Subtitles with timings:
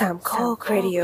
[0.00, 1.00] สามข้อครดิโอ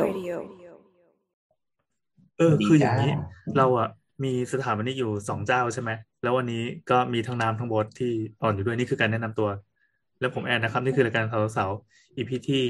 [2.39, 3.12] เออ คืออย่างนี้
[3.57, 3.89] เราอะ
[4.25, 5.91] มีสถาบันนี้อยู่สองเจ้าใช่ไหม
[6.23, 8.12] แล้ววันนี้ก็มีทั้งน้ำทั้งบดที่
[8.43, 9.49] อ่อนอยู่ด้วยนี่คือการแนะนำตัว
[10.21, 11.71] แล้วผมแอนนะครับ นี่คือรายการสาวสาว
[12.17, 12.64] อีพีที่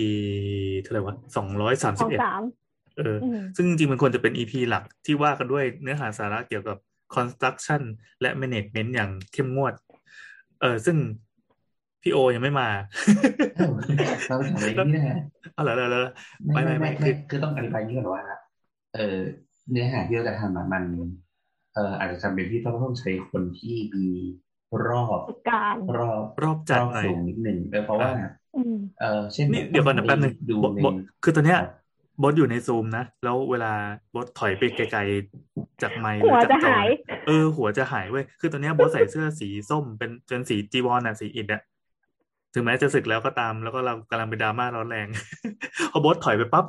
[0.82, 2.20] เท่าไหร่วะสองร้อยสามสิบเอ็ด
[2.98, 3.16] เออ
[3.56, 6.76] ซึ่งจริงๆมันควรจะเป็นอีพีหลักที่ว่ากันด้วยเนื้อหาสาระเกี่ยวกับ
[7.14, 7.82] construction
[8.20, 9.74] และ management อย่างเข้มงวด
[10.60, 10.96] เออซึ่ง
[12.02, 12.68] พี่โอยังไม่มา
[14.28, 15.16] เราทำอะไรนี่นะ
[15.54, 16.08] เอาเหรอเหรอ
[16.52, 18.22] ไม่ไม่ไม่คือคือต้องอธิบายนี้ก่อนว่า
[18.94, 19.18] เออ
[19.70, 20.84] เนื้อหาที่เราจะทำมัน
[21.74, 24.06] เอออาจจะจำเป็นที่ต้องต้องใช้คนที่มี
[24.88, 25.20] รอบ
[25.50, 28.10] การรอบรอบจัดหน่อยสูงนิดหนึ่งเพราะว่า
[29.00, 30.54] เออเช่นนี่เดี๋ยวก่อนนะแป๊บนึงดู
[31.24, 31.60] คือตอนเนี้ย
[32.22, 33.72] บดอยู่ในซูมนะ แล้วเวลา
[34.14, 36.78] บดถอยไปไกลๆจากไมค์หรือจากจอ
[37.26, 41.62] เออ หัวจะหายเว้ยคือตอนนี้บอสใส่เสื้อสีส้มเป็นจนสีจีวรอะสีอิฐอะ
[42.54, 45.06] ถึงแม้จะสึกแล้วก็ตาม แล้วก็เรากำลังเป็นดราม่าร้อนแรง
[45.92, 46.64] พอบอสถอยไปปั๊บ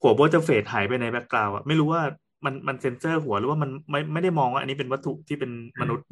[0.00, 2.02] หัวบอสจะ fade หายไปใน background อะไม่รู้ว่า
[2.44, 6.06] มันมันเซนเซอร์หัวหรือว่ามันไม่ไม่ได้มองว่าอันนี้เป็นวัตถุที่เป็นมนุษย์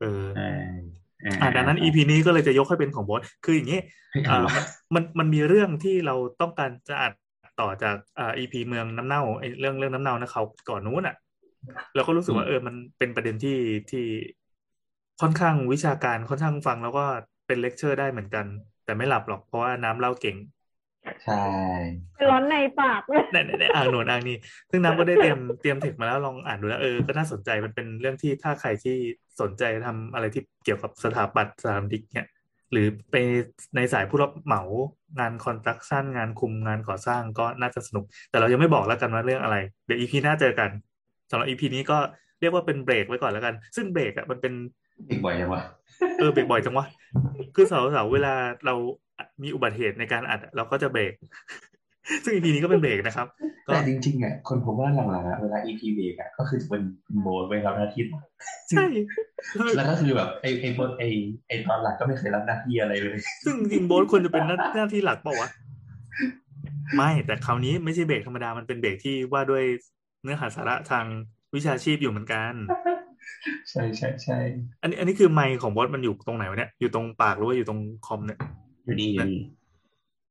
[0.00, 0.24] เออ
[1.40, 3.80] อ่าดังนั้น EP นี้ก็เลยจะยกให้เป็นของบอสคืออย่างนี้
[4.28, 4.38] อ่า
[4.94, 7.12] มันมันมีเรื่องที่เราต้องการจะอัด
[7.60, 11.16] ต่อจากอ่า EP เมืองน้ำเน่าไอ้เรื่องเรื่องน้ำเน่านะเขาก่อนนู้นอะ
[11.94, 13.58] เราก็รู้สึกว่าเออมันเป็นประเด็นที่
[13.90, 14.04] ที่
[15.20, 17.04] ค่อนข้างวิชาการค่อนข้างฟังแล้วก็
[17.46, 18.46] เป็นเลคเชอร์ได้เหมือนกัน
[18.84, 20.36] แต่ไม่หลับหรอกเพราะว่าน้ำเล่าเก่ง
[21.24, 21.44] ใช่
[22.30, 24.36] ร้อนในปากเลยในในอ่างหนวนอ่างนี้
[24.70, 28.96] ซึ่งน้ำก็ได้เตรียมเตรียมเทคมาแล้วลองอ่านดูแล้วเออ ก็น่าสนใจมันเป็นเรื่องที่ถ้าใครที่
[29.40, 32.26] สนใจทำอะไรที่เกี่ยวกับสถาปัตย์สถาปนิกเนี่ย
[32.72, 33.16] หรือไป
[33.76, 34.62] ในสายผู้รับเหมา
[35.18, 40.70] งาน construction งานคุมงานก่อสร้างก็น่าจะสนุก แต่เรายังไม่บอกแล้วกันว่าเรื่องอะไร เดี๋ยว EP หน้าเจอกัน
[41.30, 41.98] สำหรับ EP นี้ก็
[42.40, 44.54] เรียกว่าเป็นเบรกไว้ก่อนแล้วกัน ซึ่งเบรกอะมันเป็น
[45.04, 45.62] เบรกบ่อยจังวะ
[46.18, 46.86] เออเบรกบ่อยจังวะ
[47.54, 48.32] คือเสาๆเวลา
[48.66, 48.74] เรา
[49.42, 51.12] มีอุบัติเหตุในการอัด เราก็จะเบรก
[52.24, 53.26] ซึ่ง EP นี้ก็เป็นเบรกนะครับ
[53.64, 56.82] แต่จริงๆอะคนผมว่าหลังๆอะเวลา EP เบรกอะก็คือจะเป็น
[57.22, 58.02] โบนไปรับหน้าที่
[58.70, 58.84] ใช่
[59.76, 61.02] แล้วก็คือแบบไอไอโบนไอ
[61.48, 65.48] ไอตอนหลักก็ไม่เคยรับหน้าที่อะไรเลย ซึ่งจริงโบนควรจะเป็นหน้าที่หลักเปล่าวะ
[66.96, 69.64] ไม่แต่คราวนี้ไม่ใช่เบรกธรรมดามันเป็นเบรกที่ว่าด้วย
[70.22, 71.04] เนื้อหาสาระทาง
[71.54, 72.52] วิชาชีพอยู่เหมือนกัน
[73.70, 74.38] ใช่ใช่ใช่
[74.82, 78.38] อันนี้อันนี้คือไมค์ของบอสมันอยู่ตรงไหนวะเนี่ยอยู่ตรงปากหรือว่าอยู่ตรงคอมเนี่ย
[78.84, 79.40] อยู่นี่อยู่นี่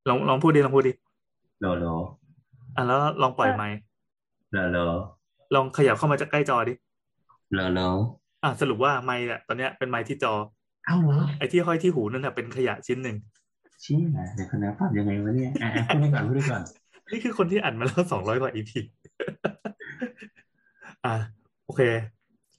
[0.10, 0.94] ลองลองพูดดิลองพูดดิ
[1.62, 1.86] โลโล
[2.76, 3.78] อะแล้วลองปล่อยไมค์
[4.52, 4.78] โลโล
[5.56, 6.74] ลองขยับเข้ามาจากใกล้จอดิ
[7.54, 7.80] โลโล
[8.44, 10.34] อะสรุปว่าไมค์อะตอนเนี้ยเป็นไมค์ที่จอ
[10.86, 13.18] เอ้าเหรอไอ้ที่ห้อยที่หูนั่นน่ะเป็นขยะชิ้นหนึ่ง
[13.84, 16.64] ชิ้นไหนเดี๋ยวคนนี้ปรับยังไงวะเนี่ยอะพูดให้ก่อนพูดให้ก่อน
[17.12, 18.80] นี่คือคนที่อ่านมาแล้วสองร้อยกว่าอีพี
[21.06, 21.16] อะ
[21.66, 21.82] โอเค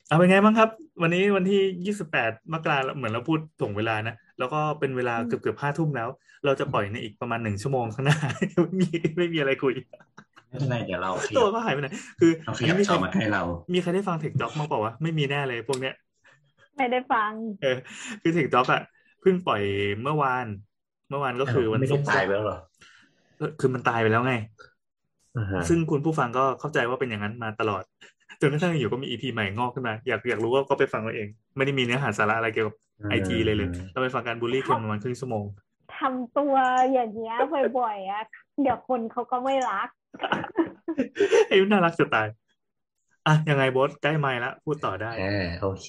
[0.09, 0.69] เอาเป็นไงบ้างครับ
[1.03, 6.09] วันนี้วันที่ยี่สิบแปดมกราเหมือนเราพูดถ่วงเวลานะ แล้วก็เป็นเวลาเกือบเกือบห้าทุ่มแล้ว
[6.45, 8.19] เราจะปล่อยในอีกประมาณหนึ่งชั่วโมงข้างหน้า
[8.63, 9.75] ไม่มีไม่มีอะไรคุย
[10.49, 11.89] ไม่เป็นไรเดี๋ยวเราตัวก็หายไปไหน
[12.21, 15.95] คือขยับจอมาให้เรา มีใครได้ฟังเทคจ็อกมาบอกว่าไม่มีแน่เลยพวกเนี้ย
[16.77, 17.31] ไม่ได้ฟัง
[17.63, 17.77] เออ
[18.23, 18.83] คือเทคจ็อกอะ
[19.21, 19.63] เพิ่งปล่อย
[20.03, 20.47] เมื่อวาน
[21.11, 22.59] เมื่อวานก็คือวันศุกร์ตายไปแล้วหรอ
[23.61, 24.35] คือมันตายไปแล้วไง
[25.69, 27.83] ซึ่งคุณผู้ฟังก็เข้าใจว่าเป็นอย่างนั้นมาตลอด
[28.41, 32.77] จนกระทั่งอยู่ก็มีอีพีใหม่งอกขึ้นมา อยากอยากรู้ว่าก็ไปฟังเอาเอง ไม่ได้มีเนื้อหาสาระอะไรเกี่ยวกับ
[33.11, 35.45] ไอทีเลยเลยเราไปฟังการบูลลี่คนประมาณครึ่งชั่วโมง
[35.99, 36.55] ทำตัว
[36.93, 37.37] อย่างเงี้ย
[37.79, 38.25] บ่อยๆอะ
[38.63, 39.89] เดี๋ยวคนเขาก็ไม่รัก
[41.49, 42.27] ไอ้น่ารักจะตาย
[43.27, 45.89] อะยังไงบอสใกล้ไม่ละพูดต่อได้อ่าโอเค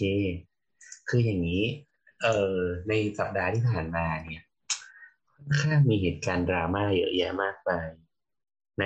[1.09, 1.63] คืออย่างนี้
[2.23, 2.57] เออ
[2.87, 4.43] ในสัปดาห์ที่ผ่านมาเนี่ย
[5.37, 7.87] ค่อนข้างมีเหตุการณ์ดราม่าเยอะแยะมากมาย
[8.79, 8.85] ใน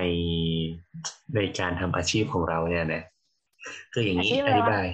[1.35, 3.03] ในการทำอาชีพของเราเนี่ยนะ
[3.93, 4.87] คืออย่างนี้อธิบาย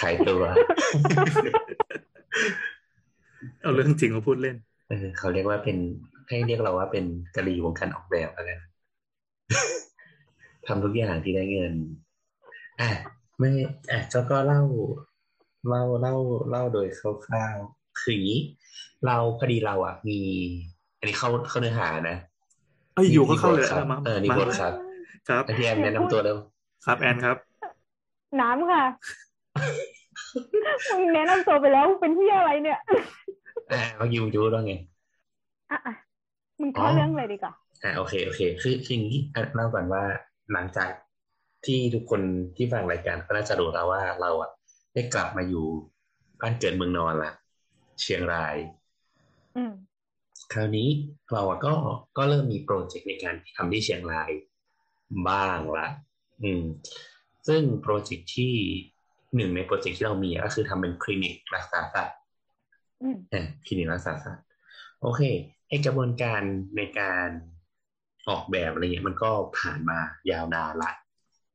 [0.00, 0.42] ขายตัว
[3.62, 4.56] เอาเรื่องจริงมาพูดเล่น
[4.88, 5.76] เออเขาเรียกว่าเป็น
[6.28, 7.04] ให้เรียกเราว่าเป็น
[7.36, 8.50] กะลีวงการออกแบบอะไร
[10.66, 11.74] ทำทุกอย่างที่ได้เงิน
[12.80, 12.90] อะ
[13.38, 13.50] ไม่
[13.90, 14.62] อะเจ้าก็เล่า
[15.68, 16.14] เล่าเล่า
[16.50, 18.40] เล่าโดยคร่าวๆคืออย่างนี้
[19.06, 20.18] เราพอดีเราอะมี
[20.98, 22.16] อันนี้เข้าเข้าเนื้อหานะ
[22.94, 24.72] เอ้ยอยู่ก็เข้าเลยครับเออนี่บทครับ
[25.28, 26.36] ครับพี่แอนแนะนำตัวเร็ว
[26.84, 27.36] ครับแอนครับ
[28.40, 28.82] น้ำค่ะ
[30.98, 32.78] มึงแนะนำตัวไปแล้วเป็นที่อะไรเนี่ย
[33.72, 34.74] อ่าเขายูยูแล้วไง
[35.70, 35.94] อะ
[36.60, 37.52] มึงเข้าเรื่องเลยดีกว่า
[37.84, 39.20] อ่าโอเคโอเค คือคืออย่างนี้
[39.54, 40.02] เล่าก่อนว่า
[40.52, 40.90] หลังจาก
[41.66, 42.22] ที่ทุกคน
[42.56, 44.50] ที่ฟังรายการก็น่าจะรู้แล้วว่าเราอะ
[44.94, 45.66] ได้กลับมาอยู่
[46.40, 47.32] บ้านเกิดเมืองนอนละ
[48.00, 48.56] เชียงราย
[49.56, 49.72] อืม
[50.52, 50.88] คราวนี้
[51.32, 51.72] เราก็
[52.16, 54.30] ก็เริ่มมีโปรเจกต์ในการทำที่เชียงราย
[55.28, 55.86] บ้างละ
[56.42, 56.62] อืม
[57.48, 58.54] ซึ่งโปรเจกต์ที่
[59.36, 62.16] หนึ่งในโปรเจกต์ที่เรามีก็คือทำเป็นคลินิกรักษาสัตว์
[63.32, 64.44] อ่าคลินิกรักษาสัตว์
[65.02, 65.22] โอเค
[65.68, 66.42] ไอกระบวนการ
[66.76, 67.28] ในการ
[68.28, 69.98] ออกแบบอะไรเงี้ยมันก็ผ่านมา
[70.30, 70.90] ยาวนานละ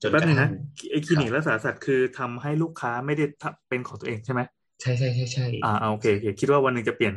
[0.01, 0.51] จนกระทั่ง
[0.91, 3.25] ไอ้คลินิกรักษาสัตว์คือทำให้ลูกค้าไม่ได้
[3.69, 4.41] เป็นของตัวเองใช่ไหม
[4.81, 7.15] ใช่ใช่ใช่ใช่อ่าโอเคโอเคคิดว่าวันหนึ่งจะเปลี่ยน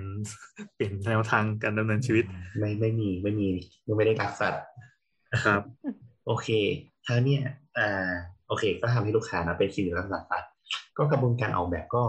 [0.75, 2.25] เปลี่ยนแนวทางการดำเนินชีวิต
[2.59, 3.49] ไม่ไม่มีไม่มี
[3.97, 4.62] ไม่ได้รักสัตว์
[5.44, 5.62] ครับ
[6.26, 6.49] โอเค
[7.08, 7.43] ท้าเนี่ย
[7.78, 8.10] อ่า
[8.49, 10.52] โอเค ก็ทำให้ลูกค้านะเป็นคลินิกรักษาสัตว์
[10.99, 12.05] ก็กระบวนการออกแบบก็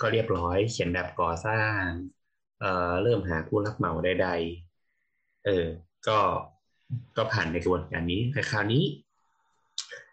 [0.00, 1.80] ก็เรียบร้อย เขียนแบบก่อสร้าง
[2.60, 5.66] เอ่อเริ่มหาผู้รับเหมาใดๆเออ
[6.08, 6.18] ก็
[7.16, 8.84] ก็ผ่านในกระบวนการนี้แต่คราวนี้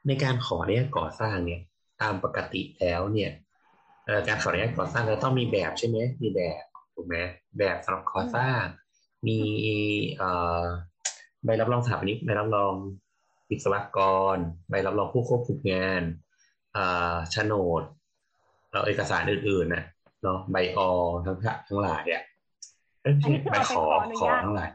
[0.08, 1.62] ในการขอเนี่ยก่อสร้างเนี่ย
[2.02, 3.32] ตามปกติแล้วเนี่ย
[4.28, 6.62] การขออนุญาตก่อสร้างเราต้องมีแบบใช่ไหมมีแบบ
[6.94, 7.16] ถูกไหม
[7.60, 8.62] แบบสำหรับก่อสร้าง
[9.28, 9.40] มี
[11.46, 12.74] ใบรับรองสถาปนิกใบรับรอง
[13.50, 14.00] วิศวก
[14.36, 14.38] ร
[14.70, 16.04] ใบรับรองผู้ควบคุมงาน
[17.32, 17.84] โฉนด
[18.72, 19.84] เราเอกสารอื่นๆนะ
[20.24, 20.80] เนาะใบอ
[21.26, 21.36] ทั้ง
[21.68, 22.24] ทั้งหลายอะ
[23.52, 23.84] ใบขอ
[24.20, 24.70] ขอทั้งหลาย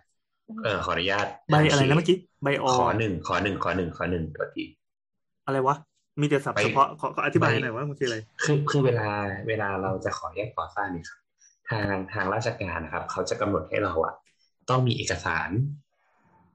[0.64, 4.64] เออขออนุญาตใบอะไรนะเมื่อกี้ใบอขอหนึ่งขอหนึ่งขอหนึ่งขอหนึ่งตัวที
[5.46, 5.76] อะไรวะ
[6.20, 9.08] มีแต่ศัพท์เฉพาะขออธิบายหน่อยว่ามันคืออะไรคือคือเวลา
[9.48, 11.18] เวลาเราจะขอแยกก่อสร้างนี่ครับ
[11.70, 14.14] ทางทางราชการนะครับ เขาจะกำหนดให้เราอะ
[14.70, 15.50] ต้องมีเอกสาร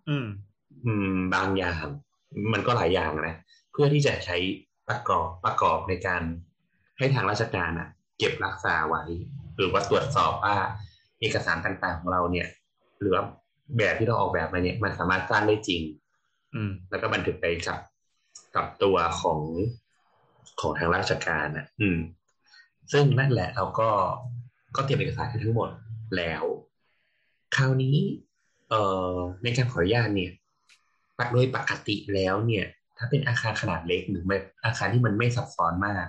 [0.10, 0.53] อืมอืม
[1.36, 1.86] บางอย่าง
[2.54, 3.36] มันก็หลายอย่างนะ
[3.72, 4.38] เพื่อที่จะใช้
[4.90, 6.22] ประกอบประกอบในการ
[6.98, 9.04] ให้ทางราชการอะเก็บรักษาไว้
[9.58, 10.56] หรือว่าตรวจสอบว่า
[11.20, 12.48] เอกสารต่างๆของเราเนี่ย
[13.00, 13.14] หรือ
[13.78, 15.82] แบบที่เราออกแบบมาเนี่ย มันสามารถสร้างได้จริง
[16.56, 17.80] อืม แล้วก็บันทึกไปกับ
[18.56, 19.40] กับตัวของ
[20.62, 22.00] ของทางราชการอะ อืม
[22.92, 23.90] ซึ่งนั่นแหละเราก็
[24.76, 25.70] ก็เตรียมเอกสารทั้งหมด
[26.18, 26.44] แล้ว
[27.56, 27.98] คราวนี้
[28.70, 30.32] เอ่อในการขออนุญาตเนี่ย
[31.32, 32.66] โดยปกติแล้วเนี่ย
[32.98, 36.06] ถ้าเป็นอาคารขนาดเล็กหรือไม่อาคารที่มันไม่ซับซ้อนมาก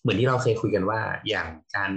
[0.00, 1.92] เหมือนที่เราเคยคุยกันว่าอย่างการ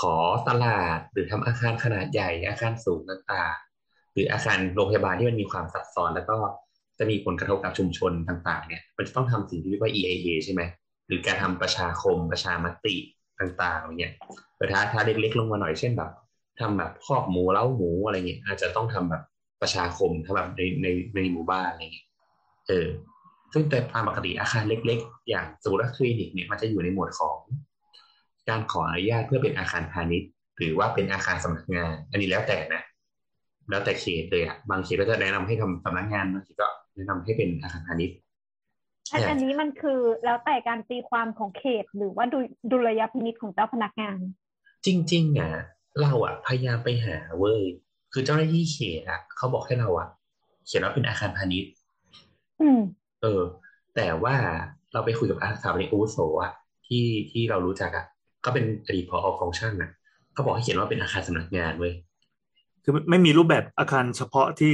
[0.00, 0.16] ขอ
[0.48, 6.36] ตลาดหรือทำอาคารขนาดใหญ่ อาคารสูงต่างๆ หรืออาคารโรงพยาบาลที่มันมีความซับซ้อน แล้วก็
[6.98, 10.62] จะมีผลกระทบกับชุมชนต่าง ๆ เนี่ย มันจะต้องทำสิ่งที่เรียกว่า EIA ใช่ไหม
[11.06, 12.96] หรือการทำประชาคมประชามติ
[13.40, 14.14] ต่างๆอะไรเงี้ย
[14.56, 16.10] แต่ถ้าถ้าเล็กๆลงมาหน่อยเช่นแบบ
[16.60, 19.22] ทำแบบครอบหมูเล้าหมูอะไรเงี้ยอาจจะต้องทำแบบ
[19.62, 22.06] ประชาคมทำแบบในในในหมู่บ้านอะไรเงี้ย
[22.68, 22.86] เออ
[23.52, 27.38] ซึ่งแต่ตามปกติอาคารเล็ก ๆ อย่างสมมติว่าคลินิกเนี่ยมันจะอยู่ในหมวดของ
[28.48, 32.82] การขออนุญาตเพื่อเป็นอาคารพาณิชย์ หรือว่าเป็นอาคารสำนักงาน อันนี้แล้วแต่นะ
[33.70, 38.16] แล้วแต่เขตเลยอะบางเขตก็จะแนะนำให้ทำสำนักงานบางเขตก็แนะนำให้เป็นอาคารพาณิชย์
[39.12, 42.38] อันนี้มันคือแล้วแต่การตีความของเขตหรือว่าดู
[42.70, 44.18] ดุลยพินิจของเจ้าพนักงาน
[44.86, 45.52] จริงๆอะ
[46.00, 47.62] เราอะพยายามไปหาเว้ย
[48.18, 50.08] คือเจ้าหน้าที่เขตอะเขาบอกให้เราอะ
[50.66, 51.70] เขียนว่าเป็นอาคารพาณิชย์
[52.60, 52.80] อืม
[53.22, 53.42] เออ
[53.96, 54.34] แต่ว่า
[54.92, 56.52] เราไปคุยกับอาสาบริอุโสอะ
[56.86, 58.06] ที่ที่เรารู้จักอะ
[58.44, 59.90] ก็เป็นอดีตพอของช่างอะ
[60.32, 61.94] เขาบอกให้เขียนว่าเป็นอาคารสำนักงานเว้ย
[62.82, 64.72] คือไม่มีรูปแบบอาคารเฉพาะที่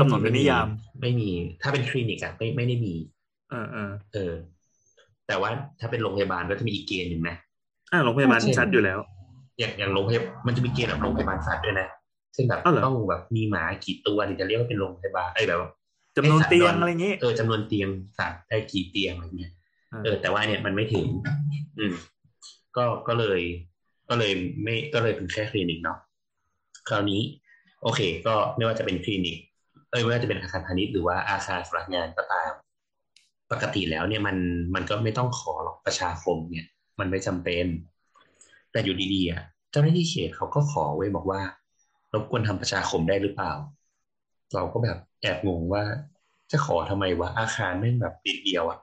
[0.00, 0.66] กำหนดในนิยาม
[1.00, 1.30] ไม่มี
[1.62, 2.94] ถ้าเป็นคลินิกอะไม่ไม่ได้มี
[3.50, 4.32] เออเออเออ
[5.26, 5.50] แต่ว่า
[5.80, 7.36] ถ้าเป็นโรงพยาบาลก็จะมีอีกเกณฑ์หนึ่งนะ
[7.92, 8.98] อ่าโรงพยาบาลชัดอยู่แล้ว
[9.58, 11.88] อย่างอย่างโรงพยาบาลมันจะมีเกณฑ์แบบโรงพยาบาลสัตว์ด้วยนะ
[12.32, 15.60] เช่นแบบต้องแบบมีหมากี่ตัวถึงจะเรียกว่าเป็นโรงพยาบาลไอ้แบบ
[16.16, 17.88] จำนวนเตียงอะไรเงี้ยเออจำนวนเตียง
[18.18, 19.52] สัตว์ได้กี่เตียงอะไรเงี้ย
[20.04, 21.06] เออแต่ว่าเนี่ยมันไม่ถึง
[21.78, 21.94] อืม
[22.76, 23.40] ก็ก็เลย
[24.08, 24.32] ก็เลย
[24.62, 25.98] ไม่ก็เลยเป็นแค่คลินิกเนาะ
[26.88, 27.20] คราวนี้
[27.82, 29.36] โอเค ก็ไม่ว่าจะเป็นคลินิก
[29.90, 32.52] เอ้ยไม่ว่าจะเป็นอาคารพาณิชย์หรือว่าอาคารสำนักงานก็ตาม
[33.50, 34.36] ปกติแล้วเนี่ยมัน
[34.74, 36.66] มันก็ไม่ต้องขอหรอกประชาคมเนี่ย
[37.00, 37.66] มันไม่จำเป็น
[38.72, 41.40] แต่อยู่ดีๆอะเจ้าหน้าที่เขตเขาก็ขอไว้บอกว่า
[42.14, 43.52] รบกวนทำประชาคมได้หรือเปล่า
[44.54, 45.82] เราก็แบบแอบงงว่า
[46.50, 48.78] จะขอทำไมวะอาคารไม่แบบปิดเดียวอะ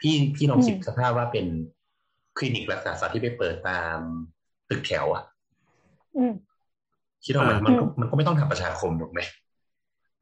[0.00, 1.46] พี่พี่ลองคิดสภาพว่าเป็น
[2.36, 3.98] คลินิกรักษาสัตว์ที่ไปเปิดตาม
[4.68, 5.24] ตึกแถวอะ
[7.24, 9.20] คิดว่ามันมันมันก็ไม่ต้องทำประชาคมถูกไหม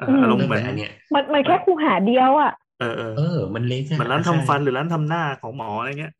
[0.00, 6.12] อารมณ์เหมือนอันเนี้ยมันมันแค่คูหาเดียวอะเออเออ มันเล็กเหมือนร้านทำฟันหรือร้านทำหน้าของหมออะไรเงี้ย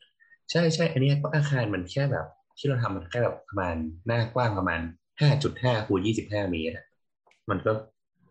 [0.50, 2.26] ใช่ใช่อันนี้ก็อาคารมันแค่แบบ
[2.58, 3.74] ที่เราทำมันแค่แบบประมาณ
[4.06, 4.80] หน้ากว้างประมาณ
[5.20, 6.74] ห้าจุดห้าคูณยี่สิบห้าเมตร
[7.50, 7.72] มันก็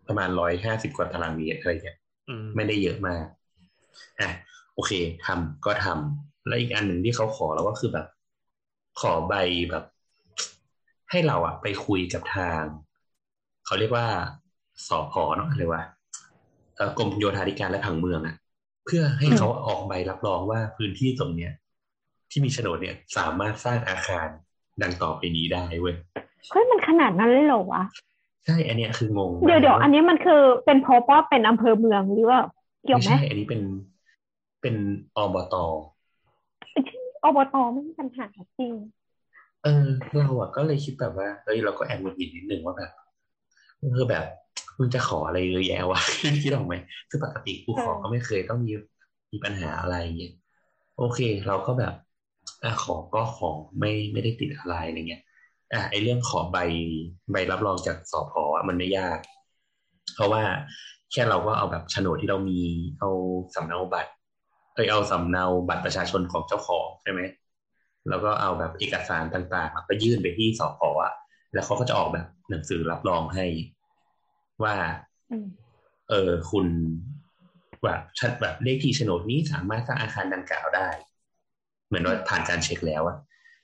[0.08, 1.98] ประมาณร้อยห้าสิบกว่าตารางเมตรอะไรเงี้ย
[2.56, 3.24] ไม่ได้เยอะมาก
[4.20, 4.30] อะ
[4.74, 4.92] โอเค
[5.26, 8.06] ทำก็ทำแล้วอีกอันหนึ่งที่เขาขอเราก็คือแบบ
[9.00, 9.34] ขอใบ
[9.70, 9.84] แบบ
[11.10, 12.62] ให้เราอะไปคุยกับทาง
[13.66, 14.06] เขาเรียกว่า
[14.88, 15.82] สอพอเนาะเรียกว่า
[16.98, 18.36] กรมโยธาธิการและผังเมืองอะ
[18.84, 21.52] เพื่อให้เขาออกใบรับรองว่าพื้นที่ตรงเนี้ย
[22.30, 24.28] ที่มีโฉนดเนี่ย สามารถสร้างอาคาร
[24.82, 25.96] ดังต่อไปนี้ได้เว้ย
[26.50, 27.82] เฮ้ยมันขนาดนั้นเลยเหรอวะ
[28.46, 32.40] ใช่อันเนี้ยคืองงเดี๋ยวเดี๋ยวอันนี้มันคือเป็นเพราะว่าเป็นอำเภอเมืองหรือว่า
[32.84, 33.60] เกี่ยวไหมไม่ใช่อันนี้เป็น
[34.62, 34.74] เป็น
[35.16, 35.64] อบตอ
[37.36, 38.24] บตไม่มีปัญหา
[38.58, 38.72] จริง
[39.62, 39.86] เออ
[40.18, 42.90] เราอะก็เลยคิดแบบว่าเฮ้ยเราก็แอบมุดหินนิดนึงว่าแบบ
[43.96, 44.24] คือแบบ
[44.78, 46.00] มึงจะขออะไรเยอะแยะวะ
[46.44, 46.74] คิดออกไหม
[47.10, 48.72] คือปกติกูขอก็ไม่เคยต้องมี
[49.32, 50.32] มีปัญหาอะไรอย่างเงี้ย
[50.98, 51.94] โอเค เราก็แบบ
[52.64, 55.22] อะขอก็ขอไม่ไม่ได้ติดอะไรอะไรเงี้ย
[55.72, 56.58] อะไอเรื่องขอใบ
[57.32, 59.18] ใบรับรองจากสพอะมันไม่ยาก
[60.14, 60.42] เพราะว่า
[61.12, 62.60] แค่เราก็เอาแบบโฉนดที่เรามี
[62.98, 63.10] เอา
[63.54, 64.10] สำเนาบัตร
[64.74, 67.20] เอยเอาสำเนาบัตรประชาชนของเจ้าของใช่ไหม
[68.08, 71.12] แล้วก็เอาแบบเอกสารต่างๆไปยื่นไปที่สพอะ
[71.52, 73.46] แล้วเขาก็จะออกแบบหนังสือรับรองให้
[74.62, 74.74] ว่า
[76.10, 76.66] เออคุณ
[77.84, 80.88] แบบชัดแบบเลขที่โฉนดนี้สามารถสร้างอาคารดังกล่าวได้
[81.86, 83.16] เหมือนว่าผ่านการเช็คแล้วอะ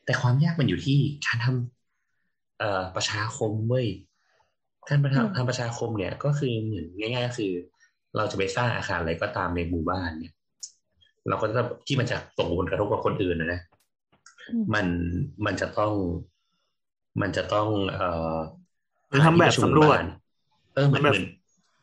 [0.05, 1.80] แต่ความยากมันอยู่ที่การทำ
[2.61, 3.87] เอ่อประชาคมเว้ย
[4.89, 7.53] การทำทำประชาคมเนี่ย ก็คือเหมือนง่ายๆก็คือ
[8.17, 10.35] เราจะไปสร้างอาคารอะไรก็ตามในหมู่บ้านเนี่ย
[11.29, 13.61] เราก็จะที่มันจะส่งผลกระทบกับคนอื่นนะนะ
[14.75, 14.87] มัน
[15.47, 15.93] มันจะต้อง
[17.21, 18.37] มันจะต้อง เอ่อ
[19.25, 19.97] ทำแบบสำรวจ
[20.75, 21.25] เออเหมือนเหมือน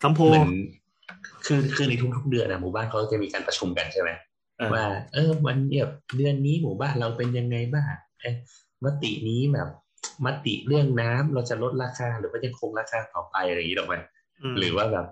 [0.03, 0.21] คำโพ
[1.45, 4.09] คือคือในทุกๆเดือนนะหมู่บ้านเขาจะมีการประชุมกันใช่ไหม
[4.73, 5.85] ว่า เออ วันเนี้ย
[6.17, 7.93] เดือนนี้หมู่บ้านเราเป็นยังไงบ้าง
[8.83, 9.69] มตินี้แบบ
[10.25, 14.01] มติเรื่องน้ำเราจะลดราคาหรือว่าจะคงราคาต่อไปอะไรอย่างนี้หรอกมัน
[14.57, 15.05] หรือว่าแบบ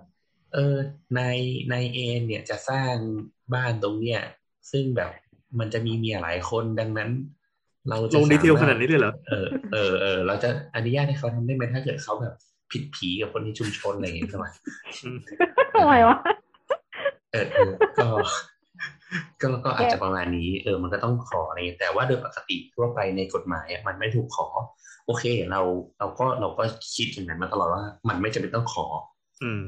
[0.54, 0.77] เออ
[1.18, 1.38] นาย
[1.72, 2.96] นายเอนเนี่ยจะสร้าง
[3.54, 4.22] บ้านตรงเนี้ย
[4.72, 5.12] ซึ่งแบบ
[5.60, 7.10] มันจะมีเมียหลายคนดังนั้น
[7.89, 12.34] เราจะลงดีเทลขนาดนี้เลยเหรอเออเออเออเราจะอนุญาตให้เขาทำได้ไหมถ้าเกิดเขาแบบ
[12.72, 14.46] ผิดผีกับคนในชุมชนอะไรอย่างเงี้ยใช่ไหม
[15.82, 16.18] ทำไมวะ
[17.32, 17.46] เออ
[17.98, 18.08] ก็
[19.41, 24.47] ก็ก็อาจจะประมาณนี้ เออ มันก็ต้องขออะไรแต่ว่าโดยปกติทั่วไปในกฎหมายมันไม่ถูกขอ
[25.05, 25.62] โอเค เรา
[26.00, 26.63] เราก็เราก็
[26.95, 28.85] คิดอย่างนั้นมาตลอดว่า มันไม่จำเป็นต้องขอ
[29.43, 29.63] อืม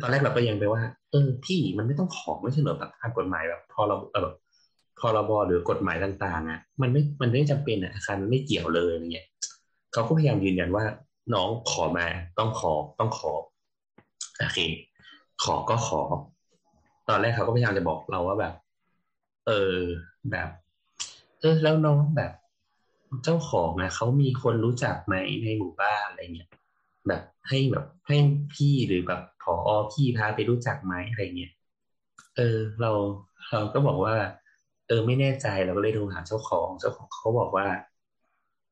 [0.00, 4.30] ตอนแรกเราก็ยังไปว่า เออพี่มันไม่ต้องขอไม่ใช่เหรอแบบทางกฎหมายแบบพอเราเออ
[4.98, 9.26] พอรบหรือกฎหมายต่างๆอะ มันไม่มันไม่จำเป็นอะอาคารไม่เกี่ยวเลยอะไรเงี้ย
[9.92, 10.84] เขาก็พยายามยืนยันว่า
[11.34, 12.06] น้องขอมา
[12.38, 13.32] ต้องขอต้องขอ
[14.38, 14.58] โอเค
[15.44, 16.00] ขอก็ขอ
[17.08, 18.52] ตอนแรกเขาก็พยายามจะบอกเราว่าแบบ
[19.46, 19.78] เออ
[20.30, 20.48] แบบ
[21.40, 22.32] เออ แล้วน้องแบบ
[23.24, 26.50] เจ้าของนะเขามีคนรู้จักไหมในหมู่บ้านอะไรเงี้ย
[27.08, 28.16] แบบให้แบบให้
[28.54, 31.52] พี่หรือแบบผอพี่พาไปรู้จักไหมอะไรเงี้ย
[32.36, 32.90] เออ เรา
[33.50, 34.14] เราก็บอกว่า
[34.88, 37.66] เออไม่แน่ใจเราก็เลยโทรหาเจ้าของ เจ้าของเขาบอกว่า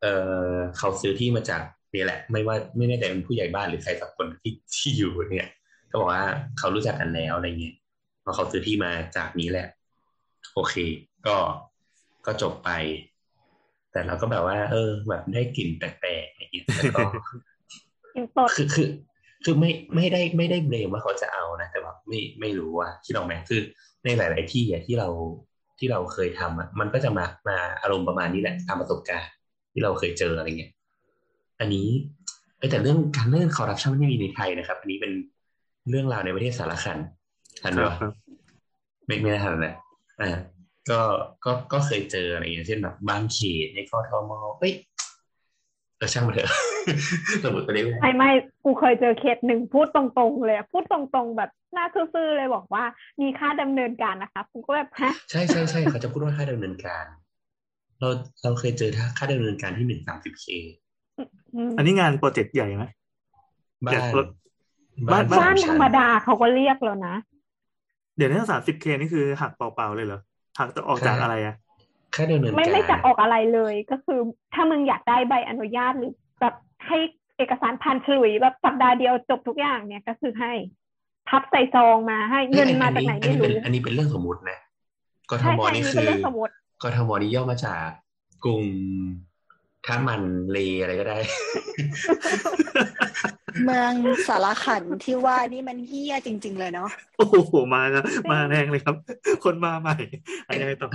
[0.02, 0.07] เอ
[0.52, 1.62] อเขาซื้อที่มาจาก
[1.95, 5.49] นี่แหละ ไม่ว่าไม่แน่ใจเป็นผู้ใหญ่บ้านหรือใครสักคนที่ที่อยู่เนี่ย
[5.90, 6.25] ก็บอกว่า
[6.59, 7.75] เขารู้จักกันแล้วอะไรเงี้ย
[8.25, 9.66] พอเขาซื้อที่มาจากนี้แหละ
[10.54, 10.75] โอเค
[11.26, 11.37] ก็
[12.26, 12.70] ก็จบไป
[13.92, 17.00] แต่เราก็แบบว่า เออ แบบได้กลิ่นแปลกๆอย่างเงี้ยแล้วก็
[18.56, 18.88] คือคือ
[19.44, 23.61] คือไม่ไม่ได้ไม่ได้เบรมว่าเขาจะเอานะแต่ว่าไม่ไม่รู้ว่าที่เราแม้คือ
[24.04, 25.08] ในหลาย ๆ ที่อะที่เรา
[25.78, 29.30] ที่เราเคยทำอะมันก็จะมามาอารมณ์ประมาณนี้แหละตามประสบการณ์
[29.73, 30.73] ที่เราเคยเจออะไรเงี้ย
[31.61, 31.88] อันนี้
[32.70, 35.12] แต่เรื่องการเรื่องคอร์รัปชันไม่มีในไทยนะครับ อันนี้เป็น
[35.90, 36.99] เรื่องราวในประเทศสารคัน
[37.62, 37.80] ทันไหม
[39.06, 39.75] ไม่ไม่ได้ทันเลย
[40.21, 40.38] อ่า
[40.90, 41.00] ก็
[41.44, 44.73] ก็ก็เคยเจออะไรอย่างเช่นแบบบางเขตในกทมเฮ้ย
[45.97, 46.50] เออช่างมาเถอะ
[47.44, 48.30] สมมติตัวนี้ไม่ไม่
[48.64, 52.85] กูเคยเจอเขตหนึ่งพูดตรงๆเลยพูดตรงๆแบบหน้าซื่อๆเลยบอกว่า
[53.21, 57.04] มีค่าดำเนินการนะคะกูก็แบบฮะใช่ใช่ใช่เขาจะพูดว่าค่าดำเนินการ
[58.00, 58.09] เรา
[58.42, 60.47] เราเคยเจอค่าดำเนินการที่หนึ่งสามสิบเค
[61.76, 62.85] อันนี้งานโปรเจกต์ใหญ่ไหม
[63.87, 64.12] บ้าน
[65.12, 67.14] บ้านบ้านธรรมดาเขาก็เรียกแล้วนะ
[68.16, 70.21] เดี๋ยวนี้สามสิบเคนี่คือหักเปล่าๆเลยเหรอ
[70.59, 71.54] หักจะออกจากอะไรอะ
[72.14, 74.21] ค่าเดินเนินไม่ไม่จากออกอะไรเลยก็คือ
[74.54, 76.54] ถ้ามึงอยากได้ใบอนุญาตหรือแบบ
[76.87, 76.99] ให้
[77.38, 80.52] เอกสารผ่านฉลุยแบบสัปดาห์เดียวจบทุกอย่างเนี่ยก็คือให้
[81.28, 84.59] พับใส่ซองมาให้เงินมาจากไหนไม่รู้อันนี้เป็นเรื่องสมมตินะ
[85.30, 86.09] กทมนี่คือ
[86.83, 87.88] กทมนี่ย่อมาจาก
[88.44, 88.62] กรุง
[89.87, 91.19] ถ้ามันเลอะไรก็ได้
[93.64, 93.93] เมือง
[94.29, 98.97] สารขันที่ว่านี่มันเฮี้ยจริง ๆ เลยเนาะโอ้โหมาแล้วมาแรงเลยครับ
[99.45, 99.97] คนมาใหม่
[100.47, 100.88] อะไรต่อ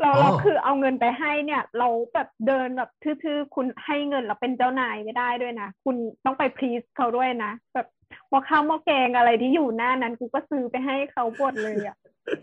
[0.00, 7.86] เราเราคือเอาเงินไปให้เนี่ย เราแบบเดินแบบทื่อๆคุณให้เงินเราเป็นเจ้านายไม่ได้ด้วยนะคุณต้องไปพรีสเขาด้วยนะแบบ
[8.30, 11.96] พอข้าวหม้อแกงอะไรที่อยู่หน้านั้นกูก็ซื้อไปให้เขาหมดเลยอะ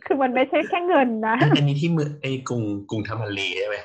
[0.05, 3.77] คือมันไม่ใช่แค่เงินนะอันนี้ที่เมืองไอ้กรุงกรุงธรรมรีใช่ไหม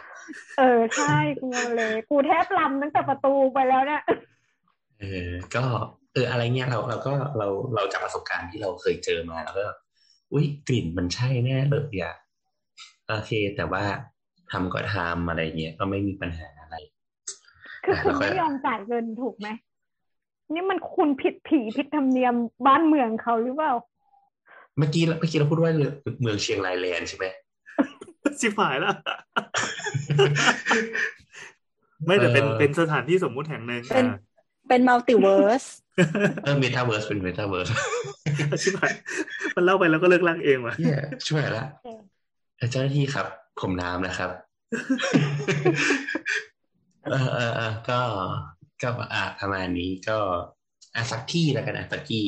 [0.58, 4.02] เออใช่กูเลย กูแทบลำตั้งแต่ประตูไปแล้วเนี่ย
[5.00, 5.64] เออก็
[6.12, 9.66] เอออะไรเงี้ยเราเราก็เราเราจากประสบการณ์ที่เราเคยเจอมาแล้วก็
[10.32, 12.14] อุ้ยกลิ่นมันใช่แน่เลยอะ
[13.06, 13.84] โอเค แต่ว่า
[14.50, 16.76] ทำก็ทำอะไรเงี้ยก็ไม่มีปัญหาอะไร
[17.84, 19.48] คือคุณไม่ยอมจ่ายเงินถูกไหม
[20.52, 22.34] นี่มันคุณผิดผีผิดธรรมเนียม
[22.66, 23.72] บ้านเมืองเขาหรือเปล่า
[24.76, 25.72] เมื่อกี้เมื่อกี้เราพูดว่า
[26.20, 27.26] เมืองเชียงรายแลนด์ใช่ไหม
[28.40, 28.94] ชิบหายแล้ว
[32.06, 34.06] ไม่แต่เป็นเป็นสถานที่สมมุติแห่งหนึ่งเป็น
[34.68, 35.64] เป็น multiverse
[36.44, 37.68] เออเมตาเวิร์สเป็นเมตาเวิร์ส
[38.62, 38.92] ชิบหาย
[39.56, 40.74] มันเล่าไปแล้วก็เลิ่กลั่กเองว่ะ
[41.28, 41.64] ช่วยละ
[42.70, 43.26] เจ้าหน้าที่ครับ
[43.60, 44.30] ผมน้ำนะครับ
[47.10, 48.00] เออเออเออก็
[48.82, 50.18] ก็อ่าประมาณนี้ก็
[50.94, 52.24] อะสักที่แล้วกันอะสักที่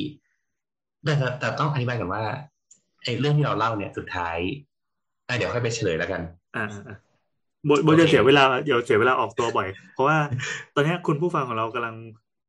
[1.05, 2.25] แต่แต่ต้องอธิบายก่อนว่า
[3.05, 4.70] ไอ้เรื่องที่เราเล่าเนี่ยสุดท้ายอะ
[5.37, 6.21] เดี๋ยวค่อยไปเฉลยแล้วกัน
[6.57, 6.67] อ่า
[7.69, 10.17] บทบทจะเสียเวลาเดี๋ยวเสียเวลาออกตัวบ่อย เพราะว่า
[10.75, 11.95] ตอนนี้คุณผู้ฟังของเรากำลัง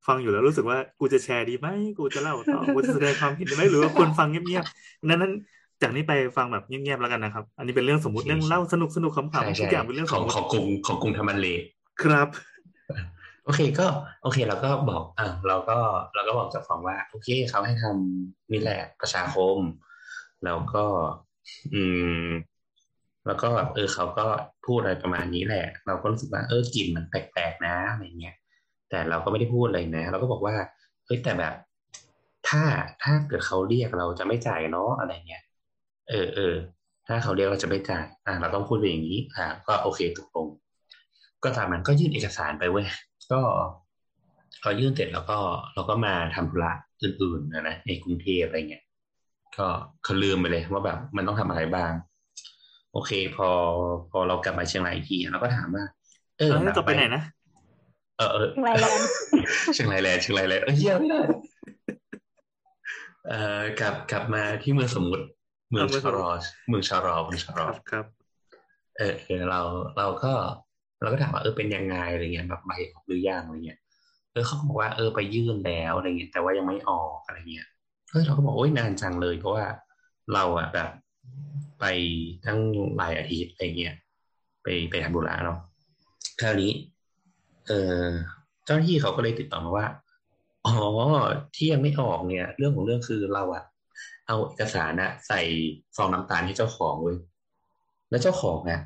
[0.08, 1.68] ฟังอยู่แล้วรู้สึกว่ากูจะแชร์ดีไหม
[2.00, 5.34] กูจะเล่าต่อกูจะแสดงความเห็นดีไหมหรือว่าควรฟังเงียบๆนั้นนั้น
[5.82, 11.48] จากนี้ไปฟังแบบเงียบๆแล้วกันนะครับ อันนี้เป็นเรื่องสมมติเรื่องเล่าสนุกสนุกขำๆทุกอย่างเป็นเรื่องของของกลุ่มของกลุ่มธรรมันเล
[12.04, 12.28] ครับ
[13.46, 13.88] โอเคก็
[14.24, 15.78] โอเคเราก็บอกอ่าเราก็
[16.16, 19.58] เราก็บอกเจ้าของว่า โอเคเขาให้ทำนี่แหละประชาคม
[20.44, 20.86] แล้วก็
[21.74, 21.84] อื
[22.26, 22.28] ม
[23.28, 24.26] แล้วก็แบบเออเขาก็
[24.66, 28.36] พูดอะไรประมาณนี้แหละ เราก็รู้สึกว่าเออกลิ่นมันแปลกๆนะอะไรเงี้ย
[28.90, 30.56] แต่เราก็ไม่ได้พูดอะไรนะ เราก็บอกว่า
[31.06, 31.54] เฮ้ยแต่แบบ
[32.48, 32.64] ถ้า
[33.04, 35.44] ถ้าเกิดเขาเรียกเราจะไม่จ่ายเนาะอะไรเงี้ย
[36.10, 36.56] เออเออ
[37.08, 40.48] ถ้าเขาเรียกเราจะไม่จ่ายอ่าเราต้องพูดไปอย่างนี้อ่าก็โอเคตกลง
[41.44, 42.86] ก็ตามนั้นก็ยื่นเอกสารไปเว้ย
[43.32, 43.42] ก็
[44.62, 45.38] พอยื่นเสร็จแล้วก็
[45.74, 48.84] เราก็มาทำธุระอื่นๆนะนะในกรุงเทพอะไรเงี้ย
[49.58, 49.68] ก็
[50.04, 51.92] เขาลืมไปเลยว่าแบบมันต้องทำอะไรบ้าง
[52.94, 53.50] โอเค พอ
[54.12, 55.86] พอเรากลับมาเชียงรายอีกทีเราก็ถามว่า
[56.38, 57.24] เออจะไปไหนนะ
[58.18, 59.10] เออเออเชียงรายแลนด์
[59.74, 61.22] เชียงรายแลนด์เชียงรายแลนด์เออเยี่ยมไม่ได้
[63.28, 65.26] เอ่อกลับกลับมาที่เมืองสมุทร
[65.70, 66.30] เมืองชารอ
[66.70, 68.06] เมืองชารอเมืองชารอครับ
[68.98, 69.62] เออเออเรา
[69.98, 70.34] เราก็
[71.02, 73.80] เราก็ถามว่าเออเป็นยังไงอะไรเงี้ยแบบใบออกหรือยังอะไรเงี้ย
[74.32, 77.68] เออเขาบอกว่าเออไปยื่นแล้วอะไรเงี้ยแต่ว่ายังไม่ออกอะไรเงี้ย
[78.10, 79.66] เฮ้ยเราก็บอกโอ้ยนานจังเลยเพราะว่า
[80.34, 80.90] เราอะแบบ
[81.82, 81.86] ไป
[82.46, 82.60] ทั้ง
[82.96, 83.96] หลายอาทิตย์อะไรเงี้ย
[84.64, 85.60] ไปไปทำบุญเนาะ
[86.42, 86.72] คราวนี้
[87.68, 87.72] เอ
[88.02, 88.04] อ
[88.66, 89.88] เจ้าหน้าที่เขาก็เลยติดต่อมาว่า
[90.66, 90.74] อ๋อ
[91.56, 93.64] ที่ยังไม่ออกเนี่ย เรื่องของเรื่องคือเราอะ
[94.28, 95.42] เอาเอกสารนะใส่
[95.96, 97.18] ซองน้ำตาลให้เจ้าของเว้ย
[98.10, 98.82] แล้วเจ้าของอะ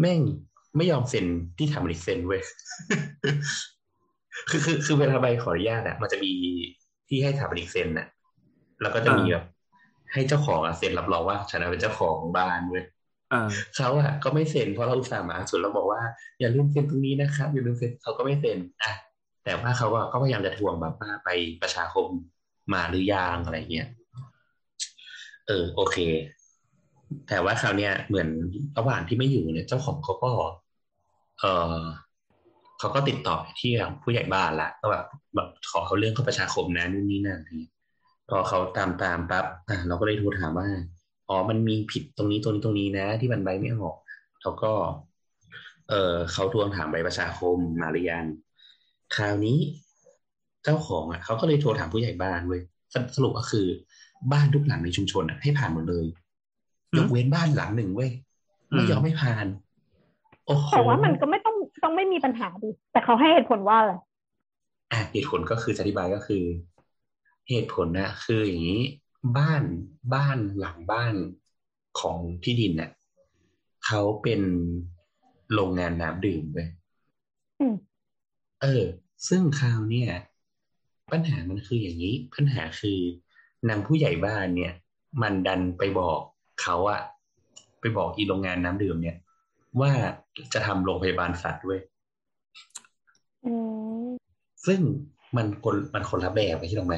[0.00, 0.20] แม่ง
[0.76, 1.26] ไม่ยอมเซ็น
[1.58, 2.42] ที่ทำริเซ็นเว้ย
[4.50, 6.32] คือคือคือเวลาใบขออนุญาตอะมันจะมี
[7.08, 8.06] ที่ให้ทำริเซ็นอะ
[8.82, 9.44] แล้วก็จะมีแบบ
[10.14, 12.84] ให้เจ้าของอะเซ็นรับรองว่าฉันเป็นเจ้าของบ้านเว้ย
[13.76, 16.00] เขาอะก็ไม่เซ็นเพราะเราอุตส่าห์มาสุดเราบอกว่า
[16.40, 18.92] อย่าลืมเซ็นตรงนี้นะครับอย่าลืมเซ็นเขาก็ไม่เซ็นอะ
[19.44, 21.28] แต่ว่าเขาก็พยายามจะทวงแบบว่าไป
[21.62, 22.08] ประชาคม
[22.74, 23.88] มาหรือยังอะไรเงี้ย
[25.46, 25.96] เออโอเค
[27.28, 28.28] แต่ว่าคราวเนี้ยเหมือน
[28.78, 30.30] ระหว่างที่ไม่อยู่เนี่ย เจ้าของเขาก็
[31.40, 31.44] เอ
[31.78, 31.82] อ
[32.78, 33.72] เขาก็ติดต่อที่
[34.02, 37.58] ผู้ใหญ่บ้านละก็แบบแบบขอเขาเรื่องเข้าประชาคมนะนู่นนี่นั่นที
[38.28, 40.68] พอเขาตามตามปั๊บอะเราก็เลยโทรถามว่า
[41.28, 43.96] อ๋อมันมีผิดตรงนี้ตรงนี้ตรงนี้นะ ที่มันใบไม่ออก
[44.40, 44.72] เขาก็
[45.88, 48.24] เออเขาทวงถามใบประชาคมมาหรือยัง
[49.16, 49.58] คราวนี้
[50.64, 52.62] เจ้าของอะเขาก็เลยโทรถามผู้ใหญ่บ้านเว้ย
[53.16, 53.66] สรุปก็คือ
[54.32, 56.06] บ้านทุกหลังในชุมชนอะให้ผ่านหมดเลย
[56.96, 58.10] ยกเว้นบ้านหลังหนึ่งเว้ย
[58.70, 59.46] ไม่ยอมไม่ผ่าน
[60.46, 63.92] โอ้โหแต่ว่ามันก็ไม่ต้องต้องไม่มีปัญหาดิแต่เขาให้เหตุผลว่าอะไร
[64.92, 66.42] อะเหตุผลก็คืออธิบายก็คือ
[67.48, 68.82] เหตุผลนะคืออย่างนี้
[69.38, 69.62] บ้าน
[70.14, 71.14] บ้านหลังบ้าน
[72.00, 72.90] ของที่ดินเนี่ย
[73.86, 74.42] เขาเป็น
[75.54, 76.68] โรงงานน้ำดื่มเลย
[78.62, 78.84] เออ
[79.28, 80.10] ซึ่งคราวเนี่ย
[81.12, 82.98] ปัญหามันคืออย่างนี้ ปัญหาคือ
[83.68, 84.72] นางผู้ใหญ่บ้านเนี่ย
[85.22, 86.20] มันดันไปบอก
[86.62, 87.02] เขาอะ
[87.80, 89.16] ไปบอกอีโรงงานน้ำดื่มเนี่ย
[89.80, 89.92] ว่า
[90.52, 91.80] จะทำโรงพยาบาลสัตว์ด้วย
[94.66, 94.80] ซึ่ง
[95.36, 96.94] มันคนมันคนละแบบไปที่ตรงไห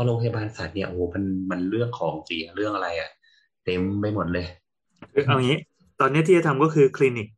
[0.00, 3.10] มพอโรงพยาบาลสัตว์เนี่ยโอ้มันมันเรื่องของเสียเรื่องอะไรอะ่ะ
[3.64, 4.46] เต็มไปหมดเลย
[5.26, 5.58] เอางี้
[6.00, 7.28] ตอนนี้ที่จะทำก็คือคลินิก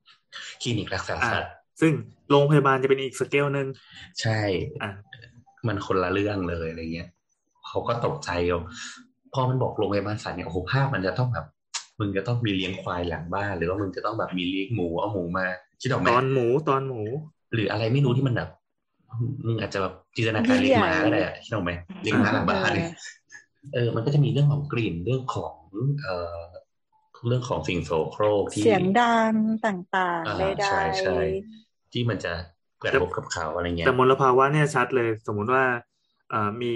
[0.62, 1.92] คลินิกรักษาสัตว์ซึ่ง
[2.30, 3.66] โรงพยาบาลจะเป็นอีกสเกลหนึ่ง
[4.20, 4.40] ใช่
[4.82, 4.90] อ่า
[5.66, 7.08] มันคนละเรื่องเลยอะไรเงี้ย
[7.68, 8.30] เขาก็ตกใจ
[9.34, 11.46] พอมันบอกโรงพยาบาลสัตว์เนี่ยโอ้โหภาพมันจะต้องแบบ
[11.98, 15.46] มึงจะต้องมีเลี้ยงควายหลังบ้าน หรือว่ามึงจะต้องแบบมีเลี้ยงหมูเอาหมูมา
[15.82, 17.02] คิดออกไหมตอนหมูตอนหมู
[17.54, 18.61] หรืออะไรไม่รู้ที่มันแบบมึง
[19.60, 21.72] อาจจะแบบจินตนาการเลี้ยงม้าก็ได้คิดออกไหม
[22.02, 22.70] เลี้ยงม้าหลังบ้าน
[23.74, 25.54] เออ มันก็จะมีเรื่องของกลิ่นเรื่องของ
[26.02, 26.40] เอ่อ
[27.28, 29.32] เรื่องของสิ่งโสโครกที่เสียงดัง
[29.66, 31.18] ต่างๆใดๆใช่ใช่
[31.92, 32.32] ที่มันจะ
[32.82, 35.64] กระทบกับเขาอะไรเงี้ยแต่มลภาวะเนี่ยชัดเลย สมมุติว่า
[36.32, 36.72] อ่ามี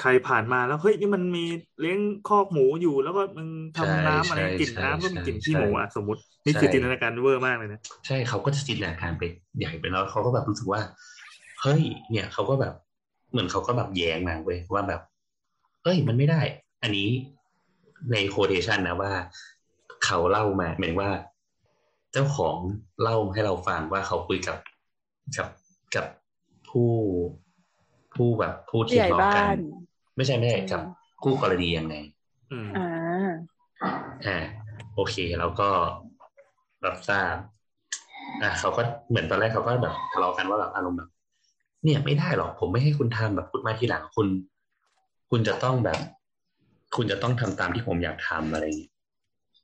[0.00, 1.44] ใครผ่านมาแล้วเฮ้ยนี่มันมี
[1.80, 9.22] เลี้ยงคอกหมูอยู่ แล้วก็มึงทำน้ำอะไรกลิ่นน้ำก็มีกลิ่นขี้หมูอะสมมตินี่คือจินตนาการเวอร์มากเลยนะใช่เขาก็จะจินตนาการไป
[9.58, 10.80] ใหญ่ไปแล้วเขาก็แบบรู้สึกว่า
[11.62, 12.74] เฮ้ย เนี่ยเขาก็แบบ
[13.30, 15.00] เหมือนเขาก็แบบแย้งมาเว้ยว่าแบบ
[15.82, 16.40] เฮ้ย มันไม่ได้
[16.82, 17.08] อันนี้
[18.12, 19.12] ในโคเทชันนะว่า
[20.04, 21.10] เขาเล่ามาหมายว่า
[22.12, 22.58] เจ้าของ
[23.02, 24.58] เล่าให้เราฟังว่าเขาคุยกับ
[25.36, 25.48] กับ
[25.94, 26.06] กับ
[26.68, 26.90] ผู้
[28.14, 29.46] ผู้แบบผู้ที่ทะเลาะกัน
[30.16, 30.82] ไม่ใช่ไม่ใช่กับ
[31.22, 31.94] คู่กรณียังไง
[32.52, 33.30] อ่า
[34.26, 34.38] อ่า
[34.94, 35.68] โอเคแล้วก็
[36.84, 37.36] รับทราบ
[38.42, 41.10] อ่าเขาก็เหมือนตอนแรกเขาก็แบบทะเลาะกันว่าแบบอารมณ์แบบ
[41.84, 44.28] เนี่ยไม่ได้หรอกผมไม่ให้คุณทำแบบพูดมาทีหลังคุณ
[45.30, 45.98] คุณจะต้องแบบ
[46.96, 48.92] คุณจะต้องทำตามที่ผมอยากทำอะไรอย่างเงี้ย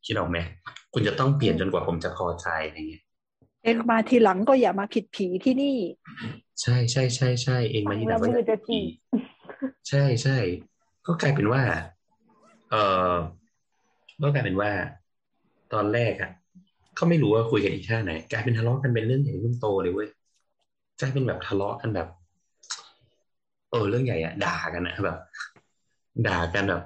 [0.07, 0.38] คิดออกไหม
[0.92, 3.04] คุณจะต้องเปลี่ยนจนกว่าผมจะพอใจอะไรเงี้ย
[3.64, 5.76] เองมาทีหลังก็อย่ามาผิดผีที่นี่
[6.62, 8.81] ใช่ใช่ใช่ใช่เองมาทีหลังก็อย่าผิดผี
[9.88, 10.37] ใช่ใช่
[11.07, 11.62] ก็กลายเป็นว่า
[12.70, 12.74] เอ
[13.11, 13.12] อ
[14.22, 14.70] ก็กลายเป็นว่า
[15.72, 16.31] ตอนแรกอะ
[16.94, 20.09] เขาไม่รู้ว่าคุยกันอีกแค่ไหนกลายเป็นทะเลาะกันเป็นเรื่องใหญ่เรื่องโตเลยเว้ย
[21.00, 22.08] กลายเป็นแบบทะเลาะกันแบบ
[23.70, 25.18] เออ เรื่องใหญ่อะด่ากันนะแบบ
[26.28, 26.82] ด่ากันแบบ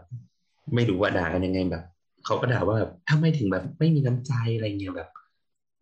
[0.74, 1.84] ไม่รู้ว่าด่ากันยังไงแบบ
[2.24, 5.10] เขาก็ด่าว่าแบบถ้าไม่ถึงแบบไม่มีน้ำใจอะไรเงี้ยแบบ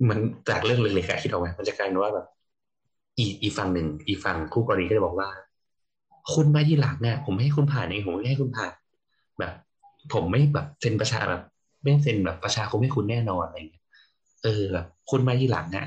[0.08, 2.26] มันจากเรื่องเล็กๆคิดเอาไว้มันจะกลายเป็นว่าแบบ
[3.18, 5.28] อีอีฝั่งหนึ่งอีฝั่งคู่กรณีก็จะบอกว่า
[6.32, 8.72] คุณมาที่หลังเนี่ยผมไม่ให้คุณผ่านเองผมไม่ให้คุณผ่าน
[9.38, 9.52] แบบ
[10.12, 11.42] ผมไม่แบบเซ็นประชาแบบ
[11.82, 13.84] ไม่เซ็นแบบประชาคมให้คุณแน่นอนอะไรเงี้ย
[14.42, 15.86] เออแบบคุณมาที่หลังเนี่ย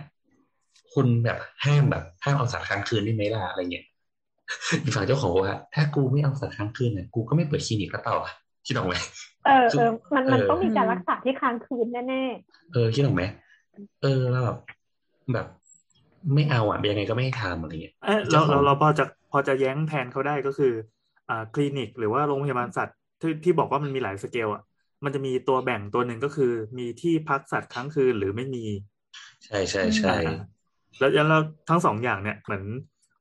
[0.93, 3.85] คุณแบบห้ามแบบห้ามเอาสัตว์ค้างคืนได้ไหมล่ะอะไรเงี้ย
[4.83, 8.17] อีฝั่งเจ้าของว่าถ้ากูไม่เอาสัตว์ค้างคืนเนี่ยกูก็ไม่เปิดคลินิกแล้วต่อ
[8.65, 8.95] คิดออกไหม
[9.43, 9.83] เออเออ
[10.15, 13.23] มันมันต้องมีการรักษาที่ค้างคืนแน่ๆเออคิดออกไหม
[14.01, 14.57] เออแล้วแบบ
[15.33, 15.45] แบบ
[16.35, 20.73] ไม่เอาอะยังไงก็ไม่ให้ทำอะไรเงี้ยเออเราเราเราพอจะพอจะแย้งแทนเขาได้ก็คือ
[21.29, 24.61] อ่าคลินิก หรือว่าโรงพยาบาลสัตว์ที่ที่บอกว่ามันมีหลายสเกลอะ
[25.03, 28.65] มันจะมีตัวแบ่งตัวหนึ่งก็คือ มีที่พักสัตว์ค้างคืนหรือไม่มี
[29.45, 30.11] ใช่ใช่ใช่
[30.99, 32.63] แล้วแล้วทั้งสองอย่างเนี่ยเหมือน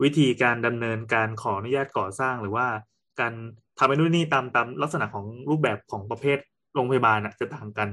[0.03, 2.67] วิธีการดำเนินการขออนุญาตก่อสร้างหรือว่า
[3.21, 3.33] การ
[3.79, 6.39] ทำไปนู่นนี่ตามตามลักษณะของรูปแบบของประเภท
[6.75, 7.89] โรงพยาบาลอะจะต่างกัน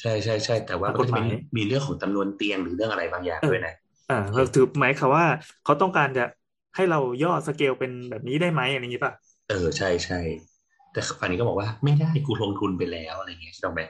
[0.00, 1.22] ใช่ใช่ใช่แต่ว่าก็จะมี
[1.56, 3.74] มีเรื่องของจำนวนเตียงหรือเรื่องอะไรบางอย่างด้วยนะ
[4.10, 5.26] อ่าเราถือหมายคำว่า
[5.64, 6.24] เขาต้องการจะ
[6.76, 9.12] ให้เราย่อสเกลเป็นแบบนี้ได้ไหมอะไรอย่างนี้ป่ะ
[9.48, 10.20] เออใช่ใช่
[10.92, 13.82] แต่ฝั่งนี้ก็บอกว่าไม่ได้กูลงทุนไปแล้วอะไรเงี้ยใช่ไหม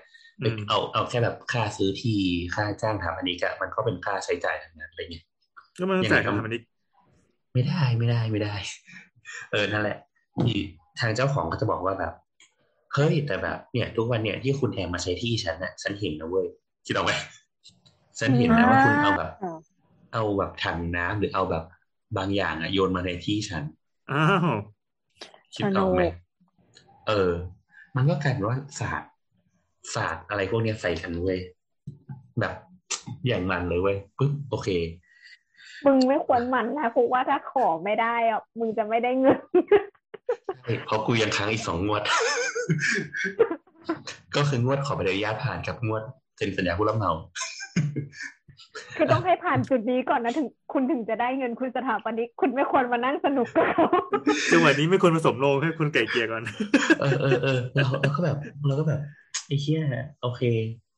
[0.68, 2.14] เอาเอาแค่แบบค่าซื้อที
[2.55, 5.24] ค่าจ้างทำอันนี้ก็มันก็เป็นค่าใช้จ่ายทั้งนั้นอะไรเงี้ย
[5.78, 6.61] ก็มันจ่ายทำอันนี้
[7.55, 8.55] ไม่ได้ไม่ได้ไม่ได้
[9.52, 9.98] เออนั่นแหละ
[10.42, 10.57] ที่
[11.00, 12.12] ทางเจ้าของก็จะบอกว่าแบบ
[12.94, 16.46] เฮ้ยแต่แบบเนี่ย ทุกวันเนี่ยที่คุณแอบมาใช้ที่ฉันน่ะฉันเห็นนะเว้ย
[16.87, 17.12] คิดเอาไหม
[18.18, 19.31] ฉันเห็นนะว่าคุณเอาแบบ
[20.12, 21.64] เอาแบบถังน้ำหรือเอาแบบ
[22.16, 23.62] บางอย่างอะโยนมาในที่ฉัน
[24.11, 24.24] อ้า
[24.55, 24.57] ว
[25.55, 26.02] คิดเอาไหม
[27.09, 27.31] เออ
[27.96, 29.12] มันก็กลายเป็นว่าศาสตร์
[29.95, 31.38] ศาสตร์อะไรพวกเนี้ยใส่กันเว้ย
[32.40, 32.55] แบบ
[33.27, 34.68] อย่างมันเลยเว้ยปึ๊บโอเค
[35.87, 39.38] มึงไม่ควรมันนะเพราะว่าถ้าขอไม่ได้อะมึงจะไม่ได้เงิน
[40.87, 42.03] เพราะกูยังค้างอีกสองงวด
[44.37, 46.03] ก็คืองวดขอใบอนุญาตผ่านกับงวด
[46.37, 47.12] เซ็นสัญญาผู้รับเหมา
[48.96, 53.88] คือต้องให้ผ่านจุดนี้ก่อนนะถึงคุณถึงจะได้เงินคุณสถาปนิกคุณไม่ควรมานั่งสนุกกับเขา
[54.53, 56.42] จังหวะนี้ไม่ควรผสมลงให้คุณไก่เกียร์ก่อน
[57.01, 59.01] เออเออเออแล้วก็แบบเราก็แบบ
[59.46, 59.81] ไอ้เชี่ย
[60.22, 60.42] โอเค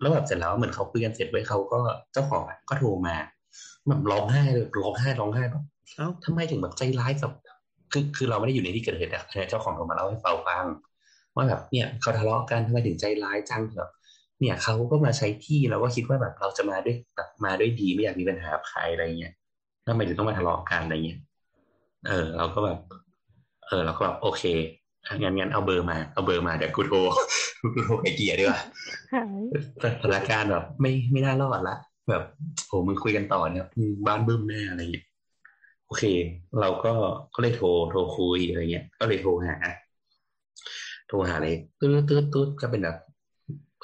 [0.00, 1.80] แล้วแบบเสร็จแล้วเหมือนเขาคุยกันเสร็จไว้เขาก็
[2.12, 3.16] เจ้าของก็โทรมา
[3.88, 5.64] แบบร้องไห้เลยร้องไห้ร้องไห้แบบ
[5.96, 7.32] เอ้าทำไมถึงแบบใจร้ายกับ
[7.92, 10.64] คือคือเราไม่ได้อยู่ในที่เกิดเหตุแต่เจ้าของโทรมาเล่าให้เฝ้าฟัง
[11.34, 13.90] ว่าแบบเนี่ยเขาทะเลาะกันทำไมถึงใจร้ายจังแบบ
[14.40, 19.32] เนี่ยเขาก็มาใช้ที่เราก็คิดว่าแบบเราจะมาด้วยแบบมาด้วยดีไม่อยากมีปัญหาใครอะไรเงี้ย
[19.86, 21.20] ทำไมถึงต้องมาทะเลาะกันอะไรเงี้ย
[22.08, 22.78] เออ เราก็แบบ
[23.66, 24.42] เออ เราก็แบบโอเค
[25.20, 26.98] งั้นงั้นเอาเบอร์มาเอาเบอร์มาเดี๋ยวกูโทร
[27.74, 28.60] กูโทรไอเกียดีกว่า
[29.82, 31.76] สถานการณ์แบบไม่ไม่น่ารอดละ
[32.10, 32.22] แบบ
[32.66, 33.66] โอ้มึงคุยกันต่อเนี่ย
[34.06, 35.06] บ้านบึ้มแน่อะไรเงี้ย
[35.86, 36.04] โอเค
[36.60, 36.92] เราก็
[37.34, 39.56] ก็เลยโทรโทรคุยอะไรเงี้ย ก็เลยโทรหา
[41.08, 42.98] โทรหาเลยตืดตืดตืดก็เป็นแบบ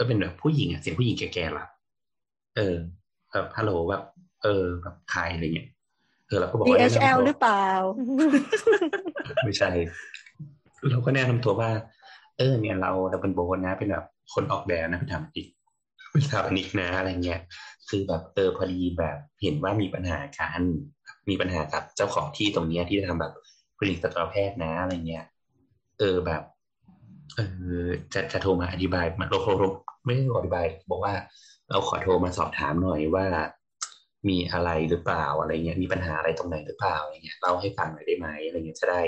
[0.01, 1.67] ก็เป็นแบบผู้หญิงอะเสียงผู้หญิงแก่ๆล่ะ
[2.57, 2.77] เออ
[3.33, 4.03] แบบฮัลโหลแบบ
[4.43, 5.69] เออแบบใครอะไรเงี้ย
[6.27, 7.65] เออเราก็บอกว่า DHL หรือเปล่า
[9.45, 9.71] ไม่ใช่
[10.91, 11.71] เราก็แนะนำตัวว่า
[12.39, 15.47] เออ เนี่ยเราเราเป็นโบนนะ เป็นแบบคนออกแบบนะเป็นทำอีก
[16.11, 17.41] เป็นสถาปนิกนะอะไรเงี้ย
[17.89, 20.61] คือแบบเออพอดีแบบเห็นว่ามีปัญหาการ
[21.29, 23.33] มีปัญหากับเจ้าของที่ตรงเนี้ยที่จะทำแบบ
[23.79, 25.25] ผลิตสัตวแพทย์นะอะไรเงี้ย
[25.99, 26.43] เออแบบ
[27.37, 27.41] เอ
[27.85, 29.67] อจะจะโทรมาอธิบายมาเราโทร
[30.05, 31.15] ไม่ได้อธิบาย บอกว่า
[31.71, 33.27] เราขอโทรมาสอบถามหน่อยว่า
[34.29, 39.03] มีอะไรหรือเปล่าอะไรเงี้ยมีปัญหาอะไรตรงไหนหรือเปล่าอะไรเงี้ยเล่าให้ฟังหน่อยได้ไหมอะไรเงี้ยจะได้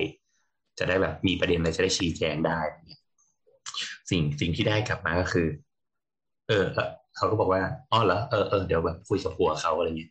[0.79, 3.01] จะได้แบบมีประเด็นอะไรจะได้ชี้แจงได้เงี้ย
[4.11, 5.49] สิ่งสิ่งที่ได้กลับมาก็คือ
[6.49, 6.65] เออ
[7.17, 10.11] เขาก็บอกว่าอ๋อเหรอเออเออเดี๋ยวแบบคุยกับผัวเขาอะไรเงี้ย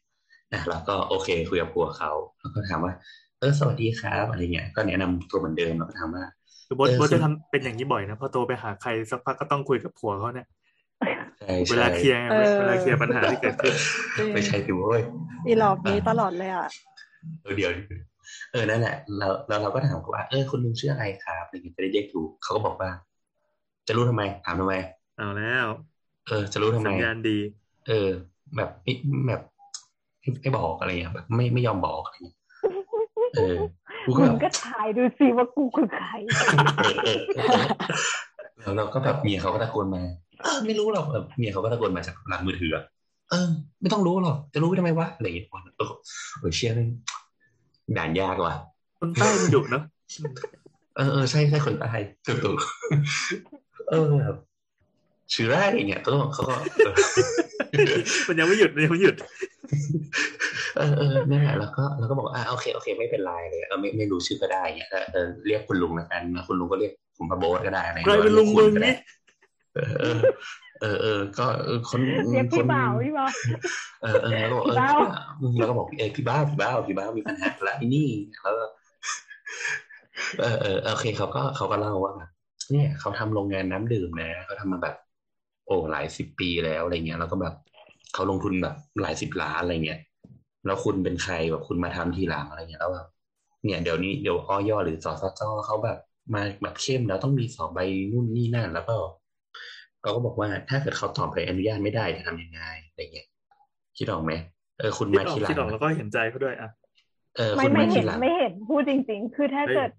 [0.54, 2.94] นะแล้วก็โอเคคุยกับผัวเขาแล้วก็ถามว่า
[3.40, 6.26] เออสวัสดีครับอะไรเงี้ยก็แนะนำตัวเหมือนเดิมแล้วก็ถามว่า
[6.68, 10.48] คือบอสบอสจะทำเป็นอย่างนี้บ่อยนะพอโตไปหาใครสักพักก็ต้องคุยกับผัวเขาเนี่ย
[11.70, 12.20] เวลาเคลียร์
[12.60, 13.74] เวลาเคลียร์ปัญหาที่เกิดขึ้น
[14.34, 15.02] ไม่ใช่ถือว่า
[15.48, 16.68] อีหลอกนี้ตลอดเลยอะ
[17.58, 17.72] เดี๋ยว
[18.52, 22.90] เออนั่นแหละเราเราเราก็ถามเขาว่าเออคุณลุงชื่ออะไรครับอะไรเงี้ยจะได้เรียกถูกเขาก็บอกว่า
[23.88, 24.74] จะรู้ทำไม ถามทำไม
[25.18, 25.68] เอาแล้ว
[26.28, 27.38] เออ จะรู้ทำไมสัญญาณดี
[27.88, 28.10] เออ
[28.56, 28.94] แบบไม่
[29.28, 29.42] แบบ
[30.42, 32.38] ไม่บอกอะไรเงี้ยแบบไม่ไม่ยอมบอกอะไรเงี้ย
[33.36, 33.56] เออ
[34.06, 36.08] กูก็มึแบงบก็ถ่ายดูสิว่ากูคือใคร
[38.62, 40.04] แล้วเราก็แบบเมียเขาก็ตะโกนมา
[40.44, 42.84] เออไม่รู้หรอกแบบเมียเขาก็ตะโกนมาจากหลังมือถืออะ
[43.32, 43.50] เออ
[43.82, 45.92] ไม่ต้องรู้หรอกจะรู้ไปทำไมวะอะไรอย่างเงี้ยเออ
[46.40, 46.90] เออเชี่ยแม่ง
[47.98, 48.54] ด่านยากว่ะ
[49.00, 49.84] คนใต้มันดุเนาะ
[50.98, 51.92] เออเออใช่ใช่คนใต้
[52.26, 52.58] ถูกถูก
[53.90, 54.38] เออแบบ
[55.34, 59.16] ชื่อแรกอย่างเงี้ยก็เขาก็เออมันยังไม่หยุดมันยังไม่หยุด
[60.78, 68.96] เออเออนั่นแหละแล้วก็แล้วก็บอกอ่าโอเคโอเค ไม่เป็นไรเลยเออไม่ไม่รู้ชื่อก็ได้เงี้ยเออเออเรียกคุณลุงแล้วกันคุณลุงก็เรียกผมพระโบ๊ทก็ได้อะไรใครเป็นลุงมึงนี่
[69.76, 70.20] เออเออ
[70.82, 73.30] เออเออก็เออคนเรียกคพี่นบ่าวพี่บ่าว
[74.04, 75.12] เออเออแล้วก็บอกเออพี่บ้าว
[75.58, 78.66] แล้วก็บอกเออพี่บ้าวพี่บ้าวพี่บ้าวมีปัญหาละไอ้นี่แล้วก็
[80.40, 82.30] เออเออโอเคเขาก็เขาก็เล่าว่าแบบ
[82.72, 84.96] เนี่ยเขาทำโรงงานน้ำดื่มนะเขาทำมาแบบ
[85.66, 87.56] โอ้หลายสิบปีแล้วอะไรเงี้ย แล้วก็แบบ
[88.14, 90.00] เขาลงทุนแบบหลายสิบล้านอะไรเงี้ย
[90.66, 93.08] แล้วคุณเป็นใครแบบคุณมาทำทีหลังอะไรเงี้ยแล้วแบบ
[93.64, 95.98] เนี่ยเดี๋ยวนี้เดี๋ยวอ้อยหรือสสจเขาแบบ
[96.34, 97.80] มาแบบเข้มแล้วต้องมีสอบใบ
[98.12, 98.96] นู่นนี่นั่นแล้วก็
[100.02, 103.28] เขาก็บอกว่าถ้าเกิดเขาตอบใบอนุญาตไม่ได้จะทำยังไงอะไรเงี้ย
[103.98, 104.32] คิดออกไหม
[104.80, 106.70] เออคุณคิดมาออกทีหลัคิดออกงแล้วก็เห็นใจเขาด้วยอะ
[107.38, 109.92] เออไม่คุณไม่มาทีเห็นหลังไม่เห็นพูดจริง ๆ คือถ้าเฮ้ยเกิด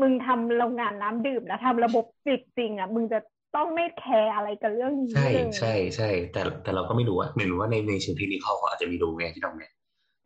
[0.00, 3.18] มึงทำโรงงานน้ำดื่มแล้วทำระบบปิดจริงอะมึงจะ
[3.56, 9.72] ต้องไม่แคร์อะไรกับเรื่องนี้ใช่เลยใช่ใช่แต่แต่เราก็ไม่รู้ว่าไม่รู้ว่าในในเชิงเทคนิคเขาอาจจะมีรู้ไงที่ตรงเนี้ย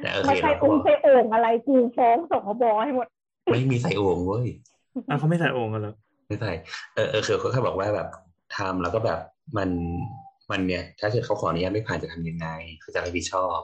[0.03, 3.07] แต่โอเคไม่ใช่เราก็องค์ใช่โอ่งอะไรกูฟ้องสคบให้หมด
[3.51, 4.47] ไม่มีใส่โอ่งเว้ย
[5.09, 5.95] อะเขาไม่ใส่โองกันเหรอ
[6.29, 6.51] ไม่ใช่
[6.95, 8.09] เออเออคือเขาแค่บอกว่าแบบ
[8.59, 9.21] ทำแล้วก็แบบ
[9.57, 9.71] มัน
[10.51, 12.49] มันเนี่ย ถ้าเกิดเขาขออนุญาตไม่ผ่านจะทำยังไง
[12.81, 13.59] เขาจะรับผิดชอบ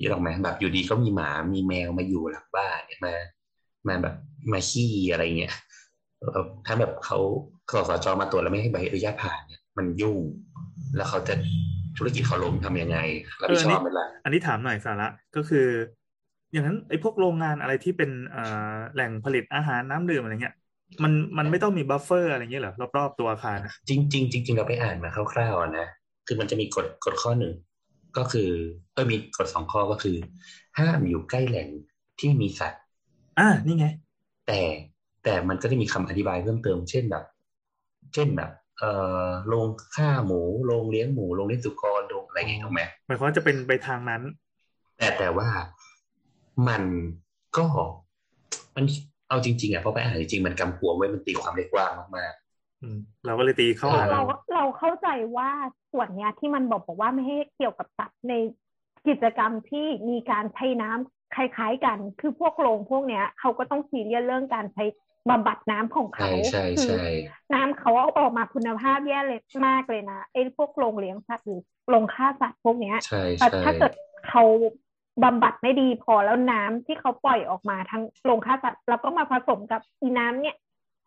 [0.00, 3.14] ยี่หรอกไหมแบบอยู่ดีก็มีหมามีแมวมาอยู่หลังบ้านเนี่ยมา
[3.88, 4.14] มาแบบ
[4.52, 5.54] มาขี้อะไรเงี้ย
[6.20, 7.18] เออถ้าแบบเขา
[7.72, 10.18] สสจมาตรวจแล้วไม่ให้ใบอนุญาตผ่านเนี่ยมันยุ่ง
[10.96, 11.34] แล้วเขาจะ
[11.96, 12.98] ธุรกิจเขาล้มทำยังไง
[13.40, 15.66] รับผิดชอบเป็นไรอันนี้ถามหน่อยสาระก็คือ
[16.52, 20.54] อย่างนั้นไอ้พวกโรงงานอะไรที่เป็นเอ่อแหล่งผลิตอาหารน้ำดื่มอะไรเงี้ย
[21.02, 25.86] มันมันไม่ต้องมี buffer อะไรเงี้ยเหรอรอบๆตัวอาคารอะจริงจริงจริงๆเราไปอ่านมาคร่าวๆอะนะ
[26.26, 27.54] คือมันจะมีกฎกฎข้อหนึ่ง
[28.16, 28.48] ก็คือ
[28.94, 30.16] เออมีกฎสองข้อก็คือ
[30.78, 31.68] ห้ามอยู่ใกล้แหล่ง
[32.20, 32.82] ที่มีสัตว์
[33.38, 33.86] อ่านี่ไง
[34.46, 34.60] แต่
[35.24, 37.24] แต่มันก็จะมีคำอธิบายเพิ่มเติม เช่นแบบ
[38.14, 38.90] เช่นแบบ เอ่
[39.26, 44.22] อโรงฆ่าหมูโรงเลี้ยงหมูโรงเลี้ยงสุกรโรงอะไรเงี้ยถูกไหมหมายความว่าจะเป็นไปทางนั้น
[44.98, 45.48] แต่แต่ว่า
[46.68, 46.82] มัน
[47.58, 47.66] ก็
[48.76, 48.84] มัน
[49.30, 52.32] เอาจริงๆอะเพราะไปอ่านจริงๆมันกำกวมไว้มันตีความได้กว้างมาก
[52.82, 55.50] อืมเราก็เลยตีเข้าเอหาอเราเราเราเข้าใจว่า
[55.92, 58.34] ส่วนเนี้ยที่มันบอกบอกว่าไม่ให้เกี่ยวกับสัตว์ใน
[59.08, 64.84] กิจกรรมที่มีการใช้น้ำคล้ายๆกัน คือพวกโรงพวกเนี้ยเขาก็ต้องซีเรียสเรื่องการใช้
[65.30, 67.04] บำบัดน้ำของๆใช่เขาใช่คือใช่
[67.54, 73.92] น้ำเขาเอาออกมาคุณภาพแย่เลยมากเลยนะไอ้พวกโรงเลี้ยงสัตว์หรือโรงฆ่าสัตว์พวกเนี้ยใช่แต่ใช่ถ้าเกิด
[74.28, 74.42] เขา
[75.24, 80.56] บำบัดไม่ดีพอแล้วน้ำที่เขาปล่อยออกมาทั้งโรงฆ่าสัตว์แล้วก็มาผสมกับอีน้ำเนี่ย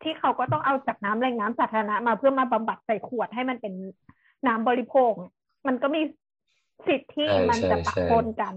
[0.04, 3.74] ที่เขาก็ต้องเอาจากน้ำแหล่งน้ำสาธารณะมาเพื่อมาบำบัดใส่ขวดให้มันเป็น
[4.48, 5.34] น้ำบริโภคเนี่ย
[5.68, 6.02] มันก็มี
[6.88, 8.54] สิทธิ์ที่ใช่มันจะใช่ปะใช่ปนกัน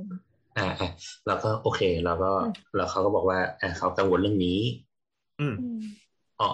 [0.59, 0.91] อ่าอะ
[1.27, 4.61] แล้วก็โอเค แล้วก็อืมแล้วเขาก็บอกว่าอ่าเขากังวลเรื่องนี้
[5.41, 5.79] อืมอืม
[6.41, 6.49] อ๋อ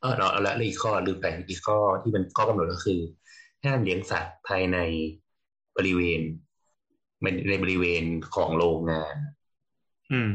[0.00, 3.00] เออแล้วแล้วอีกข้อลืมไปอีกข้อที่เป็นข้อกำหนดก็คือ
[3.64, 4.78] ห้ามเลี้ยงสัตว์ภายใน
[5.76, 6.20] บริเวณ
[7.22, 8.04] ในในบริเวณ
[8.34, 9.16] ของโรงงาน
[10.12, 10.30] อืม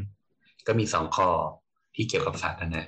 [0.67, 1.29] ก็มีสองข้อ
[1.95, 2.85] ที่เกี่ยวกับสัตว์นะนะ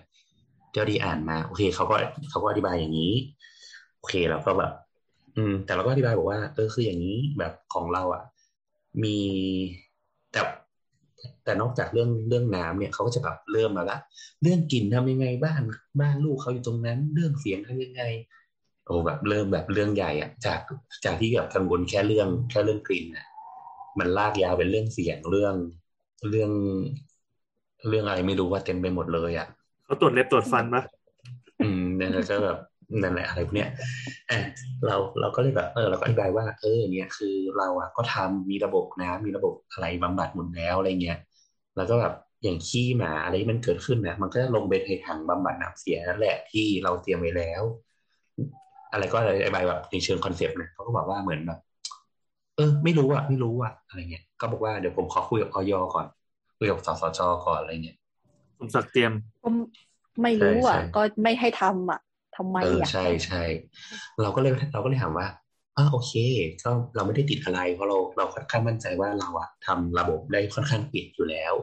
[0.72, 1.96] เจ้าที่อ่านมา โอเคเขาก็
[2.30, 3.14] เขาก็อธิบายอย่างนี้
[3.98, 4.72] โอเคเราก็แบบ
[5.36, 8.24] อืม แต่เราก็อธิบายบอกว่าเออคืออย่างนี้แบบของเราอะ
[9.04, 9.18] มี
[10.32, 10.42] แต่
[11.44, 13.98] แต่นอกจากเรื่องเรื่องน้ำเนี่ยเขาก็จะแบบเริ่มมาละ
[14.42, 15.62] เรื่องกลิ่นทำยังไงบ้าน
[16.02, 18.04] บ้านลูกเขาอยู่ตรงนั้น เรื่องเสียงทำยังไง
[18.86, 20.60] โอ้แบบเริ่มแบบเรื่องใหญ่อะจาก
[21.06, 23.26] จากที่แบบกังวลแค่เรื่องแค่เรื่องกลิ่นอะ
[24.00, 25.56] มันลากยาวเป็นเรื่องเสียงเรื่อง
[26.30, 26.52] เรื่อง
[27.90, 29.48] เรื่องอะไรไม่รู้ว่าเต็มไปหมดเลยอะ
[29.86, 30.84] เขาตรวจเล็บตรวจฟันปะ
[31.62, 32.58] อืมนั่นแหละก็แบบ
[33.04, 33.70] นั่นแหละอะไรพวกเนี้ย
[34.30, 34.40] อะ
[34.86, 41.18] เราเราก็เลยแบบเออเราก็อธิบายว่า เออเนี่ยคือเราอะก็ทำมีระบบน้ำมีระบบอะไรบำบัดหมดแล้วอะไรเงี้ย
[41.78, 47.64] แล้วก็แบบอย่างขี้หมาอะไรที่มันเกิดขึ้นนะมันก็จะลงไปในถังบำบัดน้ำเสียนั่นแหละที่เราเตรียมไว้แล้ว
[48.92, 51.60] อะไรก็อธิบายแบบในเชิงคอนเซปต์นะเขาก็บอกว่าเหมือนแบบ
[52.56, 56.08] เออ ไม่รู้อะไม่รู้อะอะไรเงี้ยก็บอกว่าเดี๋ยวผมขอคุยกับออยก่อน
[56.58, 57.98] คุยกับสสจก่อนอะไรเงี้ย
[58.60, 59.48] สมศักดิ์เตรียมก็
[60.22, 62.00] ไม่รู้อะใช่ใช่ก็ไม่ให้ทำอะ
[62.36, 63.44] ทำไมเอออะใช่ใช่
[64.22, 65.28] เราก็เลยเราก็เลยถามว่า
[65.78, 66.14] อ่าโอเค
[66.64, 71.54] ก็เราไม่ได้ติดอะไรเพราะเราเราค่อนข้างมั่นใจว่าเราอะทำระบบได้ค่อนข้างปิดอยู่แล้ว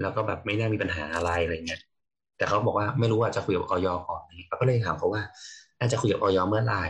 [0.00, 1.80] แล้วก็แบบไม่น่ามีปัญหาอะไรอะไรเงี้ย
[2.36, 5.22] แต่เขาบอกว่าไม่รู้ว่าจะคุยกับออยก่อนเราก็เลยถามเขาว่า
[5.78, 6.84] น่าจะคุยกับออยเมื่อไหร่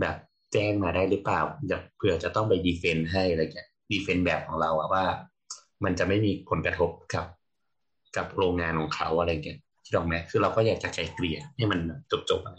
[0.00, 0.16] แบบ
[0.52, 1.40] แจ้งมาได้หรือเปล่า
[1.96, 5.04] เผื่อจะต้องไปดีเฟนต์ให้อะไรเงี้ยดีเฟนต์แบบของเราอะว่า
[5.84, 7.26] มันจะไม่มีผลกระทบกับ
[8.16, 11.78] กับโรงงานของเขาอะไรเงี้ยที่อกไหมคือเราก็อยากจะไกลเกลี่ยให้มัน
[12.10, 12.56] จบจบอะไร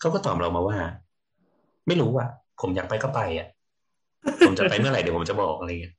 [0.00, 0.78] เขาก็ตอบเรามาว่า
[1.86, 2.28] ไม่รู้อะ
[2.60, 3.48] ผมอยากไปก็ไปอะ
[4.46, 5.94] ผมจะไปเมื่อไหร่เดี๋ยวผมจะบอกอะไรเงี้ย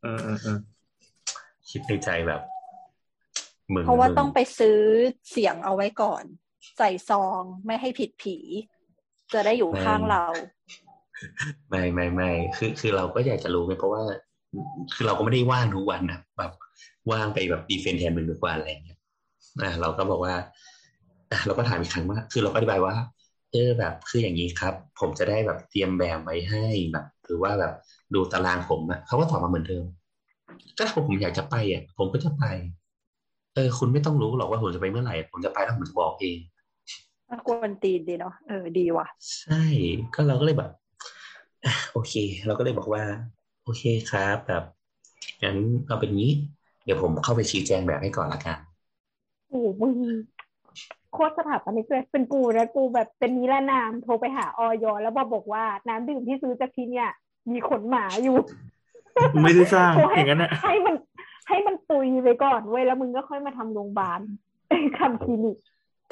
[1.69, 2.41] คิดในใจแบบ
[3.73, 4.80] มึงเพราะว่าต้องไปซื้อ
[5.32, 6.23] เสียงเอาไว้ก่อน
[6.78, 8.38] ใส่ซองไม่ให้ผิดผี
[9.34, 10.25] จะได้อยู่ข้างเรา
[11.69, 14.04] ไม่ไม่ไม่คือคือเราก็อยากจะรู้ไงเพราะว่า
[14.95, 16.51] คือเราก็ไม่ได้ว่างทุกวันนะแบบ
[17.12, 18.99] ว่างไปแบบดีเฟนแทนมึงทุกวันอะไรเงี้ย
[19.62, 20.34] อ่าเราก็บอกว่า
[21.32, 22.95] อะเราก็ถามอีกครั้งว่า คือเราก็อธิบายว่า
[23.51, 27.73] เออแบบคืออย่างนี้ครับ ผมจะได้แบบเตรียมแบบไว้ให้แบบหรือว่าแบบ
[28.13, 29.86] ดูตารางผมอะเขาก็ตอบมาเหมือนเดิม
[30.78, 32.43] ก็ถ้าผมอยากจะไปอะ ผมก็จะไป
[33.56, 36.38] เออ คุณไม่ต้องรู้หรอกว่าผมจะไปเมื่อไหร่ ผมจะไปแล้วผมจะบอกเอง
[37.47, 39.08] กวนตีนดีเนาะเออดีว่ะ
[39.39, 39.62] ใช่
[40.13, 40.71] ก็เราก็เลยแบบ
[41.93, 42.13] โอเค
[42.45, 43.04] เราก็เลยบอกว่า
[43.63, 44.63] โอเคครับแบบ
[45.43, 46.32] งั้นเอาเป็นงี้
[46.86, 48.58] เดี๋ยวผมเข้าไปชี้แจงแบบให้ก่อนละกัน
[49.49, 49.95] โอ้มึง
[51.13, 57.10] โคตรสถาปนิกเลยเป็นกูนะกูแบบเป็นนิรนามโทรไปหาออยแล้วมาบอกว่าน้ำดื่มที่ซื้อจากที่เนี่ย
[57.51, 58.38] มีขนหมาอยู่
[59.43, 60.95] ไม่ได้สร้างอย่างนั้นให้มัน
[61.47, 64.19] ให้มันตุยไปก่อนเว้ยแล้วมึงก็ค่อยมาทำโรงพยาบาล
[64.99, 65.58] ทำคลินิก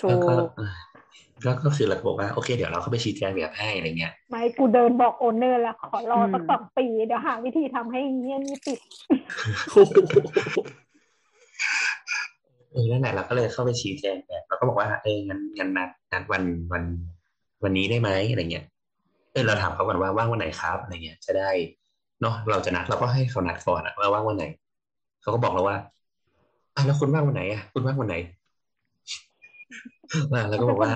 [0.01, 0.49] ถูก
[1.45, 8.79] ก็ก็คือเราบอกว่าโอเคเดี๋ยวเราเข้าไปชี้แจงแบบให้อะไรเงี้ยไม่กูเดินบอกโอนเนอร์แล้วขอรอสักสองปีเดี๋ยวหาวิธีทำให้เงี้ยนี่ติด
[12.71, 16.83] เออนั่นแหละเราก็เลยเข้าไปชี้แจงแบบเราก็บอกว่าเอองั้นงั้นนัดนัดวันวัน
[17.63, 18.65] วันนี้ได้ไหมอะไรเงี้ย
[19.31, 21.49] เออเราถามเขาก่อนว่าว่างวันไหนครับอะไรเงี้ย จะได้
[22.21, 24.45] เนาะเราจะนัดเราก็ให้เขานัดก่อนอะว่าว่างวันไหน
[25.21, 25.77] เขาก็บอกเราว่า
[26.75, 28.15] อะแล้วคุณว่างวันไหนอะคุณว่างวันไหน
[30.49, 30.91] แล้วก็บอกว่า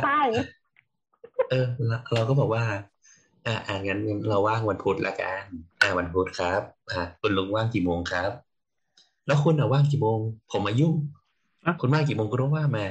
[1.50, 1.66] เออ
[2.14, 2.64] เราก็บอกว่า
[3.46, 5.44] อ่าอ่างั้นเราว่างวันพุธละกัน
[5.82, 6.62] อ่าวันพุธครับ
[6.92, 8.32] อ่าคุณลุงว่างกี่โมงครับ
[9.28, 10.18] แล้วคุณอะว่างกี่โมง
[10.52, 10.96] ผมมายุ่ง
[11.82, 12.86] คุณว่างกี่โมงก็ต้องว่ามา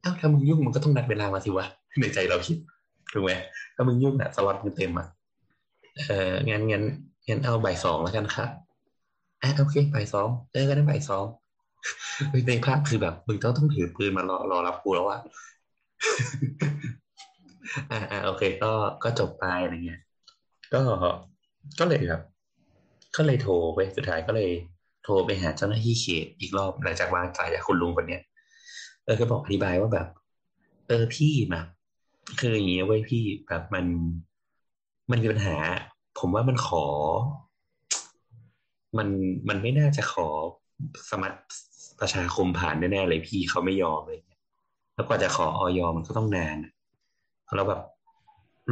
[0.00, 1.66] เอ้าถ้ามึงยุ่งมันก็ต้องนัดเวลามาสิวะ
[2.00, 2.56] ในใจเราคิด
[3.12, 3.30] ถูกไหม
[3.74, 5.06] ถ้ามึงยุ่งเนี่ยสล็อตมึงเต็มอะ
[6.06, 6.84] เอองั้นงั้น
[7.28, 8.48] งั้นเอาบ่ายสองแล้วกันครับ
[9.42, 11.24] อะโอเคบ่ายสองเออก็ได้บ่ายสอง
[12.48, 15.18] ในภาพคือแบบมึงต้องต้องถือปืนมารอรอรับกูแล้วว่า
[17.90, 18.72] อ่าอ่าโอเค ก็
[19.04, 20.00] ก็จบไปอะไรเงี้ย
[20.74, 20.80] ก็
[21.78, 22.22] ก็เลยแบบ
[23.16, 24.50] ก็เลยโทรไปสุดท้ายก็เลย
[25.04, 28.22] โทรไปหาเจ้าหน้าที่เขตอีกรอบหลังจากวางสายจากคุณลุงคนเนี้ย
[29.04, 30.06] เออก็บอกอธิบายว่าแบบ
[30.88, 31.66] เออพี่แบบ
[32.40, 33.86] คืออย่างนี้เว้ยพี่แบบมัน
[35.10, 35.56] มันมีปัญหา
[36.18, 36.84] ผมว่ามันขอ
[38.98, 39.08] มัน
[39.48, 40.28] มันไม่น่าจะขอ
[41.10, 41.40] สมัคร
[42.00, 44.20] ประชาคมผ่านแน่ๆเลยพี่เขาไม่ยอมเลย
[44.94, 46.56] แล้วกว่าจะขอออยมันก็ต้องนาน
[47.56, 47.80] แล้วแบบ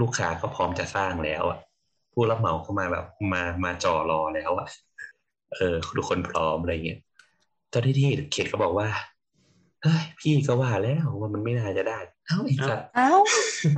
[0.01, 1.59] ลูกค้าก็พร้อมจะสร้างแล้วอะ
[2.13, 4.67] ผู้รับเหมาเข้ามาแบบมามาจ่อรอแล้วอะ
[5.55, 7.01] เออทุกคนพร้อมอะไรเงี้ย
[7.71, 8.89] เจ้าที่ที่เขตก็บอกว่า
[9.83, 13.13] เฮ้ยพี่ก็ว่าแล้วว่ามันไม่น่าจะได้เอ้าไอ้สัตว์เอ้า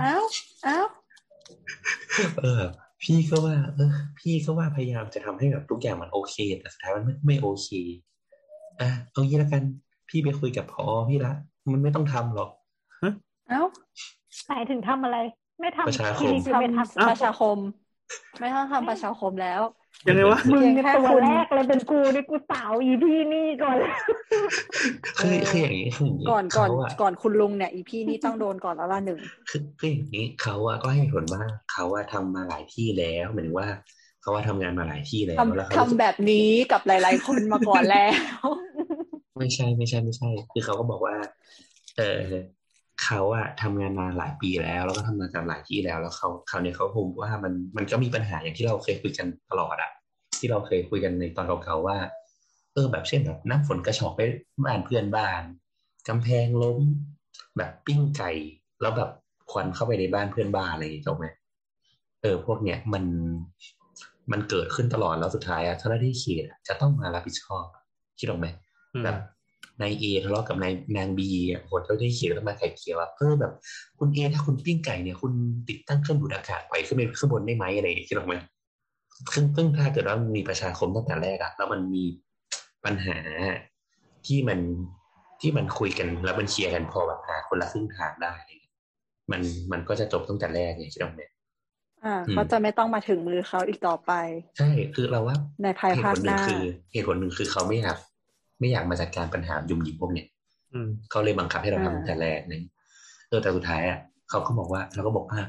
[0.00, 0.16] เอ้า
[0.64, 0.78] เอ้า
[2.42, 2.62] เออ
[3.02, 7.68] พี่ก็ว่า เออ พี่ก็ว่าพยายามจะทำให้แบบทุกอย่างมันโอเค แต่สุดท้ายมันไม่ไม่โอเค
[8.80, 9.62] อะเอางี้แล้วกัน
[10.08, 11.32] พี่ไปคุยกับพอพี่ละ
[11.72, 12.50] มันไม่ต้องทำหรอก
[13.48, 13.62] เอ้า
[14.48, 15.18] หมายถึงทำอะไร
[15.60, 17.58] ไม่ทำประชาคมไม่ทำประชาคม
[18.40, 19.60] ไม่ต้องทำประชาคมแล้ว
[20.06, 23.76] ยังไงวะมึงเป็นตัวแรกเลยเป็นกูนี่กูสาวอีพี่นี่ก่อน
[25.18, 29.18] คือคืออย่างนี้คืออย่างนี้ก่อนก่อนก่อนคุณลุงเนี่ย อีพี่นี่ต้องโดนก่อนแล้วละหนึ่ง
[29.50, 33.68] คือคืออย่างนี้เขาอะก็ให้ผลว่าเขาว่าทำมาหลายที่แล้วหมายถึงว่า
[34.28, 38.06] เขาว่าทำงานมาหลายที่แล้วแล้วทำแบบนี้กับหลาย ๆ คนมาก่อนแล้
[38.38, 38.42] ว
[39.38, 41.16] ไม่ใช่ไม่ใช่ไม่ใช่ คือเขาก็บอกว่า
[41.96, 42.20] เออ
[43.02, 49.90] เขาอะทำงานมาหลายปีแล้ว แล้วก็ทำงานกับหลายที่แล้ว แล้วเขาคราวนี้เขาพูดว่ามันมันก็มีปัญหาอย่างที่เราเคยคุยกันตลอดอะ
[50.38, 51.98] ที่เราเคยคุยกันในตอนเก่าๆว่า
[52.74, 54.20] เออแบบเช่นแบบน้ำฝนกระชอกไป
[54.64, 55.42] บ้านเพื่อนบ้าน
[56.08, 56.78] กำแพงล้ม
[57.56, 58.30] แบบปิ้งไก่
[58.80, 59.10] แล้วแบบ
[59.50, 61.26] ควันเข้าไปในบ้านเพื่อนบ้านอะไรอย่างเงี้ยถูกไหม
[62.22, 63.04] เออพวกเนี้ยมัน
[64.32, 67.64] มันเกิดขึ้นตลอดแล้วสุดท้ายอะเจ้าหน้าที่เขตจะต้องมารับผิดชอบ
[68.18, 68.46] คิดออกไหม
[69.04, 69.16] แบบ
[69.80, 73.52] นายเอทะเลาะกับนายนางบีอะคนเขาได้เขียนมาไข่เขียวว่าเออแบบ
[73.98, 75.32] คุณเอถ้าคุณปิ้งไก่เนี่ย คุณ
[75.68, 78.34] ติดตั้งเครื่องดูดอากาศไปขึ้นไปขึ้นบนได้ไหมอะไรคิดออกไหม
[79.34, 82.04] ซึ่งซึ่งถ้าเกิดว่ามีประชาคมตั้งแต่แรกอะแล้วมันมี
[82.84, 83.18] ปัญหา
[84.26, 84.60] ที่มัน
[85.40, 88.34] ที่มันคุยกันแล้วมันเคลียร์กันพอแบบหาคนละครึ่งทางได้
[89.30, 89.40] มัน
[89.72, 91.22] มันก็จะจบตั้งแต่แรกเนี่ยคิดออกไหม
[92.04, 94.12] อ่าเขาจะไม่ต้องมาถึงมือเขาอีกต่อไป
[94.58, 97.98] ใช่คือเราว่าในภายภาคหน้าคือเหตุผลหนึ่งคือเขาไม่อยาก
[98.60, 100.26] ไม่อยากมาจัดการปัญหายุ่มยิบพวกเนี้ย
[101.10, 102.62] เขาเลยบังคับให้เราทำแต่แรกเนี่ย
[103.28, 103.98] เออแต่สุดท้ายอะ
[104.30, 105.40] เขาก็บอกว่าเราก็บอกว่า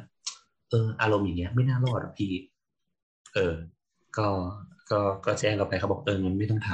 [0.69, 2.31] เออ อารมณ์อย่างเงี้ย ไม่น่ารอดหรอกพี่
[3.35, 3.53] เออ
[4.17, 4.27] ก็
[4.91, 6.69] ก็ก็แจ้งเราไปเขาบอกเอองั้นไม่ต้องท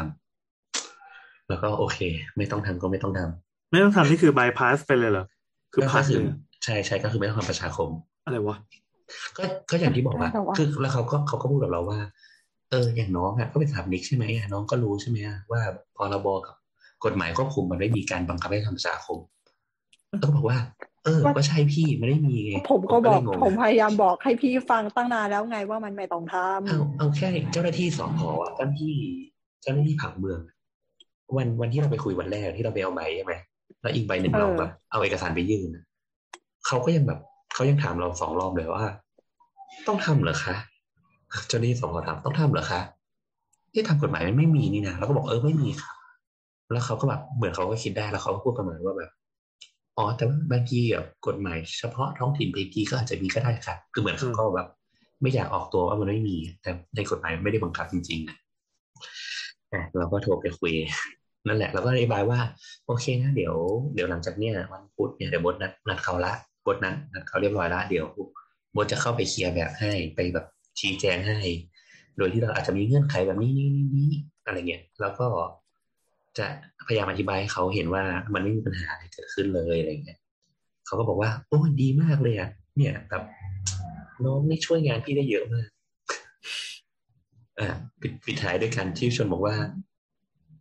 [0.72, 2.00] ำแล้วก็โอเค
[2.38, 5.26] ไม่ต้องทำก็ไม่ต้องทำไม่ต้องทำนี่คือบายพาสไปเลยเหรอ
[5.74, 6.06] คือพาส
[6.64, 7.90] ใช่ใช่ก็คือไม่ต้องทำประชาคม
[8.26, 8.58] อะไรวะ
[9.38, 12.00] ก็ก็อย่างที่บอกว่าคือแล้วเขาก็เขาก็พูดกับเราว่า
[12.72, 15.18] เออ อย่างน้องอะก็เป็นสถาปนิกใช่ไหมน้องก็รู้ใช่ไหม
[15.52, 15.62] ว่า
[15.96, 16.56] พอรบกับ
[17.06, 19.20] กฎหมายควบคุมมันไม่มีการบังคับให้ทำประชาคม
[20.24, 20.58] ก็บอกว่า
[21.06, 28.96] เออ ก็ใช่พี่ไม่ได้มีไงผมก็บอก ผมพยายามบอกให้พี่ฟังตั้งนานแล้วไงว่ามันไม่ต้องทำเอาเอาแค่เจ้าหน้าที่สอพอเจ้าหน้าที่
[29.62, 30.40] เจ้าหน้าที่ผังเมือง
[31.38, 33.34] วันวันที่เราไปคุยวันแรกที่เราไปเอาใบใช่ไหม
[33.82, 35.68] แล้วอีกใบหนึ่งเราแบบเอาเอกสารไปยื่น
[36.68, 37.20] เขาก็ยังแบบ
[37.56, 38.84] เขายังถามเราสองรอบเลยว่า
[39.88, 40.56] ต้องทำเหรอคะ
[41.48, 42.82] เจ้าหน้าที่สองคนถามต้องทำเหรอคะ
[43.74, 45.92] ที่ทำกฎหมายมันไม่มีนี่นะเราก็บอกเออไม่มีค่ะ
[46.72, 49.12] แล้วเขาก็แบบเหมือนเขาก็คิดได้แล้วเขาก็พูดประมาณว่าแบบ
[49.98, 54.68] อ๋อแต่ว่าบางทีแบบกฎหมายเฉพาะท้องถิ่นเพกีก็อาจจะมีก็ได้ค่ะ คือเหมือนเขาก็แบบ
[55.22, 58.38] ไม่อยากออกตัวว่ามันไม่มี แต่ในกฎหมายไม่ได้บังคับจริงๆอะ
[59.98, 60.74] เราก็โทรไปคุย
[61.48, 62.40] นั่นแหละเราก็อธิบายว่า
[62.86, 63.56] โอเคนะเดี๋ยว
[63.94, 66.34] เดี๋ยวหลังจากเนี้ยวันพุธเนี่ยเดี๋ยวบดนัดนัดเขาละ
[66.66, 68.06] บดนัดนัดเขาเรียบร้อยและเดี๋ยว
[68.76, 70.46] บดจะเข้าไปเคลียร์แบบให้ไปแบบ
[70.80, 71.38] ชี้แจงให้
[72.18, 74.10] โดยที่เราอาจจะมีเงื่อนไขแบบนี้นี้นี้
[74.46, 75.28] อะไรเงี้ยแล้วก็
[76.38, 76.46] จะ
[76.88, 78.04] พยายามอธิบายให้เขาเห็นว่า
[78.34, 80.20] มันไม่มีปัญหาอะไรเกิดขึ้นเลยอะไรเงี้ย
[80.86, 83.24] เขาก็บอกว่า โอ้ดีมากเลยอะเนี่ยแบบ
[84.26, 85.68] น้องนี่ช่วยงานพี่ได้เยอะมาก
[87.60, 87.70] อ่า
[88.02, 89.56] ปิดปิดท้ายด้วยกันที่ชนบอกว่า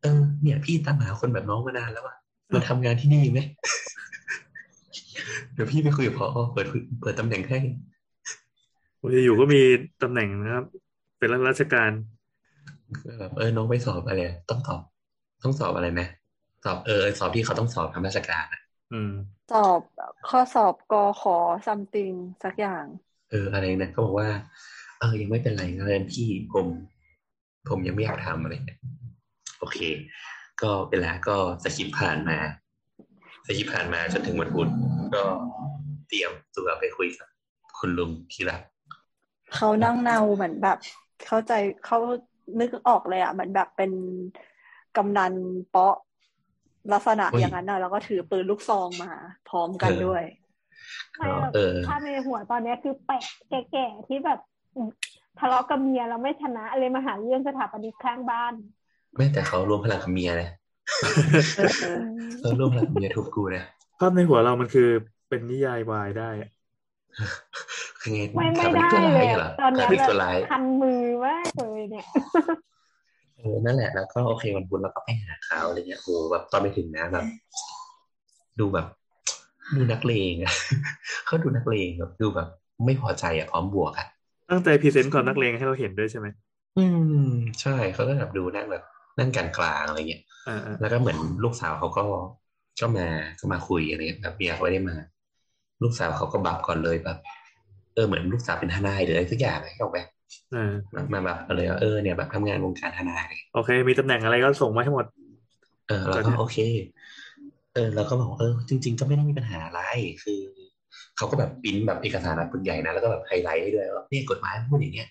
[0.03, 2.17] เออ เนี่ย พี่ตามหาคนแบบน้องมานานแล้วอะ
[2.55, 3.41] มาทำงานที่นี่ไหม
[5.53, 6.67] เดี๋ยวพี่ไปคุยกับพอเปิด
[7.01, 7.59] เปิดตำแหน่งให้
[9.25, 9.61] อยู่ก็มี
[10.03, 10.65] ตำแหน่งนะครับ
[11.19, 11.91] เป็นราชการ
[13.19, 14.81] แบบเออน้องไปสอบอะไร ต้องตอบ
[15.43, 16.01] ต้องสอบอะไรไหม
[16.65, 18.61] สอบเออสอบที่เขาต้องสอบทำราชการอะ
[18.93, 19.13] อืม
[19.53, 19.81] สอบ
[20.29, 21.37] ข้อสอบกอขอ
[21.67, 22.13] ซัมติง
[22.45, 22.85] สักอย่าง
[23.31, 24.29] เอออะไรเนี่ยเขาบอกว่า
[24.99, 26.67] เออ ยังไม่เป็นไรนะเรียนพี่ผม
[27.69, 28.79] ผมยังไม่อยากทำอะไรเนี่ย
[29.59, 29.79] โอเค
[30.63, 32.39] ก็เวลาก็สกิปผ่านมา
[33.47, 34.71] สกิปผ่านมาจนถึงวันพุธ
[35.15, 35.25] ก็
[36.09, 37.29] เตรียมตัวไปคุยกับ
[37.79, 38.61] คุณลุงที่รัก
[39.55, 40.79] เขานั่งเนาเหมือนแบบ
[41.27, 41.53] เข้าใจ
[41.87, 41.99] เขา
[42.61, 43.93] นึกออกเลยอะเหมือนแบบเป็น
[44.97, 45.33] กำนัน
[45.71, 45.97] เปาะ
[46.93, 49.11] ลักษณะอย่างนั้นนะแล้วก็ถือปืนลูกซองมา
[49.49, 50.23] พร้อมกันด้วย
[51.87, 54.41] ถ้าในหัวตอนนี้คือแปะแก่ๆที่แบบ
[55.39, 58.55] ทะเลาะกับเมียเราไม่ชนะเลยมาหาเรื่องสถาปนิกข้างบ้าน
[59.15, 60.51] ไม่แต่เขารวมพลังกับเมียเลย
[62.39, 63.63] เขารวมพลังกับเมียทุบกูเลย
[63.99, 64.89] ภาพในหัวเรามันคือ
[65.29, 66.31] เป็นนิยายวายได้
[68.01, 69.29] คือไงไม่ไม่ได้เลย
[69.61, 70.11] ตอนนี้แบบ
[70.51, 72.07] คันมือมากเลยเนี่ย
[73.37, 77.25] เออนั่นแหละแล้วก็โอเควันพุธเราก็ไปหาเขาอะไรเงี้ยโอ้แบบตอนไปถึงนะแบบ
[78.61, 78.87] ดูแบบ
[79.77, 80.53] ดูนักเลงอะ
[81.27, 82.49] เขาดูนักเลงแบบดูแบบ
[82.85, 84.07] ไม่พอใจอะพร้อมบวกอะ
[84.51, 86.27] ตั้งใจพรีเซนต์ความนักเลงให้เราเห็นด้วยใช่ไหม
[86.79, 86.85] อื
[87.27, 87.31] ม
[87.61, 88.83] ใช่เขาก็แบบดูนั่งแบบ
[89.19, 90.23] นั่งกลางกลางอะไรเงี้ย
[90.81, 92.03] แล้วก็เหมือนลูกสาวเขาก็
[92.81, 93.07] ก็มา
[93.41, 94.97] ก็มาคุยอะไรเงี้ยแบบเมียเขาไม่ได้มา
[95.83, 97.19] ลูกสาวเขาก็บับก่อนเลยแบบ
[97.95, 100.09] เออเหมือนลูกสาวเป็นทนายหรืออะไรสักอย่างอะไรก็แบบ
[101.13, 105.07] มาแบบอะไรเออเนี่ยแบบทำงานวงการทนายโอเค มีตำแหน่งอะไรก็ส่งมาให้หมด
[105.89, 106.59] เออแล้วก็โอเค
[107.75, 109.81] เออแล้วก็บอกเออ จริง ๆ ก็ไม่ได้มีปัญหาอะไร
[110.23, 110.41] คือ
[111.17, 115.09] เขาก็แบบปิ้นแบบเอกสารปึกใหญ่นะแล้วก็แบบไฮไลท์ให้ด้วยว่าเนี่ยกฎหมายพูดอย่างเงี้ย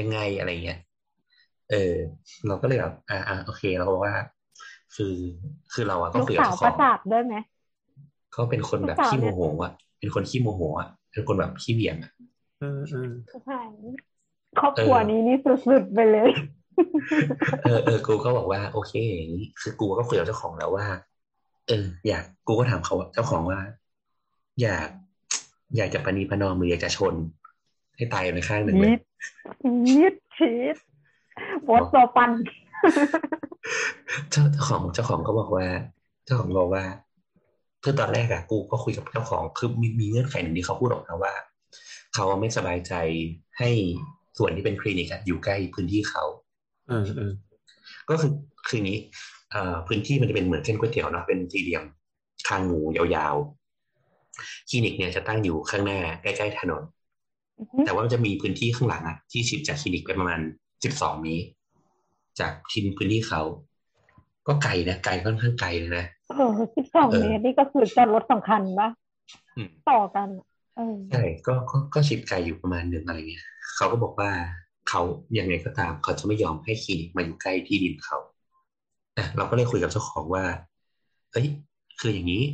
[0.00, 0.78] ยังไงอะไรเงี้ย
[1.72, 1.94] เออ
[2.46, 4.14] เราก็เลยแบบอ่าอ่าโอเคเราบอกว่า
[4.94, 5.14] คือ
[5.72, 7.34] คือเราอะก็คุยกับเจ้าของประสาทด้วยไหม
[8.32, 12.12] เขาเป็นคนแบบขี้โมโหอะเป็นคนขี้โมโหอะเป็นคนแบบขี้เบี่ยงอะ
[12.58, 13.12] เออเออ
[13.46, 13.60] ใช่
[14.60, 16.30] ครอบครัวนี้นี่สุดๆไปเลย
[17.62, 20.86] เออเออกูก็บอกว่า โอเคอย่างนี้คือกูก็คุยกับเจ้าของแล้วว่า
[21.68, 23.60] เออ อยากกูก็ถามเขาเจ้าของว่า
[24.62, 24.88] อยาก
[25.76, 27.14] อยากจะปณีพนอมมืออยากจะชน
[27.96, 28.90] ให้ตายในข้างหนึ่งเลย
[29.88, 30.76] ยิดชีส
[31.68, 32.30] บอสโซปัน
[34.30, 35.66] เจ้าเจ้าของเจ้าของก็บอกว่า
[36.24, 36.84] เจ้าของบอกว่า
[37.82, 41.34] คือตอนแรกอะกูก็คุยกับเจ้าของคือมีมีเงื่อนไขหนึ่งที่เขาพูดออกมาว่า
[42.14, 42.94] เขาไม่สบายใจ
[43.58, 43.70] ให้
[44.38, 46.24] ส่วนที่เป็นคลินิกอยู่ใกล้พื้นที่เขา
[46.88, 47.32] เออเออ
[48.10, 48.32] ก็คือ
[48.68, 48.98] คือนี้
[49.88, 51.84] พื้นที่มันจะเป็นเหมือนเส้นก๋วยเตี๋ยวนะเป็นสี่เหลี่ยม
[52.48, 56.82] คางงูยาวๆ คลินิกเนี่ยจะตั้งอยู่ข้างหน้าใกล้ๆถนน
[57.84, 60.40] แต่ว่ามันจะมีพื้นที่ข้างหลังอะที่ชิดจากคลินิกไปประมาณ
[60.84, 61.48] สิบสองเมตร
[62.40, 63.42] จากทินพื้นที่เขา
[64.46, 68.88] ก็ไกลนะไกลค่อนข้างไกลเลยนะเออสิบสองเมตรนี่ก็คือจอดรถสำคัญปะ
[69.90, 70.28] ต่อกัน
[71.10, 73.44] ใช่ก็ก็ก็ชิดไกลอยู่ประมาณหนึ่งอะไรเงี้ย
[73.76, 74.30] เขาก็บอกว่า
[74.88, 75.00] เขา
[75.34, 78.18] อย่างไรก็ตาม เขาจะไม่ยอมให้คลินิกมาอยู่ใกล้ที่ดินเขา
[79.16, 80.44] อะเราก็เลยคุยกับเจ้าของว่า
[81.32, 81.48] เอ้ย
[82.00, 82.44] คืออย่างนี้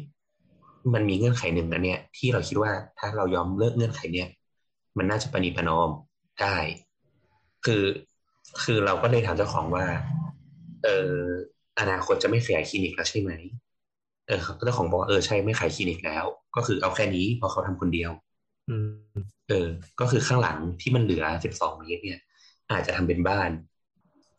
[0.94, 4.28] มันมีเงื่อนไขหนึ่งนะเนี่ย ที่เราคิดว่าถ้าเรายอมเลิกเงื่อนไขเนี่ย
[4.96, 5.88] มันน่าจะปณีประนอม
[6.42, 6.56] ได้
[7.64, 7.82] คือ
[8.62, 9.84] คือเราก็เลยถามเจ้าของว่า
[10.84, 11.14] เออ
[11.80, 13.30] อนาคตจะไม่ขยายคลินิกแล้วใช่ไหม
[14.28, 16.24] เออเจ้าของบอกว่าเออใช่ไม่ขายคลินิกแล้ว
[16.56, 18.10] ก็คือเอาแค่นี้เพราะเขาทำคนเดียว
[18.68, 19.18] อืม
[19.48, 19.66] เออ
[20.00, 22.20] ก็คือข้างหลังที่มันเหลือสิบสองเมตรเนี่ย
[22.70, 23.50] อาจจะทำเป็นบ้าน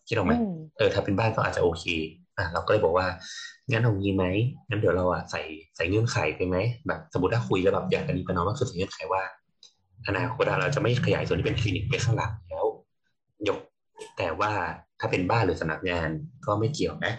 [0.07, 0.33] คิดออกไหม
[0.77, 1.83] เออถ้าเป็นบ้านก็อาจจะโอเค
[2.37, 3.07] อะเราก็เลยบอกว่า
[3.69, 4.25] งั้นเอางี้ไหม
[4.69, 5.41] งั้นเดี๋ยวเราอะใส่
[5.75, 6.55] ใส่เงื่อนไขไปไหม
[6.87, 9.21] แบบสมมติถ้าคุยแล้วแบบอยากกันนี้ปนอมก็คือใส่เงื่อนไขว่า
[10.07, 12.65] อนาคตเราจะไม่ขยายส่วนที่เป็นคลินิกไปข้างหลังแล้ว
[13.47, 13.59] ยก
[14.17, 14.51] แต่ว่า
[14.99, 16.09] ถ้าเป็นบ้านหรือสำนักงาน
[16.45, 17.13] ก็ไม่เกี่ยวนะ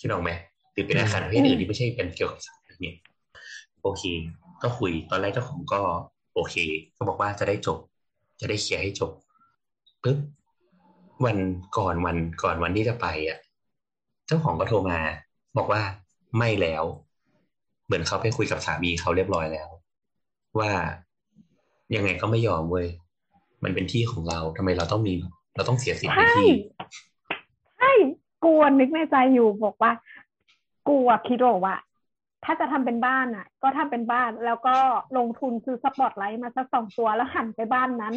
[0.00, 0.30] คิดออกไหม
[0.72, 2.96] หรือเป็นอาคารประเภทอื่นที่ไม่ใช่เป็นเกี่ยวกับสารเนี่ย
[3.82, 4.02] โอเค
[4.62, 5.80] ก็คุยตอนแรกเจ้าของก็
[6.34, 6.54] โอเค
[6.96, 7.78] ก็บอกว่าจะได้จบ
[8.40, 9.10] จะได้เคลียร์ให้จบ
[10.02, 10.18] ปึ๊บ
[11.24, 11.36] วัน
[11.78, 13.38] ก่อนวันก่อนวันที่จะไปอะ
[14.26, 14.98] เจ้าของก็โทรมา
[15.56, 15.82] บอกว่า
[16.38, 16.84] ไม่แล้ว
[17.84, 19.68] เหมือนเขาไปคุยกับสามีเขาเรียบร้อยแล้ว
[20.58, 20.70] ว่า
[21.94, 22.86] ยังไงก็ไม่ยอมเว้ย
[23.64, 25.14] มันเป็นที่ของเราทำไมเราต้องมี
[25.54, 26.50] เราต้องเสียสิทธิ์ในที่
[27.78, 27.92] ใช่
[28.44, 29.92] กลัวนึกในใจอยู่บอกว่า
[30.88, 31.76] กลัวคิดว่า
[32.44, 34.76] ถ้าจะทำเป็นบ้านอะ ก็ทำเป็นบ้านแล้วก็
[35.18, 38.14] ลงทุนซื้อสปอตไลท์มาสักสองตัวแล้วหันไปบ้านนั้น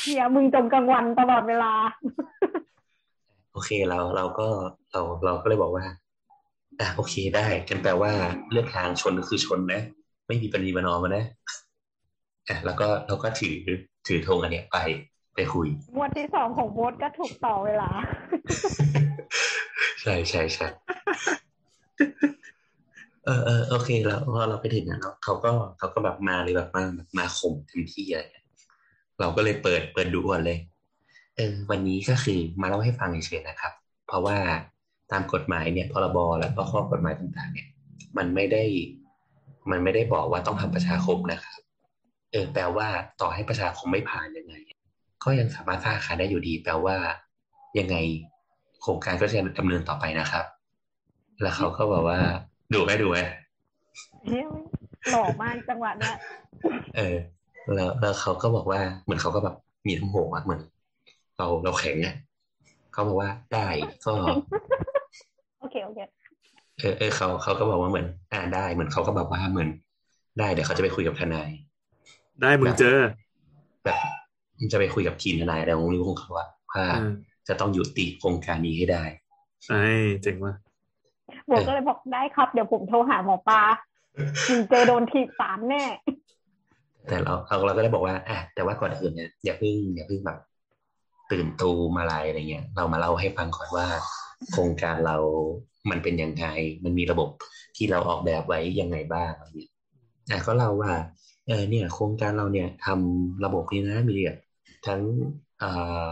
[0.00, 1.72] เฮียมึงจงกลางวันตลอดเวลา
[3.52, 4.48] โอเคเราเราก็
[4.92, 5.84] เราเราก็เลยบอกว่า
[6.80, 8.12] อะโอเคได้กันแปลว่า
[8.50, 9.82] เลือกทางชนคือชนนะ
[10.26, 11.24] ไม่มีปณีประนอมมานะ
[12.48, 13.54] อะแล้วก็เราก็ถือ
[14.06, 14.76] ถือธงอันเนี้ยไป
[15.34, 15.68] ไปคุย
[16.00, 17.90] วันที่สองของโบสก็ถูกต่อเวลา
[20.02, 20.66] ใช่ใช่ใช่
[23.24, 28.24] เออเออโอเคแล้วพอเราไปถึงนะเขาก็เขาก็แบบมาเลยแบบมาแบบมาข่มเต็มที่อะไร
[29.20, 30.58] เราก็เลยเปิดเปิดดูก่อนเลย
[31.36, 33.72] เออ วันนี้ก็คือมาเล่าให้ฟังเฉยๆนะครับ
[34.06, 34.36] เพราะว่า
[35.12, 37.68] ตามกฎหมายเนี่ยพรบแล้วก็ข้อกฎหมายต่าง ๆ เนี่ย
[38.16, 38.64] มันไม่ได้
[39.70, 41.58] มันไม่ได้บอกว่าต้องทำประชาคมนะครับ
[42.32, 42.88] เออแปลว่า
[43.20, 44.54] ต่อให้ประชาคมไม่ผ่านยังไง
[45.24, 46.96] ก็ยังสามารถสร้างอาคารได้อยู่ดี แปลว่า
[47.78, 47.96] ยังไง
[48.80, 50.44] โครงการก็จะดำเนินต่อไปนะครับ
[51.42, 52.18] แล้วเขาก็บอกว่า
[52.74, 53.18] ดูไหมดูไหม
[55.10, 56.12] หล่อมากจังหวะนี้
[56.96, 57.16] เออ
[57.74, 59.56] แล้วแล้วเขาก็บอกว่าเหมือนเขาก็แบบ
[59.86, 60.60] มีทั้งโหอะเหมือน
[61.38, 62.16] เราเราแข็งเนี่ย
[62.92, 63.68] เขาบอกว่าได้
[64.06, 64.14] ก็
[65.60, 65.98] โอเคโอเค
[66.78, 69.68] เออเออเขาเขาก็บอกว่าเหมือน อ่าได้ เหมือนเขาก็บอกว่าเหมือน
[70.38, 71.50] ได้เดี๋ยวเขาจะไปคุยกับทนาย
[72.42, 72.98] ได้มึงเจอ
[73.84, 73.98] แบบ
[74.72, 76.86] จะไปคุยกับทีมทนายแต่ของรู้ของเขาว่าว่า
[77.48, 79.04] จะต้องยุติโครงการนี้ให้ได้
[79.68, 79.84] ไอ้
[80.22, 80.54] เจ๋งว่ะ
[81.50, 83.62] ผมก็เลยบอกได้ครับ เดี๋ยวผมโทรหาหมอปลา
[84.70, 85.84] เจอโดนทีสามแน่
[87.08, 90.38] แต่เราเราเราก็ได้บอกว่าอะแต่ว่าก่อนอื่นเนี่ยอย่าเพิ่งอย่าเพิ่งแบบ
[91.32, 93.86] ตื่นตูมาลายอะไรเงี้ย เรามาเล่าให้ฟังก่อนว่า
[94.52, 95.16] โครงการเรา
[95.90, 96.46] มันเป็นยังไง
[96.84, 97.28] มันมีระบบ
[97.76, 99.70] ที่เราออกแบบไว้ยังไงบ้างเนี่ย
[100.30, 100.92] อะก็เล่าว่า
[101.46, 104.16] เออเนี่ย โครงการเราเนี่ยทำระบบนี้นะมี
[104.86, 105.00] ทั้ง
[105.62, 106.10] อ่า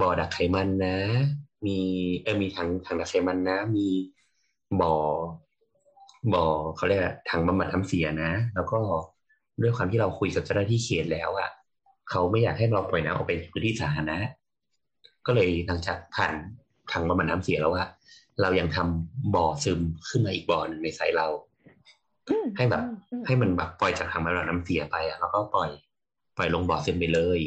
[0.00, 0.96] บ่อดักไขมันนะ
[1.66, 1.78] มี
[2.22, 3.86] เออมีถังถังดักไขมันนะ มี
[4.80, 4.94] บ่อ
[6.34, 8.80] บ่อเขาเรียกถังบำบัดน้ำเสียนะ แล้วก็
[9.60, 11.50] ด้วยความที่เราคุยกับเจ้าหน้าที่เขตแล้วอะ่ะ
[12.10, 14.18] เขาไม่อยากให้เราปล่อยน้ำออกไปพื้นที่สาธารณะ
[15.26, 16.34] ก็เลยหลังจากผ่าน
[16.92, 17.84] ทางบำบัดน้ำเสียแล้วว่า
[18.40, 21.26] เรายังทำบ่อซึมขึ้นมาอีกบ่อหนึ่งในไซเรา
[22.56, 22.82] ให้แบบ
[23.26, 25.70] ให้มันแบบปล่อยจากทางบำบัดน้ำเสียไปอะแล้วก็ปล่อย
[26.36, 27.40] ปล่อยลงบ่อซึมไปเลย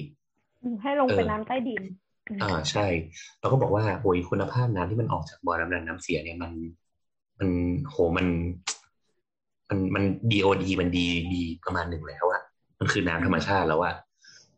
[0.81, 1.83] ให้ลงเป็นน้ำใต้ดิน
[2.43, 2.85] อ่าใช่
[3.39, 6.51] เราก็บอกว่าโอ้ยคุณภาพน้ำที่มันออกจากบ่อน้ำน้ำเสียเนี่ยมัน
[7.39, 7.49] มัน
[7.89, 8.27] โหมัน
[9.69, 12.41] มันมันดีโอดีมันดีดีประมาณหนึ่งแล้วอะ
[12.79, 13.95] มันคือน้ำธรรมชาติแล้วอะ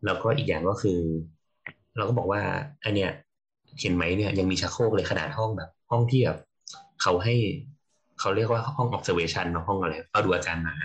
[0.06, 1.00] แล้วก็อีกอย่างก็คือ
[1.98, 2.42] เราก็บอกว่า
[2.84, 3.12] อันเนี้ย
[3.82, 6.40] เห็นไหมเนี่ยยังมีชักโครกเลยขนาดห้องแบบ ห้องที่แบบ
[7.02, 7.36] เขาให้
[8.20, 10.76] เขาเรียกว่าห้อง observation เนาะห้องอะไรเราดูอาจารย์หมา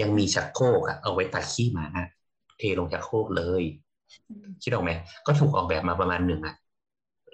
[0.00, 1.86] ยังมีชักโครกอะเอาไว้ตัดขี้หมา
[2.58, 3.62] เทลงชักโครกเลย
[4.62, 4.90] คิดออกไหม
[5.26, 6.54] ก็ถูกออกแบบมาประมาณหนึ่งอะ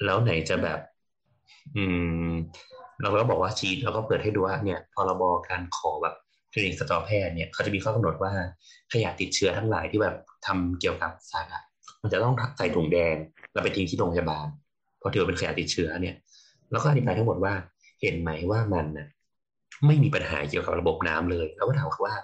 [0.05, 0.79] แล้วไหนจะแบบ
[1.77, 1.85] อื
[2.31, 2.33] ม
[3.03, 6.15] เราก็บอกว่าชีตเราก็เปิดให้ดูว่าเนี่ยพรบการขอแบบ
[6.53, 8.33] คลินิกสตอแพทย์เนี่ยเขาจะมีข้อกำหนดว่า
[8.93, 10.17] ขยะติดเชื้อทั้งหลายที่แบบ
[10.47, 11.55] ทำเกี่ยวกับสาร
[12.03, 13.17] มันจะต้องใส่ถุงแดง
[13.53, 14.47] แล้วไปทิ้งที่โรงพยาบาล
[14.99, 16.17] เพราะถือเป็นขยะติดเชื้อเนี่ย
[16.71, 17.55] แล้วก็อธิบายทั้งหมดว่า
[18.01, 19.07] เห็นไหมว่ามันนะ
[19.87, 22.15] ไม่มีปัญหาเกี่ยวกับระบบน้ำเลย แล้วก็ถามว่า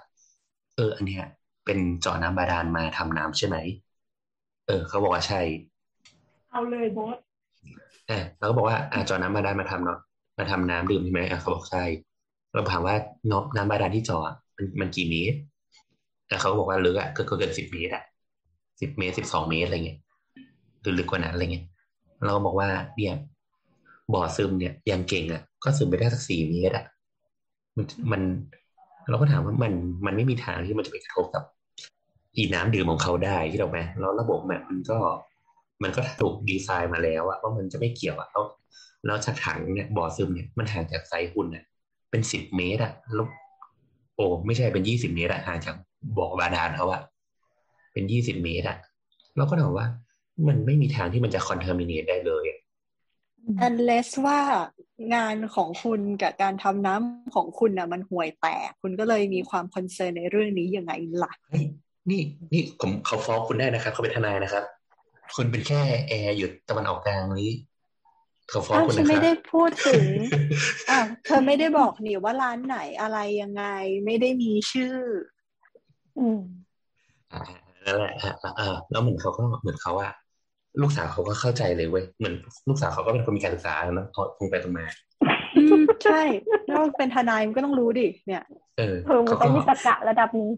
[0.75, 1.23] เออ อันเนี้ย
[1.65, 3.55] เป็นเจาะน้ำบาดาลมาทำน้ำใช่ไหม
[4.67, 5.41] เออ เขาบอกว่าใช่
[6.51, 7.17] เอาเลยบอส
[8.07, 9.99] เออเราก็บอกว่าอ่าเจาะน้ำบาดาลมาทำเนาะ
[10.37, 11.83] มาทำน้ำดื่มใช่ไหมอะเขาบอกใช่
[12.53, 12.95] เราถามว่า
[13.31, 14.17] น้ำน้ำบาดาลที่จอ
[14.55, 15.37] มันมันกี่เมตร
[16.27, 18.03] แต่เขาบอกว่าลึกอะก็เกินสิบเมตรอะ
[18.81, 19.99] สิบเมตรสิบสองเมตรอะไรเงี้ย
[20.81, 21.65] หรือลึกกว่านั้นอะไรเงี้ย
[22.25, 23.15] เราบอกว่าเนี่ย
[24.13, 26.85] บ่อซึมเนี่ยยังเก่งอะ ก็ซึมไปได้สักสี่เมตรอะ
[27.75, 28.21] มันมัน
[29.09, 29.73] เราก็ถามว่ามัน
[30.05, 31.43] มันไม่มีทางที่มันจะไปกระทบกับ
[32.35, 34.97] อีน้ำดื่มของเขาได้ที่เราไหมแล้วระบบแบบมันก็
[35.83, 38.45] มันก็ถูกดีไซน์มาแล้วอะว่ามันจะไม่เกี่ยวอะแล้ว
[39.05, 41.63] แล้วจากถังเนี่ยบ่อซึมเนี่ยมันห่างจาก site นู้นเนี่ย
[42.11, 43.27] เป็นสิบเมตรอะแล้ว
[44.15, 45.75] โอ้ไม่ใช่เป็นยี่สิบเมตรอะห่างจาก
[46.17, 47.01] บ่อบาดาลเขาอะ
[47.93, 48.77] เป็นยี่สิบเมตรอะ
[49.37, 49.87] เราก็ถามว่า
[50.47, 52.45] มันไม่มีทางที่มันจะ contaminate ได้เลย
[53.67, 54.39] unless ว่า
[55.15, 61.65] งานของคุณกับการทำน้ำของคุณน่ะมันห่วยแตก คุณก็เลยมีความคอนเซิร์นในเรื่องนี้ยังไงล่ะเฮ้ย
[62.09, 62.21] นี่
[62.53, 64.63] นี่ผมเขาฟ้องคุณได้นะครับเขาเป็นทนายนะครับ
[65.35, 67.53] คุณเป็นแค่แอร์หยุดตะวันออกกลางนี้
[68.49, 70.03] เขาฟ้องคุณนะครับฉันไม่ได้พูดถึง
[70.89, 73.63] อ่าเธอไม่ได้บอกนี่ว่าร้านไหนอะไรยังไง
[74.05, 74.95] ไม่ได้มีชื่อ
[76.19, 76.41] อืม
[77.33, 77.41] อ่า
[77.85, 78.13] นั่นแหละ
[78.59, 80.09] อ่าแล้วเหมือนเขาก็เหมือนเขาว่า
[80.81, 82.35] ลูกสาวเขาก็เข้าใจเลยเว้ยเหมือน
[82.67, 84.85] ลูกสาวเขาก็เป็นคนมีการศึกษาแล้วตรงไปตรงมา
[86.03, 86.21] ใช่
[86.67, 88.43] แล้วเป็นทนายมันก็ต้องรู้ดิเนี่ย
[88.77, 88.95] เออ
[89.27, 90.49] เขาต้องมีตรรกะระดับนี้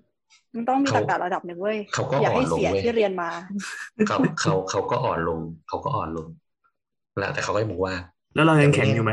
[0.56, 3.30] มันต้องมีตรรกะระดับหนึ่งเว้ยเขาก็อ่อนลงเว้ยที่เรียนมา
[4.08, 6.28] เขาเขาเขาก็อ่อนลง เขาก็อ่อนลง
[7.20, 7.94] แล้วแต่เขาก็บอกว่า
[8.36, 9.12] แล้วเรายังแข็งอยู่ไหม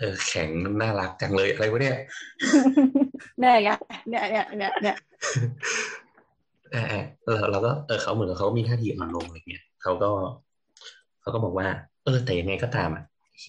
[0.00, 0.48] เออแข็ง
[0.82, 1.96] น่ารักจังเลยอะไรวะเนี่ย
[3.40, 3.54] เนี่ย
[4.08, 4.96] เนี่ยเนี่ยเนี่ยเนี่ย
[7.24, 10.10] เออเราเราก็เออเขาเหมือนเขามีท่าทีอ่อนลงอะไรเงี้ยเขาก็
[11.20, 11.66] เขาก็บอกว่า
[12.04, 13.02] เออ แต่ยังไงก็ตามอะ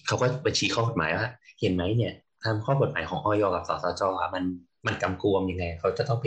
[0.06, 1.26] เขาก็ไปชี้ข้อกฎหมายว่า
[1.60, 2.12] เห็นไหมเนี่ย
[2.42, 4.44] ทำข้อกฎหมายของออยกับสสจอะมัน
[4.86, 6.26] มันกำกวมยังไง เขาจะต้องไป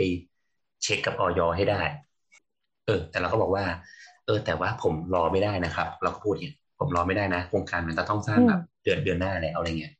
[0.82, 1.80] เช็คกับออยให้ได้
[2.86, 3.64] เออ แต่เราก็บอกว่า
[4.26, 9.92] เออ แต่ว่าผมรอไม่ได้นะครับ เราก็พูดอย่างผมรอไม่ได้นะโครงการมันจะต้องสร้างแบบเดือนเดือนหน้าแล้วอะไรเงี้ย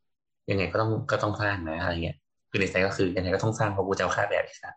[0.51, 2.17] ยังไงก็ต้องก็ต้องสร้างนะอะไรเงี้ย
[2.51, 4.75] คือในใจก็คือยังไงก็ต้องสร้างเพราะกูจะเอาค่าแบบอีกสัก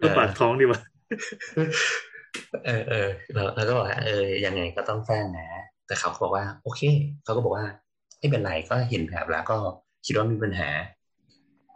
[0.00, 0.80] ก็ปากท้องดีวะ
[2.66, 3.08] เออเออ
[3.56, 5.46] แล้วก็บอกว่าเออยังไงก็ต้องแฟงนะ
[5.86, 6.80] แต่เขาบอกว่า โอเค
[7.24, 7.66] เขาก็บอกว่า
[8.18, 9.56] ไม่เป็นไรก็เห็นแบบแล้วก็
[10.06, 10.68] คิดว่ามีปัญหา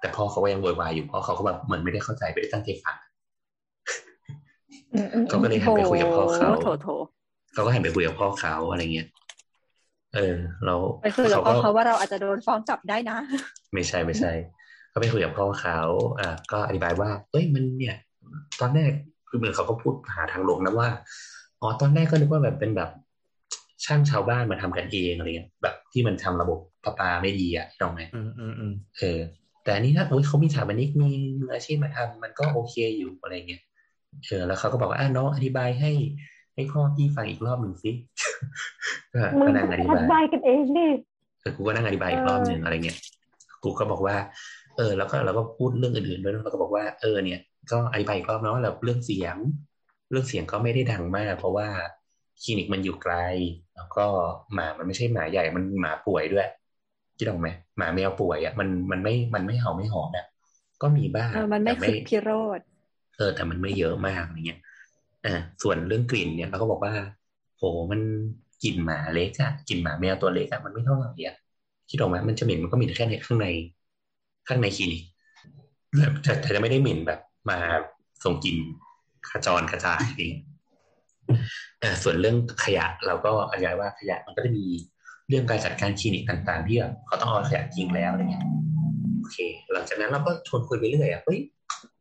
[0.05, 2.97] แต่พ่อเขาก็ยังโวยวายอยู่พ่อเขาก็แบบเหมือนไม่ได้เข้าใจไม่ได้ตั้งใจฟัง
[5.29, 6.51] เขาก็เลยหันไปคุยกับพ่อเขา
[7.55, 9.09] เขาก็หันไปคุยกับพ่อเขาอะไรเงี้ย
[10.15, 10.37] เออ
[10.67, 13.17] เราไปคุยกับพ่อเขาว่าเราอาจจะโดนฟ้องจับได้นะ
[13.75, 14.33] ไม่ใช่ไม่ใช่
[14.93, 15.79] ก็ไปคุยกับพ่อเขา
[16.21, 17.97] อ่าก็อธิบายว่าเอ้ยมันเนี่ย
[18.61, 18.91] ตอนแรก
[19.29, 20.89] คือเหมือนเขาก็พูดหาทางลงนะว่า
[21.61, 22.91] อ๋อตอนแรกก็นึกว่าแบบเป็นแบบ
[23.85, 29.21] ช่างชาวบ้านมาทำกันเองอะไรเงี้ยแบบที่มันทำระบบประปาไม่ดีอะตรงไหมอืมอืมอืมเออ
[29.65, 31.11] แต่อันนี้ถ้าเขามีสถาปนิกมี
[31.41, 33.63] มืออาชีพมาทำมันก็โอเคอยู่อะไรเงี้ย
[34.27, 35.93] เออแล้วเขาก็บอกว่าอ่าน้องอธิบายให้
[36.55, 37.91] ให้พ่อพี่ฟังอีกรอบหนึ่งสิ
[39.47, 40.89] ก็นั่งอธิบายกันเองดิ
[41.43, 42.99] แต่กูก็นั่งอธิบายอีกรอบหนึ่งอะไรเงี้ย
[43.63, 44.17] กูก็บอกว่า
[44.77, 47.41] เออ แล้วก็เราก็พูดเรื่องอื่นๆด้วยเราก็บอกว่าเออเนี่ย
[47.71, 49.37] ก็อธิบายอีกรอบนะว่าเราเรื่องเสียง
[50.11, 51.69] เรื่องเสียงก็ไม่ได้ดังมาก เพราะว่า
[52.43, 53.15] คลินิกมันอยู่ไกล
[53.77, 54.07] แล้วก็
[54.55, 56.49] หมามันไม่ใช่หมาใหญ่มันหมาป่วยด้วย
[57.19, 57.49] คิดออกไหม
[57.79, 60.27] หมาแมวป่วยอะมันมันไม่มันไม่เห่าไม่หอนอะ
[60.83, 62.61] ก็มีบ้างมันไม่คือพิโรธ
[63.17, 64.61] เออแต่มันไม่เยอะมากอย่างเงี้ย
[65.27, 66.93] อ่าส่วนเรื่องกลิ่นเนี่ยเราก็บอกว่า
[67.57, 68.01] โหมัน
[68.63, 71.37] กลิ่นหมาเล็กอะกลิ่นหมาแมวตัวเล็กอะมันไม่เท่าไหร่อะ
[71.91, 73.47] คิดออกไหมมันจะเหม็นมันก็มีแค่ในข้างใน
[74.49, 75.03] ข้างในคลินิก
[76.23, 77.59] แต่แต่จะไม่ได้หมิ่นแบบมา
[78.25, 78.57] ส่งกิน
[79.31, 80.35] ขจรกระจายเอง
[82.03, 84.65] ส่วนเรื่องขยะเราก็อธิบายว่าขยะมันก็จะมี
[85.29, 88.45] เรื่องการจัดการคลินิกต่าง ๆ ที่แบบเขาต้องเอาขยะทิ้งแล้วอะไรเงี้ย
[89.19, 89.39] โอเค
[89.73, 91.39] หลังจากนั้นเราก็ชวนคุยไปเรื่อยอะเฮ้ย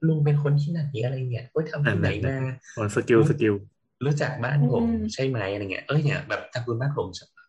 [0.07, 3.53] ลุงเป็นคนที่ไหนอะไรเงี้ยเฮ้ยทำที่ไหนมาสกิลสกิล
[4.05, 7.07] รู้จักบ้านผมใช่ไหมอะไรเงี้ยเอ้ยเนี่ยแบบทางคุณบ้านผม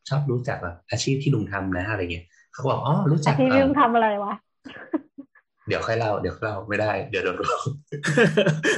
[0.09, 4.33] ชอบรู้จักแบบอาชีพที่ลุงทำนะอะไรเงี้ยเขาบอกอ๋อรู้จักอาชีพที่ลุงทำอะไรวะ
[5.69, 7.65] เดี๋ยวค่อยเล่าเดี๋ยวเล่าไม่ได้ เดี๋ยวโดนร้อง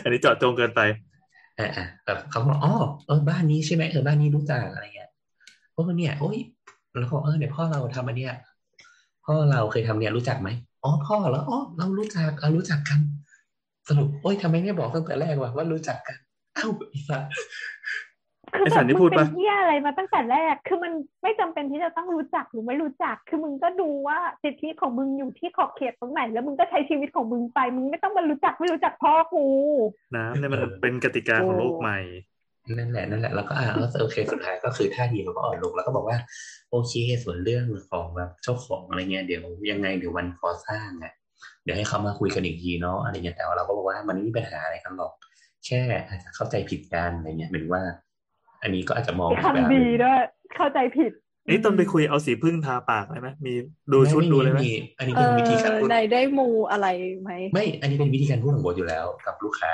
[0.05, 0.80] อันนี้เจาะจงเกินไป
[1.59, 2.72] อ่าแบบเขาบอกอ๋อ
[3.07, 5.11] เออบ้านนี้ใช่ไหมเออบ้านนี้รู้จักอะไรเงี้ย
[5.72, 6.38] โอ้เนี่ยโอ้ย
[7.01, 8.34] แล้วก็เออเนี่ยพ่อเราทำอันเนี้ย
[9.26, 10.49] พ่อเราเคยทำเนี่ยรู้จักไหม
[10.84, 13.01] อ๋อพ่อแล้วอ๋อเรารู้จักเรารู้จักกัน
[13.88, 16.18] สรุปโอ้ยทำไมไม่บอกตั้งแต่แรกวะว่ารู้จักกัน
[16.55, 17.18] เอ้าอีสั
[18.55, 20.92] คือแบบมึงเป็นเหี้ยอะไรมาตั้งแต่แรก คือมัน
[21.22, 29.47] ไม่จำเป็นที่จะต้องรู้จักหรือไม่รู้จัก คือมึงก็ดูว่าสิทธิของมึงอยู่ที่ขอบเขตตรงไหน แล้วมึงก็ใช้ชีวิตของมึงไป มึงไม่ต้องมารู้จักไม่รู้จักพ่อกู
[30.16, 31.99] นะนี่มันเป็นกติกาของโลกใหม่
[32.74, 33.66] นั่นแหละนั่นแหละแล้วก็อ่า
[34.00, 36.18] โอเคสุดท้ายก็คือท่าทีมันก็อ่อนลง แล้วก็บอกว่า
[36.70, 36.94] โอเค
[37.24, 41.12] ส่วนเรื่องของแบบเจ้าของอะไรเงี้ยเดี๋ยวยังไงเดี๋ยววันก่อสร้างอะ
[41.64, 45.12] เดี๋ยวให้เขามาคุยกันอีกทีเนาะอะไรเงี้ยแต่ว่าเราก็บอกว่ามันไม่มีปัญหาอะไรกันหรอก
[45.66, 47.82] แค่อาจจะเข้าใจผิดกันอะไรเงี้ยหรือว่า
[48.62, 50.20] อันนี้ก็อาจจะมองคำดีด้วย
[50.56, 51.12] เข้าใจผิด
[51.49, 53.53] นี่ตอนไปคุยเอาสีพึ่งทาปากเลยไหมมี
[53.92, 54.61] ดูชุดดูเลยไหม
[54.99, 56.86] อันนี้เป็นวิธีการพูดในได้มูอะไร
[57.22, 59.72] ไหมไม่ อันนี้เป็นวิธีการพูดของโบอยู่แล้วกับลูกค้า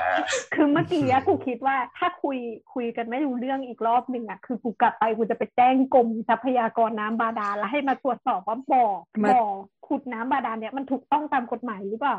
[0.53, 2.37] คือเมื่อกี้กูคิดว่าถ้าคุย
[2.73, 8.85] คุยกันไม่รู้เรื่องอีกรอบหนึ่งอะคือกูกลับไปกูจะไปแจ้งกรมทรัพยากรน้ำบาดาลแล้วให้มาตรวจสอบว่าบ่อ
[9.29, 9.41] บ่อ
[9.87, 12.17] ขุดน้ำบาดาลเนี่ยมันถูกต้องตามกฎหมายหรือเปล่า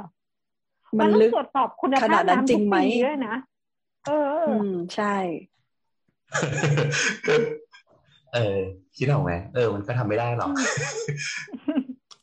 [1.01, 3.37] มันต้องตรวจสอบคุณภาพน้ำจริงไหมด้วยนะ
[4.07, 5.15] เออ อืมใช่
[8.35, 8.61] เออ
[8.99, 10.51] คิดออกไหมเออ มันก็ทำไม่ได้หรอก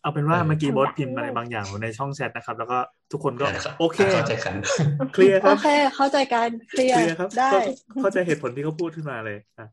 [0.01, 2.77] เอาเป็นว่าเมื่อกี้บอสพิมพ์อะไรบางอย่างในช่องแชทนะครับ แล้วก็
[3.11, 3.45] ทุกคนก็
[3.79, 4.55] โอเคเข้าใจกัน
[5.13, 7.51] เคลียร์ครับโอเค เข้าใจกันเคลียร์ครับได้
[8.01, 9.67] เข้าใจเหตุผลที่เขาพูดขึ้นมาเลยอะ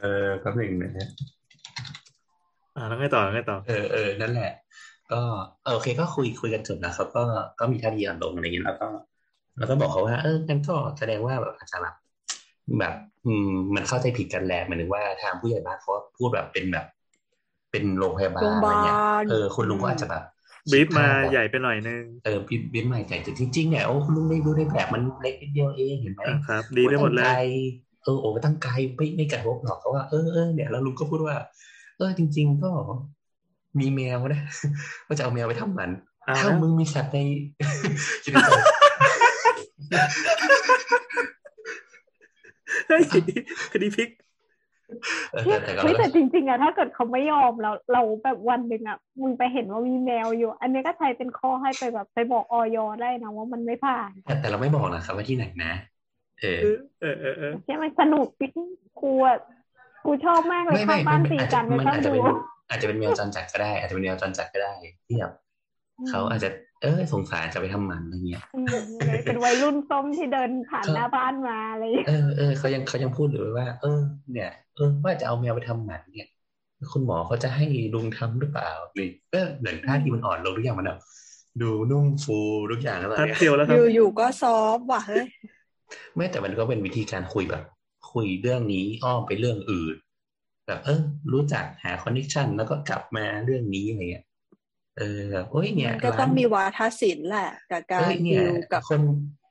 [0.00, 1.08] เออแป๊บนึงนะ
[2.76, 4.52] อ่าแล้วไงต่อไงต่อเออเออนั่นแหละ
[5.12, 5.20] ก็
[5.74, 7.22] โอเคก็คุยคุยกันจบนะครับ ก็
[7.58, 8.88] ก็มีท่าทีอ่อนลงอะไรอย่างเงี้ยแล้วก็
[9.58, 11.94] แล้วก็บอกเขาว่า เออกันก็แสดงว่าแบบอาจจะแบบ
[12.78, 12.94] แบบ
[13.26, 16.86] อืมมันเข้าใจผิดกันแหละหมายถึงว่าทางผู้ใหญ่บ้านเขาพูดแบบเป็นแบบ
[17.70, 18.98] เป็นโรงพยาบาลอะไรเงี้ย
[19.30, 20.22] เออคุณลุงก็อาจจะแบบ
[20.72, 27.24] บีบมาใหญ่ไปหน่อยนึงเออบีบบีบมาใหญ่แต่จริงๆเนี่ยโอ้คุณลุงได้ดูได้แบบมันเล็กนิดเดียวเองเห็นไหมครับ ดีไปหมดเลย
[28.02, 31.36] เออโอ้ตั้งไกลไม่ไม่กระทบหรอกเขาว่าเออเออเนี่ยแล้วลุงก็พูดว่า
[31.96, 32.70] เออจริง ๆ ก็
[33.78, 34.42] มีแมวนะ
[35.06, 35.90] ก็จะเอาแมวไปทำมัน
[36.38, 37.18] ถ้ามึงมีสัตว์ใน
[38.24, 38.36] ชีวิ
[42.98, 43.02] ต
[43.72, 44.10] คดีพิก
[45.84, 55.72] ไม่แต่จริง ๆอะถ้าเกิดเขาไม่ยอมเราเราแบบวันหนึ่งอะมึงไปเห็นว่ามีแมวอยู่ อันนี้ก็ใช้เป็นข้อให้ไปแบบไปบอกออยได้นะว่ามันไม่ผ่าน แต่เราไม่บอกนะครับว่าที่ไหนนะ
[56.40, 56.60] เออ
[57.00, 58.52] เออเออเออใช่ไหมสนุกปิ๊ก
[59.00, 59.38] กูอะ
[60.04, 62.14] กูชอบมากเลยข้างบ้านตีกันไม่ต้องดู
[62.68, 64.72] อาจจะเป็นแมวจรจัดก็ได้ อาจจะเป็นแมวจรจัดก็ได้
[65.06, 65.32] ที่แบบ
[66.08, 66.48] เขาอาจจะ
[66.82, 68.44] เออสงสารจะไปทำมันอะไรเงี้ย
[69.24, 74.00] เป็นวัยรุ่นส้มที่เดินผ่านหน้าบ้านมาอะไรเออเออเขายังเขายังพูดอยู่ว่า เออ
[74.32, 76.28] เนี่ยเออว่าจะเอาแมวไปทำหมันเนี่ย
[76.92, 77.64] คุณหมอเขาจะให้
[77.94, 81.00] ลุงทำหรือเปล่าหรือเออเหมือนท่าที่มันอ่อนลงทุกอย่างมันแบบ
[81.62, 82.38] ดูนุ่มฟู
[82.72, 85.26] ทุกอย่างอะไรเดียวแล้วครับอยู่อยู่ก็ซอฟว่ะเฮ้ย
[86.16, 87.62] ไม่แต่มันก็เป็นวิธีการคุยแบบ
[88.12, 89.96] คุยเรื่องนี้อ้อมไปเรื่องอื่น
[90.66, 91.00] แบบเออ
[91.32, 94.24] รู้จักหาคอนเนคชันแล้วก็กลับมาเรื่องนี้อะไรเงี้ย
[94.98, 99.00] เออแบบโอ้ยเนี่ยก็ต้องมีวาทศิลป์แหละกับการดิวกับคน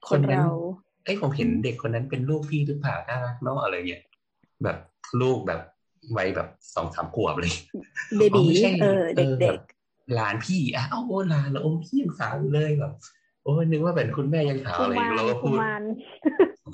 [0.10, 0.48] คนเรา
[1.06, 4.04] ไอ้ผมเห็นเด็กคนนั้นเป็นลูกพี่หรือเปล่าน่ารักเนาะอะไรเงี้ย
[4.64, 4.78] แบบ
[5.22, 5.62] ลูกแบบ
[6.18, 7.54] วัยแบบสองสามขวบเลย
[8.18, 8.50] เบบี้
[8.82, 9.04] เออ
[9.42, 12.94] เด็กๆหลานพี่อ้าวโอ้หลานแล้วโอ้พี่ยังสาวเลยแบบ
[13.44, 15.58] โอ้นึกว่าเป็นคุณแม่ยังสาวอะไรเราก็พูด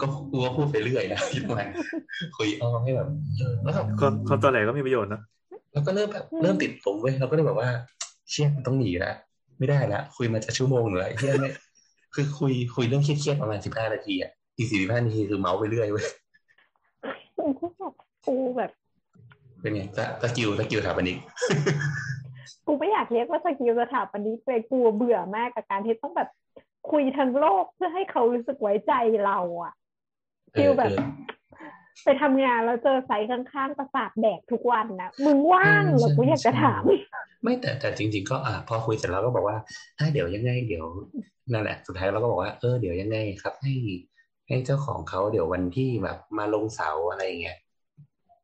[0.01, 1.59] ก็กูก็พูดไปเรื่อยนะคิดว่า
[2.38, 3.07] คุยอ้อให้แบบ
[3.63, 3.74] แล้ว
[4.30, 5.22] คนตอนไหนก็มีประโยชน์นะ
[5.74, 7.70] แล้วก็เริ่มแบบเริ่มติดผมเว้ยเราก็เลยแบบว่า
[8.30, 9.15] เชี่ยมันต้องหนีแล้ว
[9.57, 11.49] ไม่ได้แล้วคุยมาจะชั่วโมงเลยเชี่ยไม่
[12.13, 16.07] คือคุยคุยเรื่องเครียดๆประมาณสิบห้านาทีอะอีกสี่สิบห้านาทีคือเม้าท์ไปเรื่อยเว้ย
[18.25, 18.71] กูแบบ
[19.61, 19.82] เป็นไง
[20.21, 21.17] สกิลสกิลสถาปนิก
[22.67, 26.30] กูไม่อยากเรียกว่าสกิลสถาปนิกเลยกูเบื่อมากกับการที่ต้องแบบ
[26.91, 28.93] คุยทั้งโลกเพื่อให้เขารู้สึกไว้ใจ
[29.25, 29.73] เราอะ
[30.53, 30.91] feel แบบ
[32.04, 36.84] ไปทำงานแล้วเจอ site ข้างๆประสาทแดกทุกวันนะมึงว่างหรอกูอยากจะถาม
[37.43, 39.58] ไม่แต่แต่จริง ๆ ก็อ่าพอคุยเสร็จแล้วก็บอกว่า
[39.98, 40.86] ถ้าเดี๋ยวยังไงเดี๋ยว
[41.52, 43.74] นั่นแหละสุดท้ายเราก็บอกว่าเออเดี๋ยวยังไงครับ ให้
[44.48, 47.58] ให้เจ้าของเขาเดี๋ยววันที่แบบมาลงเสาอะไรเงี้ย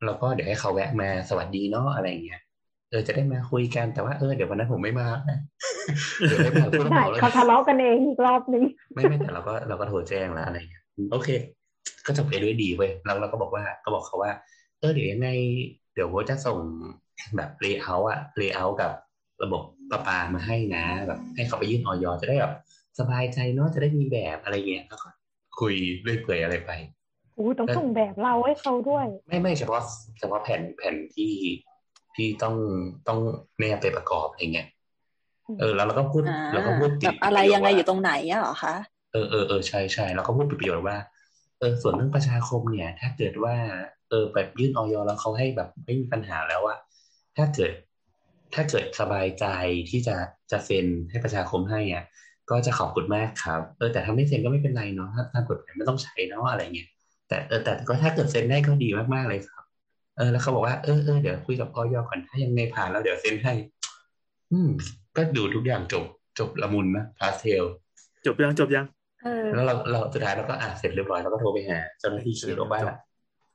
[0.05, 2.41] แล้วก็เดี๋ยวให้เขาแวะมาสวัสดีเนาะอะไรเงี้ย
[2.89, 5.07] เออจะได้มาคุยกันแต่ว่าเออเดี๋ยววันนั้นผมไม่มา
[6.27, 6.65] เดี๋ยวไม่มา
[7.21, 11.29] เขาทะเลาะกันเองอีกรอบนึงไม่ไม่แต่เราก็เราก็โทรแจ้งแล้วอะไรเงี้ยโอเค
[12.05, 14.31] ก็จบไปด้วยดีเว้ยแล้วเราก็บอกว่าก็บอกเขาว่า
[14.79, 15.29] เออเดี๋ยวยังไง
[15.93, 16.59] เดี๋ยวโบจะส่ง
[17.37, 18.91] แบบเลเยอร์อะเลเยอร์กับ
[19.43, 22.53] ระบบประปามาให้นะแบบให้เขาไปยื่นออยจะได้แบบ
[22.99, 25.09] สบายใจเนาะจะได้มีแบบอะไรเงี้ยแล้วก็
[25.59, 25.73] คุย
[26.03, 26.71] เรื่อยเปื่อยอะไรไป
[27.37, 29.81] อู้ต้องส่งแบบเราให้เขาด้วย ไม่ไม่เฉพาะ
[30.19, 31.33] เฉพาะแผ่นแผ่นที่
[32.15, 32.55] ที่ต้อง
[33.07, 33.19] ต้อง
[33.59, 34.67] แนบไปประกอบอะไรเงี้ย
[35.59, 36.23] เออแล้วเราก็พูด
[36.53, 38.75] เราก็พูดติดอะไรยังไงอยู่ตรงไหนอะเหรอคะ
[39.11, 43.55] เออเออเออใช่ใช่แล้วก็พูดประโยชน์ว่าเออส่วนเรื่องประชาคมเนี่ย ถ้าเกิดว่า
[44.09, 46.77] เออแบบยื่นออยแล้วเขาให้แบบไม่มีปัญหาแล้วว่า
[47.37, 47.71] ถ้าเกิด
[48.53, 49.45] ถ้าเกิดสบายใจ
[49.89, 50.15] ที่จะ
[50.51, 52.03] จะเซ็นให้ประชาคมให้อะ
[52.49, 56.89] ก็จะขอบคุณมากครับเออแต่ถ้าไม่เซ็นก็ไม่เป็นไรเนาะถ้าถ้ากฎหมายไม่ต้องใช้เนาะอะไรเงี้ย
[57.27, 59.63] แต่เออแต่ก็ถ้าเกิดเซ็นได้ก็ดีมากๆเลยครับ
[60.17, 63.53] เออแล้วเขาบอกว่าเออเออเดี๋ยวคุยกับออยก่อนถ้ายังไม่ผ่านแล้วเดี๋ยวเซ็นให้
[64.51, 64.69] อืม
[65.15, 66.05] ก็ดูทุกอย่างจบ
[66.39, 67.63] จบละมุนนะพาสเทล
[68.25, 68.85] จบยังจบยัง
[69.53, 72.83] แล้วเราเราสุดท้ายเราก็อ่านเสร็จเรียบร้อยเราก็โทรไปหาเจ้าหน้าที่ขี่รถบ้าน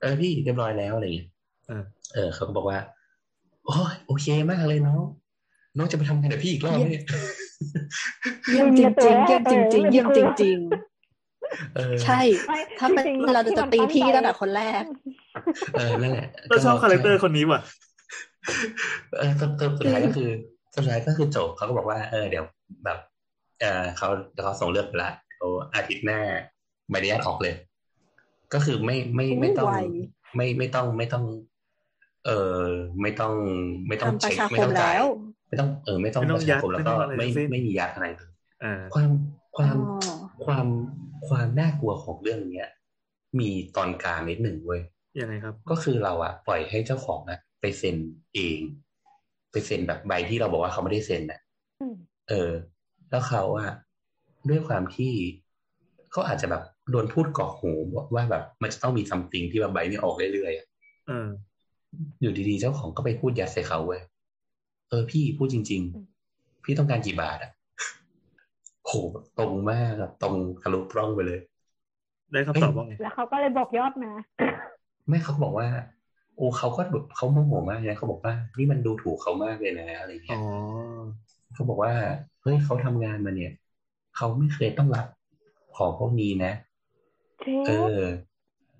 [0.00, 1.28] เออพี่เรียบร้อยแล้วอะไรอย่างเงี้ย
[2.14, 2.78] เออเขาก็บอกว่า
[3.66, 5.02] โอ้ยโอเคมากเลยน้อง
[5.76, 7.04] น้องจะไปทำงานกับพี่อีกรอบเนี่ย
[8.50, 10.58] เยี่ยมจริงจริงเยี่ยมจริงจริงเยี่ยมจริงจริง
[12.04, 12.20] ใช่
[12.78, 13.04] ถ้าเป็น
[13.34, 14.82] เราจะตีพี่ตั้งแต่คนแรก
[15.78, 17.60] เออนั่นแหละเราชอบ character คนนี้ว่ะ
[19.18, 19.46] เออสุ
[19.84, 20.30] ดท้ายก็คือ
[20.74, 22.44] สุดท้ายก็คือจบเขาก็บอกว่าเออเดี๋ยว
[22.84, 22.98] แบบ
[23.60, 24.08] เออเขา
[24.42, 25.27] เขาส่งเลือกไปละเขา
[25.74, 26.20] อาทิตย์หน้า
[26.90, 27.54] ใบอนุญาตออกเลย
[28.54, 29.70] ก็คือไม่ไม่ไม่ต้อง
[30.36, 31.24] ไม่ไม่ต้องไม่ต้อง
[32.26, 32.30] เอ
[32.60, 32.64] อ
[33.02, 33.34] ไม่ต้อง
[33.88, 34.94] ไม่ต้องเช็คไม่ต้องจ่าย
[35.48, 38.30] ไม่ต้องเออไม่ต้องประชาคมแล้วก็ไม่ไม่มียาอะไรเลย
[38.94, 39.10] ความ
[39.56, 39.76] ความ
[40.44, 40.66] ความ
[41.28, 42.68] ความน่ากลัวของเรื่องเนี้ย
[43.38, 44.82] มีตอนกลางนิดหนึ่งเว้ย
[45.20, 47.96] ยังไงครับ ก็คือเราอะปล่อยให้เจ้าของอะไปเซ็น
[48.34, 48.58] เอง
[49.52, 51.40] ไปเซ็นแบบใบที่เราบอกว่าเขาไม่ได้เซ็นอะ
[52.28, 52.50] เออ
[53.10, 53.70] แล้วเขาอะ
[54.48, 55.12] ด้วยความที่
[56.10, 57.72] เขาอาจจะแบบโดนพูดกอกหู
[58.14, 60.66] ว่าแบบ มันจะต้องมีซัมติงที่แบบใบนี้ออกเรื่อยๆอะ
[62.20, 64.02] อยู่ดีๆ เจ้าของก็ไปพูดยัดใส่เขาเว้ย
[64.88, 65.82] เออพี่พูดจริง
[66.24, 67.50] ๆ พี่ต้องการกี่บาทอะ
[68.86, 68.92] โห
[69.38, 71.40] ตรงมากตรงทะลุปล้องไปเลย
[72.32, 74.12] ได้คำตอบว่าไงแล้วเขาก็เลยบอกยอดมา
[75.08, 75.68] ไม่เขาบอกว่า
[76.36, 80.40] โอ้เขาก็แบบเขาโมโหมากนะเขาบอกว่านี่มันดูถูกเขามากเลยนะอะไรเงี้ย
[81.54, 81.92] เขาบอกว่า
[82.42, 83.52] เฮ้ยเขาทำงานมาเนี่ย
[84.20, 85.06] เขาไม่เคยต้องรับ
[85.76, 86.52] ของพวกนี้นะ
[87.66, 88.04] เออ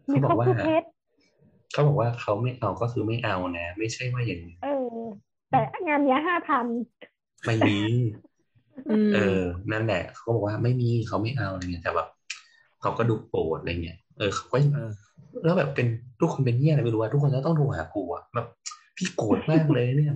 [0.05, 0.49] เขาบอกว่า
[1.73, 4.97] เขาบอกว่าเขาไม่เอาก็คือไม่เอานะ ไม่ใช่ว่าอย่างนี้เออ
[5.51, 6.67] แต่งานเนี้ยห้าพัน
[7.47, 7.79] ไม่มี
[9.15, 12.09] เออ นั่นแหละเขาบอกว่าไม่มีเขาไม่เอาอะไรเงี้ยแต่แบบ
[12.81, 14.57] เขาก็ดูโกรธอะไรเงี้ยเออเขาก็
[15.45, 15.87] แล้วแบบเป็น
[16.21, 18.47] ทุกคนเป็นเงี้ยอะไรไม่รู้ว่าทุกคนจะต้องโทรหากูอะแบบ
[18.97, 20.15] พี่โกรธมากเลยเนี่ย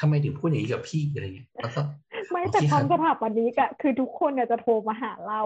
[0.00, 1.80] ทำไมถึงพูดอย่างนี้กับพี่อะไรเงี้ยแล้วก็
[2.30, 5.42] ไม่แต่ความสถาปนิกอะคือทุกคนจะโทรมาหาเรา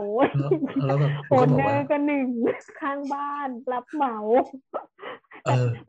[0.87, 2.29] แล้วแบบ owner ก็หนึ่ง
[2.81, 4.17] ข้างบ้านรับเหมา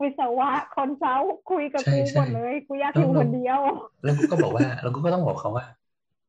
[0.02, 3.60] วิศวะ consultคุยกับกูหมดเลยกูอยากอยู่คนเดียว
[4.04, 5.66] แล้วกูก็บอกว่า แล้วกูก็ต้องบอกเขาว่า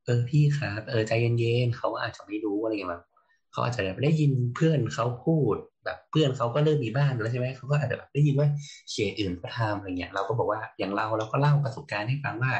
[0.05, 3.03] เออพี่ครับเออใจเย็นๆเขาอาจจะไม่รู้อะไรเงี้ยแบบ
[3.51, 5.55] เขาอาจจะได้ยินเพื่อนเขาพูด
[5.85, 8.47] แบบเพื่อนเขาก็เริ่มมีบ้านแล้วใช่ไหมเขาก็อาจจะแบบได้ยินว่า
[8.89, 12.53] เขียอื่นก็ทำอะไรเงี้ยเราก็บอกว่าอย่างเราเราก็เล่าประสบการณ์ให้ฟังว่า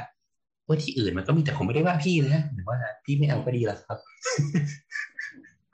[0.68, 3.98] ว่าที่อื่นมันก็มีแต่ผมไม่ได้ว่าพี่นะหรือว่าพี่ไม่เอาก็ดีแล้วครับ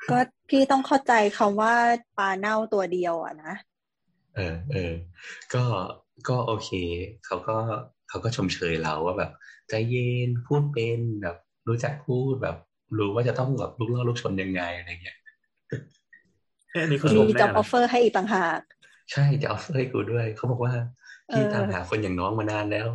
[0.10, 0.18] ก็
[0.50, 1.74] พี่ต้องเข้าใจคำว่า
[2.18, 3.54] ปลาเน่าตัวเดียวอะนะ
[4.36, 4.94] เออเออ
[5.54, 5.64] ก็
[6.30, 6.70] ก็โอเค
[7.26, 7.58] เขาก็
[8.10, 9.32] เขาก็ชมเชยเราว่าแบบ
[9.70, 11.38] ใจเย็นพูดเป็นแบบ
[11.68, 12.58] รู้จักพูดแบบ
[12.98, 15.18] รู้ว่าจะต้องแบบลูกล่อลูกชนยังไงอะไรเงี้ย
[16.82, 18.62] อันนี้คือมีจ็อบออฟเฟอร์ให้อีกต่างหาก
[19.12, 20.74] ใช่จะ offer ให้กูด้วย เขาบอกว่า
[21.32, 22.88] พี่ตามหาคนอย่างน้องมานานแล้ว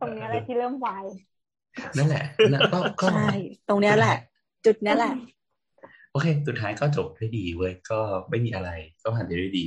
[0.00, 1.04] ตรงนี้อะไรที่เริ่มวาย
[1.96, 2.24] นั่นแหละ
[2.72, 3.30] ก็ก็ใช่
[3.68, 4.16] ตรงนี้แหละ
[4.64, 5.14] จุดนี้แหละ
[6.12, 8.70] โอเค สุดท้ายก็จบได้ดีเว้ยก็ไม่มีอะไร
[9.02, 9.66] ก็ผ่านไปได้ดี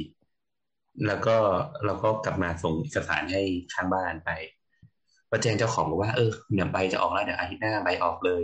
[1.08, 1.36] แล้วก็
[1.86, 3.42] เราก็กลับมาส่งเอกสารให้
[3.74, 4.30] ข้างบ้านไป
[5.30, 8.44] ประแจ้งเจ้าของบอกว่าเออเนี่ยใบจะออกแล้วเดี๋ยวอาทิตย์หน้าใบออกเลย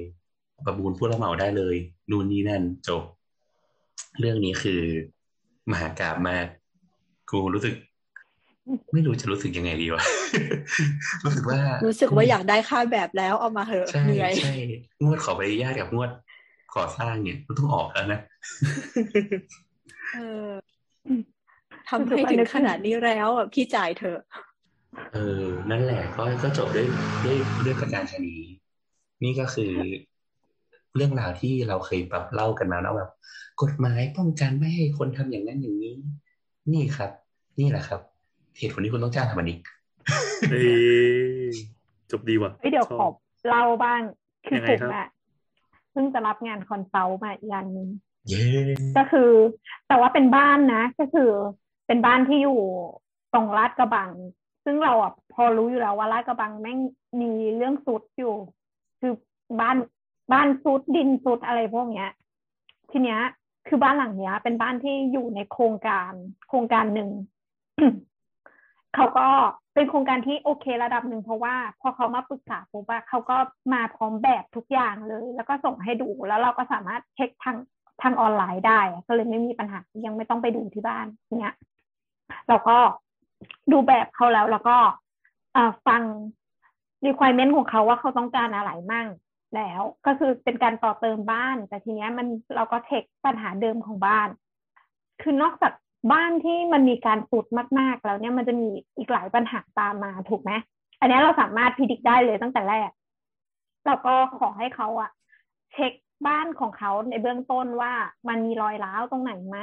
[0.66, 1.76] ประมูลผู้รับเหมาได้เลย
[2.10, 3.04] นู่นนี่นั่นจบ
[4.20, 4.82] เรื่องนี้คือ
[5.72, 6.46] มหากราบมาก
[7.30, 7.74] กูรู้สึก
[8.94, 10.04] ไม่รู้จะรู้สึกยังไงดีวะ
[11.26, 14.54] รู้สึกว่า รู้สึกว่าอยากได้ค่าแบบแล้วเอามาเหอะเหนื่อยใช่
[15.04, 16.10] งวดขอใบอนุญาตกับงวด
[16.76, 18.20] ก่อสร้างเนี่ยต้องออกแล้วนะ
[20.16, 20.50] เออ
[21.90, 24.20] ทำให้ถึงขนาดนี้แล้วอะพี่จ่ายเถอะ
[25.14, 26.88] เออ นั่นแหละก็ก็จบด้วย
[27.26, 28.36] ด้วยด้วยประการชนี
[29.24, 29.72] นี่ก็คือ
[30.96, 33.12] เรื่องราวที่เราเคยแบบเล่ากันมาแล้วแบบ
[33.62, 35.94] กฎหมายป้องกันไม่ให้คนทำอย่างนั้นอย่างนี้
[36.74, 37.12] นี่ครับ
[37.60, 38.02] นี่แหละครับ
[38.58, 39.58] เหตุผลที่คุณต้องจ้างทำอันนี้
[42.12, 43.14] จบดีว่ะเดี๋ยวขอบ
[43.48, 44.02] เล่าบ้าง
[44.48, 45.08] คือผมอะ
[45.92, 47.90] เพิ่งจะรับงานคอนซัลท์มาอีกอันนึง
[48.98, 49.32] ก็คือ
[49.88, 51.32] แต่ว่าเป็นบ้านนะ ก็คือ
[51.88, 52.62] เป็นบ้านที่อยู่
[53.34, 54.12] ตรงลาดกระบัง
[54.64, 56.80] ซึ่งเราอะพอรู้อยู่แล้วว่าลาดกระบังแม่ง
[57.22, 58.36] มีเรื่องสุดอยู่
[59.00, 59.14] คือ
[59.60, 59.78] บ้าน
[60.34, 62.10] บ้านสุดดินสุดอะไรพวกเนี้ย
[62.92, 63.20] ทีเนี้ย
[63.68, 66.12] คือบ้านหลังเนี้ย เป็นบ้านที่อยู่ในโครงการ
[66.48, 67.10] โครงการหนึ่ง
[68.96, 69.28] เขาก็
[69.74, 73.38] เป็นโครงการที่โอเคระดับหนึ่งเพราะว่าพอเขามาปรึกษาปุ๊บว่าเขาก็
[73.74, 77.58] มาพร้อมแบบทุกอย่างเลย แล้วก็ส่งให้ดูแล้วเราก็สามารถเช็คทาง
[78.02, 81.06] ทางออนไลน์ได้ ก็เลยไม่มีปัญหายังไม่ต้องไปดูที่บ้าน
[81.40, 81.56] เนี้ย
[82.48, 82.78] เราก็
[83.72, 84.78] ดูแบบเขาแล้วแล้วก็
[85.88, 86.02] ฟัง
[87.06, 89.08] requirement ของเขาว่าเขาต้องการอะไรมั่ง
[89.56, 94.30] แล้ว ก็คือเป็นการต่อเติมบ้าน แต่ทีเนี้ยมันเราก็เทคปัญหาเดิมของบ้าน
[95.22, 95.74] คือนอกจาก
[96.12, 97.46] บ้านที่มันมีการสุด
[97.80, 100.52] มากๆ แล้วเนี่ยมันจะมีอีกหลายปัญหาตามมาถูกไหม
[101.00, 102.90] อันนี้เราสามารถพิจิตรได้เลยตั้งแต่แรก
[103.86, 105.12] เราก็ขอให้เขาอะ
[105.74, 105.94] เช็ค
[106.28, 107.94] บ้านของเขาในเบื้องต้นว่า
[108.28, 109.58] มันมีรอยร้าวตรงไหนไหม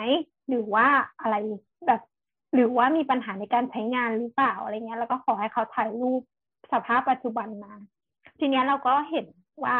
[0.49, 0.87] หรือว่า
[1.21, 1.37] อะไร
[1.87, 2.01] แบบ
[2.55, 6.23] หรือว่ามีปัญหาในการใช้งานหรือเปล่าอะไรเงี้ย แล้วก็ขอให้เขาถ่ายรูป
[6.73, 7.73] สภาพปัจจุบันมา
[8.39, 9.27] ทีเนี้ยเราก็เห็น
[9.65, 9.77] ว่า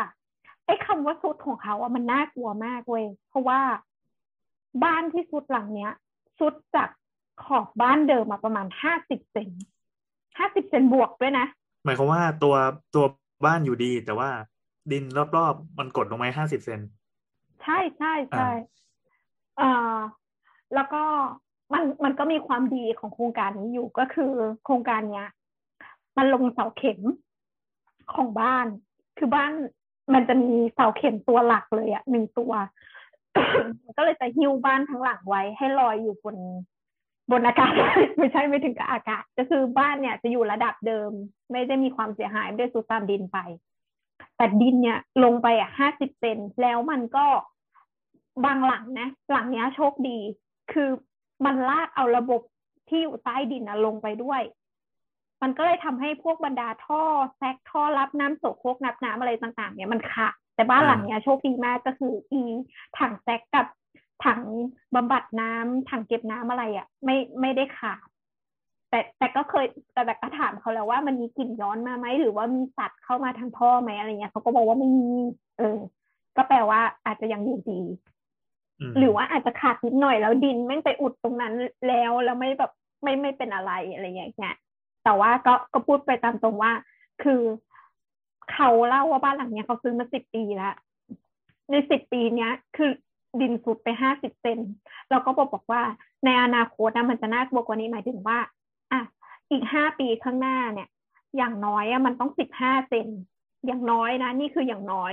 [0.67, 3.61] ไอ้คำว่าสุดของเขาอะมันน่ากลัวมากเว้ยเพราะว่า
[4.85, 5.93] บ้านที่สุดหลังเนี้ย
[6.43, 6.89] สุดจาก
[7.45, 9.49] ขอบบ้านเดิมมาประมาณห้าสิบเซน
[10.39, 11.47] ห้าสิบเซนบวกด้วยนะ
[11.85, 12.55] หมายความว่าตัว
[12.95, 13.05] ตัว
[13.47, 14.31] บ้านอยู่ดี แต่ว่า
[14.93, 15.05] ดิน
[15.37, 16.81] รอบๆมันกดลงมาห้าสิบเซน
[17.63, 18.51] ใช่ใช่ใช่
[19.61, 19.99] อ่า
[20.75, 21.03] แล้วก็
[21.73, 24.33] มันมันก็มีความดีของโครงการนี้อยู่ก็คือ
[24.65, 25.29] โครงการเนี้ย
[26.17, 27.01] มันลงเสาเข็ม
[28.15, 28.67] ของบ้าน
[29.19, 29.53] คือบ้าน
[30.15, 32.53] มันจะมีเสาเข็มตัวหลักเลยอะหนึ่งตัว
[33.97, 36.37] ก็เลยจะหิ้วบ้านทั้งหลังไว้ ให้ลอยอยู่บน
[37.31, 37.73] บนอากาศ
[38.19, 41.11] ไม่ใช่ไม่ถึงกับอากาศ ก็คือบ้านเนี่ยจะอยู่ระดับเดิม
[41.51, 43.39] ไม่ได้มีความเสียหายไม่ได้สุดตามดินไป
[44.37, 47.27] แต่ดินเนี่ยลงไปอะห้าสิบเซนแล้วมันก็
[48.45, 50.19] บางหลังนะ หลังเนี้ยโชคดี
[50.73, 50.89] คือ
[51.45, 52.41] มันลากเอาระบบ
[52.89, 54.43] ที่อยู่ใต้ดินลงไปด้วย
[55.43, 57.03] มันก็เลยทำให้พวกบรรดาท่อ
[57.37, 62.43] แซกท่อรับน้ำโสโครกนับน้ำอะไรต่าง ๆ เนี่ยมันขาด แต่บ้านหลังเนี้ยโชคดีมากก็คืออี
[62.99, 63.67] ถังแซกกับ
[64.25, 64.41] ถัง
[64.95, 68.07] บำบัดน้ำถังเก็บน้ำอะไรอะ่ะ ไม่ไม่ได้ขาด
[68.91, 75.11] แต่แต่ก็เคยแต่แต่ก็ถามเขาแล้วว่ามันมีกลิ่นย้อนมาไหมหรือว่ามีสัตว์เข้ามาทางท่อไหมอะไรเงี้ยเขาก็บอกว่าไม่มี
[75.59, 75.79] เออ
[76.37, 77.81] ก็แปลว่าอาจจะยังอยู่ดี
[78.99, 81.55] หรือว่าอาจจะขาดนิดหน่อยแล้วดินแม่งไปอุดตรงนั้น
[81.89, 82.73] แล้วแล้วไม่แบบ
[83.03, 84.57] ไม่ไม่เป็นอะไรอะไรอย่างเงี้ย
[85.05, 86.73] แต่ว่าก็ก็พูดไปตามตรงว่า
[87.23, 87.41] คือ
[88.53, 90.75] เขาเล่าว่าบ้านหลังเนี้ยเขาซื้อมาสิบปีแล้ว
[91.71, 92.91] ในสิบปีเนี้ย คือ
[93.41, 94.59] ดินสุดไปห้าสิบเซน
[95.11, 95.83] แล้วก็บอกบอกว่า
[96.25, 98.39] ในอนาคตนะมันจะน่ากลัวกว่านี้หมายถึงว่า
[98.93, 99.01] อะ
[99.51, 100.89] อีกห้าปีข้างหน้าเนี่ย
[101.37, 103.07] อย่างน้อยอะมันต้องสิบห้าเซน
[103.67, 105.13] อย่างน้อยนะ นี่คืออย่างน้อย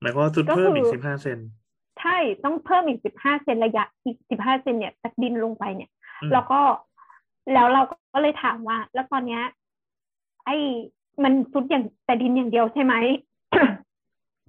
[0.00, 1.38] หมายความว่าสุดเพิ่มอีกสิบห้าเซน
[2.00, 5.90] ใช่ต้องเพิ่มอีกสิบห้าเซนระยะอีกสิบห้าเซนเนี่ยจากดินลงไปเนี่ย
[6.32, 6.60] แล้วก็
[7.52, 9.42] แล้วเราก็เลยถามว่า แล้วตอนเนี้ย
[10.44, 10.56] ไอ้
[11.24, 12.94] มันสุดอย่างแต่ดินอย่างเดียวใช่ไหม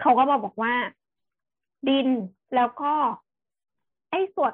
[0.01, 0.73] เขาก็บอกบอกว่า
[1.89, 2.07] ดิน
[2.55, 2.93] แล้วก็
[4.11, 4.53] ไอ้ส่วน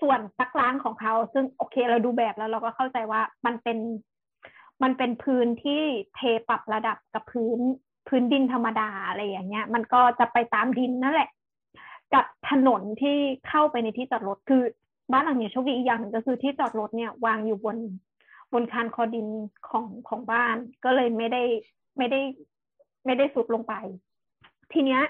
[0.00, 3.78] ส่วนซักล้างของเขา ซึ่งโอเคเราดูแบบแล้วเราก็เข้าใจว่ามันเป็น
[4.82, 5.82] มันเป็นพื้นที่
[6.14, 7.58] เทปรับระดับกับพื้น
[8.08, 11.30] พื้นดินธรรมดาอะไรอย่างเงี้ย มันก็จะไปตามดินนั่นแหละ
[12.14, 13.16] กับถนนที่
[13.48, 14.62] เข้าไปในที่จอดรถคือ
[15.12, 17.76] บ้านหลังนี้โชคดีอีกอย่างหนึ่งก็คือที่จอดรถเนี่ยวางอยู่บน
[18.52, 19.28] บนคานคอดิน
[19.68, 21.42] ของของบ้าน ก็เลยไม่ได้
[21.98, 22.20] ไม่ได้
[23.04, 23.74] ไม่ได้สุดลงไป
[24.72, 25.02] ทีเนี้ย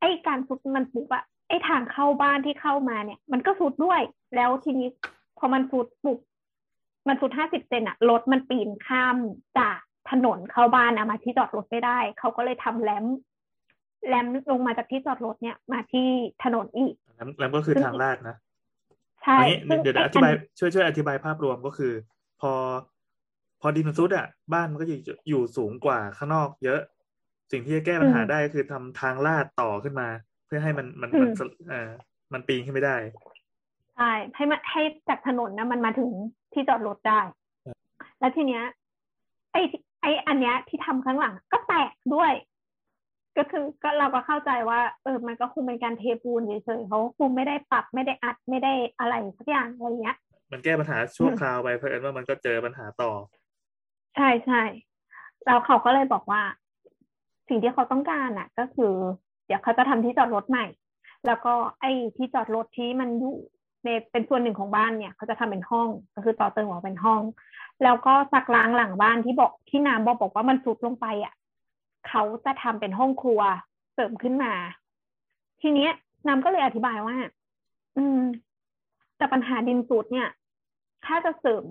[0.00, 4.00] ไอ้การสุดมันปุ๊บอะไอ้ทางเข้าบ้านที่เข้ามาเนี่ย มันก็สุดด้วย
[4.36, 4.88] แล้วทีนี้
[5.38, 6.18] พอมันสุดปุ๊บ
[7.08, 9.16] มันสุดห้าสิบเซนอะรถมันปีนข้าม
[9.58, 9.78] จาก
[10.10, 13.04] ถนนเข้าบ้านนะมาที่จอดรถไม่ได้ เขาก็เลยทำแลม
[14.08, 16.08] แลมลงมาจากที่จอดรถเนี่ย มาที่
[16.44, 16.94] ถนนอีก
[17.38, 18.36] แลมก็คือทางลาดนะ
[19.22, 19.38] ใช่
[19.82, 21.92] เดี๋ยวอธิบายช่วยช่วยอธิบายภาพรวมก็คือ
[22.40, 22.52] พอ
[23.60, 26.80] พอดินมันซุดอะ บ้านมันก็อยู่อยู่สูงกว่าข้างนอกเยอะ
[27.52, 30.08] สิ่งที่จะแก้ปัญหาได้คือทำทางลาดต่อขึ้นมา
[30.46, 31.30] เพื่อให้มันมันมัน
[31.68, 31.90] เอ่อ
[32.32, 32.96] มันปีนขึ้นไม่ได้
[33.96, 36.10] ใช่ให้มันให้จากถนนนะมันมาถึง
[36.52, 37.20] ที่จอดรถได้
[38.20, 38.64] แล้วทีเนี้ย
[39.52, 39.62] ไอ้
[40.02, 42.32] ไอ้อันเนี้ยที่ทำข้างหลัง ก็แตกด้วย
[43.36, 50.16] ก็คือก็เราก็เข้าใจว่า เออมันก็คงเป็นการเทปูนเฉยๆเขาคงไม่ได้ปรับไม่ได้อัดไม่ได้อะไรสักอย่างอะไรเงี้ย
[50.52, 53.12] มันแก้ปัญหาชั่วคราวไปเพราะเอิญว่ามันก็เจอปัญหาต่อ
[54.16, 54.62] ใช่ใช่
[55.46, 56.42] แล้วเขาก็เลยบอกว่า
[57.48, 58.92] สิ่งที่เขาต้องการอะ ก็คือ
[59.46, 60.66] เดี๋ยวเขาจะทำที่จอดรถใหม่
[61.26, 63.36] แล้วก็ไอ้ที่จอดรถที่มันอยู่
[63.84, 67.22] ในเป็นส่วนหนึ่งของบ้านเนี่ย เขาจะทำเป็นห้องก็คือต่อเติมออกเป็นห้อง
[67.84, 71.34] แล้วก็สักล้างหลังบ้านที่บอกที่น้ำบอกบอกว่ามันสุดลงไปอะ
[72.08, 73.40] เขาจะทำเป็นห้องครัว
[73.94, 74.52] เสริมขึ้นมา
[75.60, 75.92] ทีเนี้ย
[76.26, 77.16] น้ำก็เลยอธิบายว่า
[77.96, 78.20] อืม
[79.16, 80.28] แต่ปัญหาดินสุดเนี่ย
[81.04, 81.66] ถ้าจะเสริม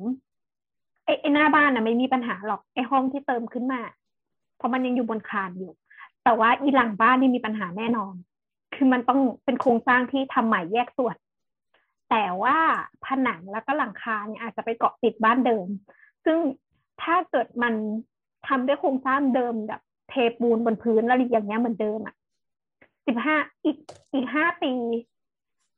[1.05, 3.81] ไอ้หน้าบ้านนะไม่มีปัญหาหรอกไอ้ห้องที่เติมขึ้นมา
[4.57, 5.71] เพราะมันยังอยู่บนคานอยู่
[6.23, 8.13] แต่ว่าอีหลังบ้านนี่มีปัญหาแน่นอน
[8.75, 11.15] คือมันต้องเป็นโครงสร้างที่ทำใหม่แยกส่วน
[12.09, 12.57] แต่ว่า
[13.05, 15.67] ผนังแล้วก็หลังคาเนี่ยอาจจะไปเกาะติดบ้านเดิม
[16.25, 16.37] ซึ่ง
[17.01, 17.73] ถ้าเกิดมัน
[18.47, 22.15] ทำด้วยโครงสร้างเดิมแบบเทปูนบนพื้นแล้วอย่างเงี้ยเหมือนเดิมอะ
[23.07, 23.77] สิบห้าอีก
[24.13, 24.71] อีกห้าปี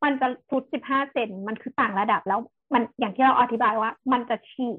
[0.03, 2.39] มันจะฟุดสิบห้าเซนมันคือต่างระดับแล้ว
[2.73, 4.77] มันอย่างที่เราอธิบายว่า มันจะฉีก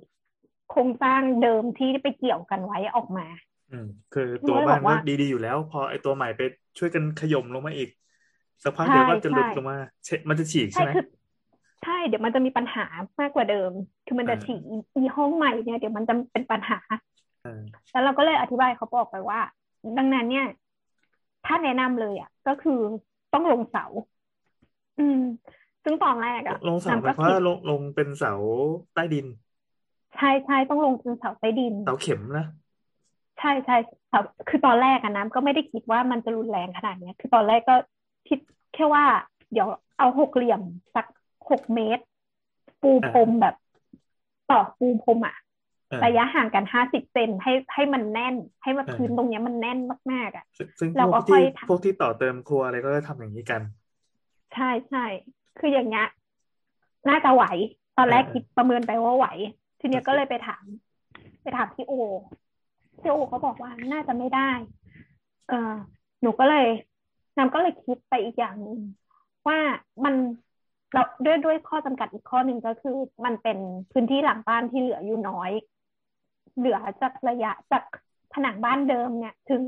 [0.70, 3.26] โครงสร้างเดิมที่ไปเกี่ยวกันไว้ออกมา
[3.72, 6.40] อืม คือตัวบ้านก็ดีๆอยู่แล้ว พอไอตัวใหม่ไป
[6.78, 7.90] ช่วยกันขย่มลงมาอีก
[8.62, 9.78] สักพักเดียวก็จะหลุดลงมา
[10.28, 10.92] มันจะฉีกใช่ไหม
[11.84, 12.84] ใช่เดี๋ยวมันจะมีปัญหา
[13.20, 13.70] มากกว่าเดิม
[14.06, 14.60] คือมันจะฉีก
[14.94, 16.78] อีห้องใหม่เนี่ยเดี๋ยวมันจะเป็นปัญหา
[17.90, 19.40] แล้วเราก็เลยอธิบายเขาบอกไปว่า
[19.98, 20.46] ดังนั้นเนี่ย
[21.46, 22.80] ถ้าแนะนำเลยอะ ก็คือ
[23.32, 23.84] ต้องลงเสา
[24.98, 25.20] อืม
[25.84, 28.32] ซึ่งตอนแรกอะลงเสาหมายความว่าลงลงเป็นเสา
[28.92, 29.26] ใต้ดิน
[30.14, 32.44] ใช่ใช่ต้องลงเป็นเสาใต้ดิน เสาเข็มนะ
[33.38, 33.74] ใช่ใช่
[34.48, 37.74] คือตอนแรกอะน้ำก็ไม่ได้คิดว่ามันจะรุนแรงขนาดเนี้ย คือตอนแรกก็
[38.28, 38.38] คิด
[38.72, 39.04] แค่ว่า
[39.52, 39.68] เดี๋ยว
[39.98, 40.60] เอาหกเหลี่ยม
[40.94, 41.06] สัก
[41.50, 42.02] หกเมตร
[42.80, 43.54] ปูพรมแบบ
[44.50, 45.34] ต่อปูพรมอะ
[46.04, 49.78] ระยะห่างกันห้าสิบเซนให้ให้มันแน่น ให้มันพื้นตรงเนี้ยมันแน่น
[50.12, 50.44] มากๆอะ
[50.80, 53.62] ซึ่งเราก็ค่อยพวกที่ต่อเติมครัวอะไรก็จะทำอย่างนี้กัน
[54.52, 55.00] ใช่ใช่
[55.58, 56.08] คืออย่างเงี้ย
[57.08, 57.44] น่าจะไหว
[57.96, 59.26] ตอนแรกคิดประเมินไปว่าไหว
[59.80, 60.64] ทีเนี้ยก็เลยไปถาม
[61.42, 61.92] ไปถามพี่โอ
[63.00, 64.50] พี่โอเขาบอกว่าน่าจะไม่ได้
[65.48, 65.74] เออ
[66.22, 66.66] หนูก็เลย
[67.38, 68.78] นำก็เลยคิดไปอีกอย่างหนึ่ง
[69.48, 69.58] ว่า
[70.04, 70.14] มัน
[70.92, 73.58] เราด้วยด้วยข้อจำกัดอีกข้อหนึ่งก็คือ มันเป็น
[73.92, 75.50] พื้นที่หลังบ้านที่เหลืออยู่น้อย
[76.56, 77.84] เหลือจากระยะจาก
[78.32, 79.64] ผนังบ้านเดิมเนี่ย ถึง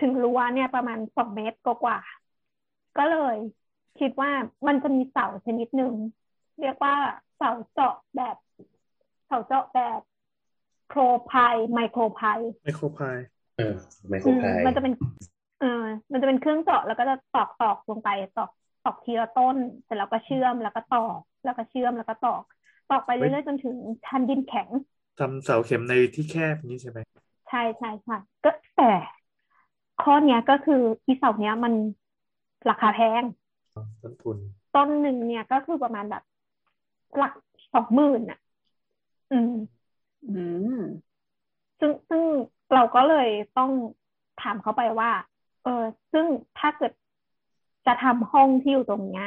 [0.00, 1.98] ถึงรั้วเนี่ยประมาณสองเมตรกว่า
[2.98, 3.36] ก็เลย
[4.00, 4.30] คิดว่า
[4.66, 5.94] มันจะมีเสาชนิดหนึ่ง
[6.60, 6.94] เรียกว่า
[7.36, 8.36] เสาเจาะแบบ
[9.26, 10.00] เสาเจาะแบบ
[10.88, 13.18] โครพายไมโครพายไมโครพาย
[13.56, 13.74] เออ
[14.08, 14.92] ไมโครพายมันจะเป็น
[15.60, 18.50] เออมันจะเป็นเครื่องเจาะแล้วก็จะตอกตอกลงไปตอก
[18.84, 22.42] ตอกทีละต้นเสร็จแล้วก็เชื่อมแล้วก็ตอกแล้วก็เชื่อมแล้วก็ตอก
[22.90, 23.76] ตอกไปเรื่อยๆจนถึง
[24.06, 24.68] ชั้นดินแข็ง
[25.18, 26.98] ทำเสาเข็มในที่แคบนี้ใช่ไหม
[27.48, 28.92] ใช่ใช่ใช่ก็แต่
[30.02, 31.72] ข้อเนี้ยก็คืออีเสาเนี้ยมัน
[32.70, 33.22] ราคาแพง
[34.02, 34.36] ต้นทุน
[34.74, 36.22] ต้นหนึ่งเนี่ยก็คือประมาณแบบ
[37.16, 37.32] หลัก
[37.74, 38.38] สองหมื่นอะ
[39.32, 39.54] อืม
[40.28, 40.42] อื
[40.80, 40.82] ม
[41.78, 42.22] ซึ่งซึ่ง
[42.74, 43.70] เราก็เลยต้อง
[44.42, 45.10] ถามเขาไปว่า
[45.64, 46.26] เออ ซึ่ง
[46.58, 46.92] ถ้าเกิด
[47.86, 49.26] จะทำห้องที่อยู่ตรงเนี้ย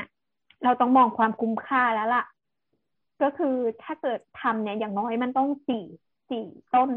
[0.64, 2.26] เราต้องมองความคุ้มค่าแล้วล่ะ
[3.22, 5.84] ก็คือถ้าเกิดทำเนี่ยอย่างน้อยมันต้องสี่
[6.30, 6.90] สี่ต้น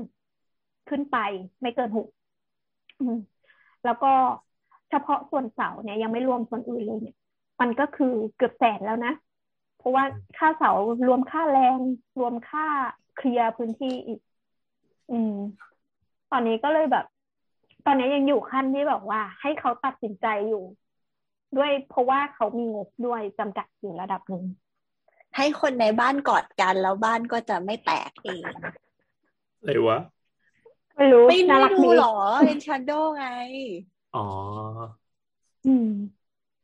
[0.89, 1.17] ขึ้นไป
[1.61, 2.09] ไม่เกินหก
[3.85, 4.13] แล้วก็
[4.91, 7.17] เฉพาะส่วนเสาเนี่ยยังไม่รวมส่วนอื่นเลยเนี่ย
[7.61, 9.15] มันก็คือเกือบแสนแล้วนะ
[9.79, 10.05] เพราะว่า
[10.39, 10.73] ค่าเสา
[11.07, 11.79] รวมค่าแรง
[12.21, 12.67] รวมค่า
[13.17, 14.21] เคลียร์พื้นที่อีก
[15.13, 15.35] อืม
[16.31, 17.07] ตอนนี้ก็เลยแบบ
[17.87, 20.65] ตอนนี้ยังอยู่ขั้นที่แบบว่า ให้เขาตัดสินใจอยู่
[21.57, 24.45] ด้วยเพราะว่าเขามีงบด้วยจำกัดอยู่ระดับหนึ่ง
[25.37, 28.45] ให้คนในบ้านกอดกันแล้วบ้านก็จะไม่แตกเอง
[29.59, 29.99] อะไรวะ
[30.97, 32.15] ไม่รู้ไม่ไม่ดูหรอ
[32.47, 33.27] เอ็นชันโดไง
[34.17, 34.27] อ๋อ
[35.67, 35.91] อืม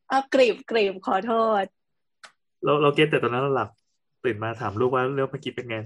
[0.09, 1.63] เอากรีบกรีบขอโทษ
[2.63, 3.69] เราเรา get แต่ตอนนั้นเราหลับ
[4.23, 5.77] ตื่นมาถามลูกว่าเรื่องเมื่อกี้เป็นไง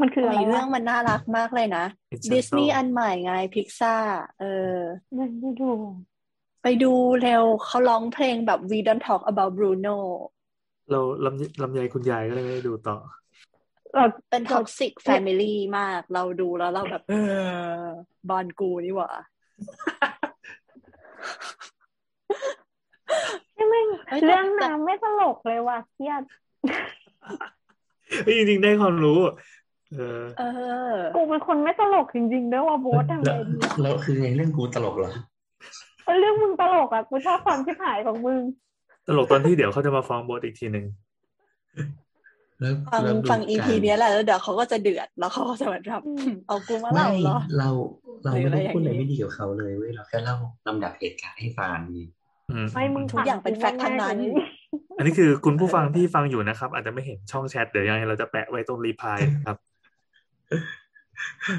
[0.00, 1.84] มันคืออะไรเรื่องมันน่ารักมากเลยนะ
[2.32, 3.94] ดิสนีย์อันใหม่ไงพิกซ่า
[4.40, 4.76] เออ
[5.18, 5.70] มันไม่ดู
[6.62, 9.96] ไปดูเร็วเขาร้องเพลงแบบ We Don't Talk About Bruno
[10.90, 12.96] เราลำลำไยคุณยายก็เลยไม่ได้ดูต่อ
[13.94, 17.14] เราเป็น toxic family มาก เราดูแล้วเราแบบ เอ
[17.50, 17.76] อ
[18.30, 19.10] บ้านกูนี่หว่า
[22.67, 26.22] ไม่เรื่องน้ำไม่ตลกเลยว่ะเครียด
[28.26, 29.18] จริงๆได้ความรู้
[29.94, 30.42] เออ เอ
[30.92, 35.12] อ กูเป็นคนไม่ตลกจริงๆด้วยว่าโบ๊ททำไงดีแล้วคือไงเรื่องกูตลกเหรอ
[36.20, 38.42] เรื่องมึงตลกอะกูชอบความชิบหายของมึง
[39.06, 40.86] ตลกตอนที่เดี๋ยวเขาจะมาฟ้องโบ๊ทอีกทีหนึ่ง
[42.92, 45.82] ฟังฟังอีพีนี้แหละแล้วเดี๋ยวเขาก็จะเดือดแล้วเขาก็จะแบบ
[46.48, 47.68] เอากูมาเล่าเหรอเรา
[48.24, 51.78] เราไม่ได้พูดอะไรไม่ดีกับเขาเลยเว้ยเราแค่เล่าลำดับเหตุการณ์ให้ฟัง
[52.74, 54.16] ไม่มึงทุกอย่างเป็นแฟกต์ทั้งนั้น
[54.98, 59.56] อันนี้คือคุณผู้ฟังที่ฟังอยู่นะครับ อาจจะไม่เห็นช่องแชทเดี๋ยวยังไงเราจะแปะไว้ตรงรีพายครับ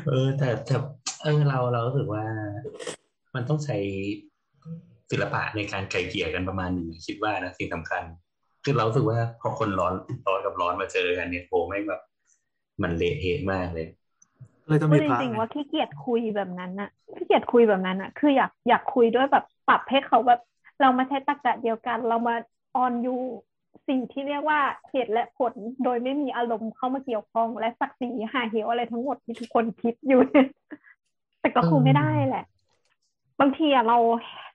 [0.08, 0.76] เออ แต่แต่
[1.24, 2.24] เออเราเรารู้สึกว่า
[3.36, 3.78] มันต้องใช้
[5.12, 8.04] ศิลปะในการไก่เกี่ยกันประมาณหนึ่งคิดว่านะสิ่งสำคัญ
[8.64, 9.94] คือเราสึกว่าพอคนร้อน
[10.28, 12.02] ร้อนกับร้อนมาเจอกันเนี่ยโหไม่แบบ
[12.82, 13.88] มันเละเทะมากเลย
[14.68, 20.40] เลยต้องมีจริงๆว่าขี้เกียจคุยแบบนั้นอะขี้เกียจคุยแบบนั้นอะคืออยากอยากคุยด้วยแบบปรับให้เขาแบบ
[20.82, 22.36] เรามาใช้ตรรกะเดียวกัน เรามา
[22.76, 23.16] ออนยู
[23.88, 25.54] สิ่งที่เรียกว่าเหตุและผล
[25.84, 30.20] โดยไม่มีอารมณ์เข้ามาเกี่ยวข้อง และศักดิ์ศรีหาเหวอะไรทั้งหมดที่ทุกคนคิดอยู่
[31.42, 32.44] แต่ก็คงไม่ได้แหละ
[33.40, 33.98] บางทีอะเรา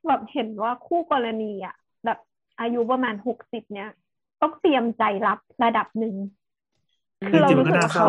[0.07, 1.75] แบบเห็นว่าคู่กรณีอะ
[2.05, 2.19] แบบ
[2.61, 3.89] อายุประมาณหกสิบเนี้ย
[4.43, 6.15] ต้องเตรียมใจรับระดับหนึ่ง
[7.27, 8.09] คือเรารู้สึกว่าเขา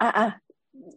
[0.00, 0.26] อะอะ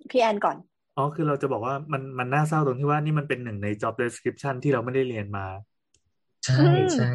[0.10, 0.58] พี่แอนก่อน
[1.00, 5.46] อ๋อ คือเราจะบอกว่ามันมันน่าเศร้าตรงที่ว่านี่มันเป็นหนึ่งใน job description ที่เราไม่ได้เรียนมา
[6.46, 7.14] ใช่ใช่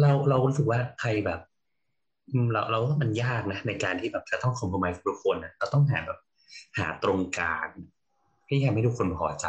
[0.00, 1.40] เราเรารู้สึกว่าใครแบบ
[2.52, 6.18] เราเราว่ามันยากนะ ในการที่แบบจะต้องคอมโพมายทุกคนนะเราต้องหาแบบ
[6.78, 7.68] หาตรงกลาง
[8.48, 9.46] ที่ทำให้ทุกคนพอใจ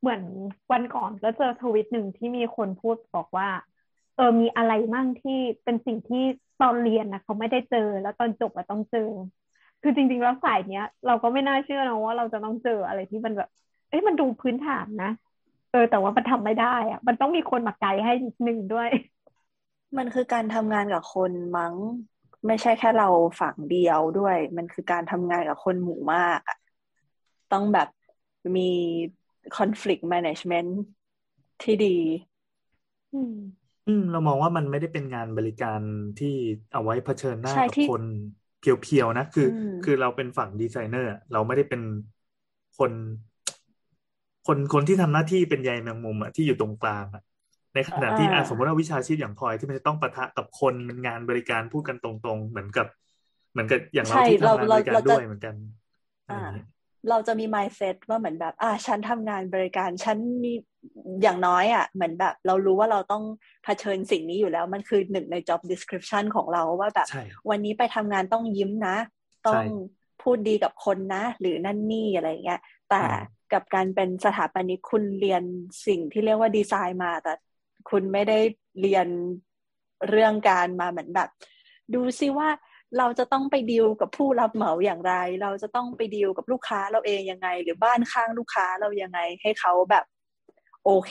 [0.00, 0.22] เหมือน
[0.72, 3.48] วันก่อนก็เจอทวิตหนึ่งที่มีคนพูดบอกว่า
[4.16, 6.24] เออมีอะไรมั่งที่เป็นสิ่งที่
[6.60, 9.08] ตอนเรียนนะเขาไม่ได้เจอแล้วตอนจบอะต้องเจอ
[9.82, 13.48] คือจริงๆแล้วสายเนี้ย เราก็ไม่น่าเชื่อนะว่าเราจะต้องเจออะไรที่มันแบบ
[13.88, 15.10] เอ้ยมันดูพื้นฐานนะ
[15.70, 18.12] เออแต่ว่ามันทำไม่ได้อะมันต้องมีคนมาไกด์ให้
[18.44, 18.88] หนึ่งด้วย
[19.98, 21.74] มันคือการทำงานกับคนมั้ง
[22.46, 23.08] ไม่ใช่แค่เรา
[23.40, 26.56] ฝั่งเดียวด้วย มันคือการทำงานกับคนหมู่มากอะ
[27.52, 27.88] ต้องแบบ
[28.56, 28.70] มี
[29.56, 30.70] conflict management
[31.62, 31.96] ที่ดี
[33.86, 35.82] อืมเรามองว่ามันไม่ได้เป็นงานบริการ
[36.18, 36.28] ที่
[36.72, 38.02] เอาไว้เผชิญหน้ากับคน
[38.62, 39.48] เพียวๆนะคือ
[39.84, 41.82] คือเราเป็นฝั่งดีไซเนอร์ เราไม่ได้เป็น
[42.78, 42.92] คน
[44.46, 47.22] คนคนที่ทำหน้าที่เป็นใยแมงมุมอะที่อยู่ตรงกลางอะ
[47.74, 52.86] ในขณะที่สมมติว่าวิชาชีพอย่างพลอยที่มันจะต้องปะทะกับคนเป็นงานบริการพูดกันตรงๆ เหมือนกับ
[53.52, 55.54] เหมือนกับอย่างเราที่ทำงานบริการด้วยเหมือนกัน
[56.30, 56.40] อ่า
[57.10, 60.52] เราจะมี mindset ว่าเหมือนแบบ อ่าฉันทำงานบริการ ฉันมี
[61.22, 63.24] อย่างน้อยอะเหมือนแบบ เรารู้ว่าเราต้อง
[63.64, 67.08] เผชิญสิ่งนี้อยู่แล้วมันคือหนึ่งใน job description ของเราว่าแบบ
[67.50, 68.96] วันนี้ไปทำงานต้องยิ้มนะ
[69.46, 69.62] ต้อง
[70.22, 72.60] พูดดีกับคนนะ หรือนั่นนี่อะไรเงี้ย
[72.90, 73.00] แต่
[73.52, 75.42] กับการเป็นสถาปนิกคุณเรียน
[75.86, 77.32] สิ่งที่เรียกว่าดีไซน์มา แต่
[77.90, 78.38] คุณไม่ได้
[78.80, 79.06] เรียน
[80.08, 81.28] เรื่องการมาเหมือนแบบ
[81.94, 82.48] ดูซิว่า
[82.98, 90.04] เราจะต้องไปดีลกับผู้รับเหมาอย่างไร เราจะต้องไปดีลกับลูกค้าเราเองยังไง หรือบ้านข้างลูกค้าเรายังไง ให้เขาแบบ
[90.82, 91.08] โอเ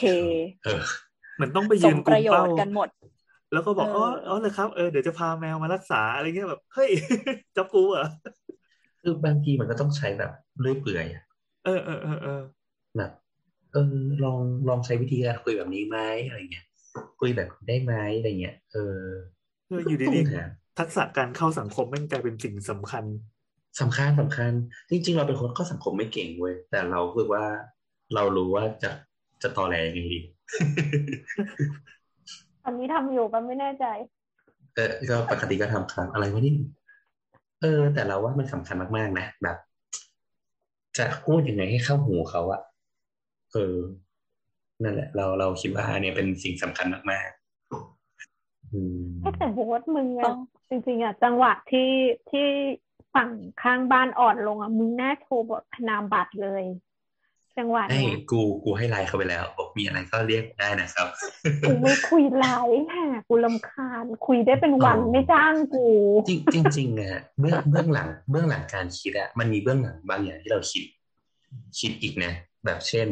[1.34, 2.88] เหมือนต้องไปยืนกประโยชน์กันหมด
[3.52, 6.90] แล้วก็บอกอ๋ออ๋อเลยครับเออเดี๋ยวจะพาแมวมารักษาอะไรเงี้ยแบบเฮ้ย
[7.56, 8.04] จับกูอะ
[9.02, 10.30] คือบางทีมันก็ต้องใช้แบบ
[10.60, 11.06] เลื่อยเปื่อย
[11.64, 12.40] เออเออเออเออ
[12.96, 13.10] แบบ
[13.72, 14.38] เออลอง
[14.68, 16.66] ลองใช้วิธีการคุยแบบนี้ไหมอะไรเงี้ย
[17.20, 19.02] คุยแบบได้ไหมอะไรเงี้ยเออ
[19.86, 23.04] อยู่ดีๆทักษะการเข้าสังคมมันกลายเป็นสิ่งสำคัญ
[23.80, 24.52] สำคัญสำคัญ
[24.90, 27.44] จริง ๆ เราเป็นคนเข้าสังคมไม่เก่งเว้ยแต่เราคือว่า
[28.14, 28.90] เรารู้ว่าจะ
[29.42, 30.20] จะต่อแรงยังไงดี
[32.62, 33.86] ตอนนี้ทำอยู่ก็ไม่แน่ใจ
[34.74, 36.54] เออก็ปกติก็ทำครับอะไรวะนี่
[37.62, 39.56] เออ แต่เราว่ามันสำคัญมากๆนะแบบ
[40.98, 42.62] จะพูดยังไงให้เข้าหูเขาอะ
[43.52, 43.76] เออ
[44.82, 50.34] นั่นแหละ เราเราคิดว่าเนี่ยเป็นสิ่งสำคัญมากๆอืมแต่โบสมึงอะ
[50.68, 51.90] จริงๆอะจังหวะที่
[52.30, 52.48] ที่
[53.14, 53.30] ฝั่ง
[53.62, 56.64] ข้างบ้านอ่อนลงอะมึงแน่โทรบอกนามบัตรเลย
[57.58, 61.08] จังหวะนี้กูกูให้ไลน์เขาไปแล้วบอกมีอะไรก็เรียกได้นะครับ
[61.66, 65.86] กูไม่คุยไลน์ค่ะกูลำคาญคุยได้เป็นวันไม่จ้างกู
[66.28, 70.84] จริงจริงจริงอะเบื้องเบื้องหลัง เบื้องหลังการคิดอะมันมีเบื้องหลังบางอย่างที่เราคิด
[71.78, 72.32] คิดอีกนะ
[72.64, 73.08] แบบเช่น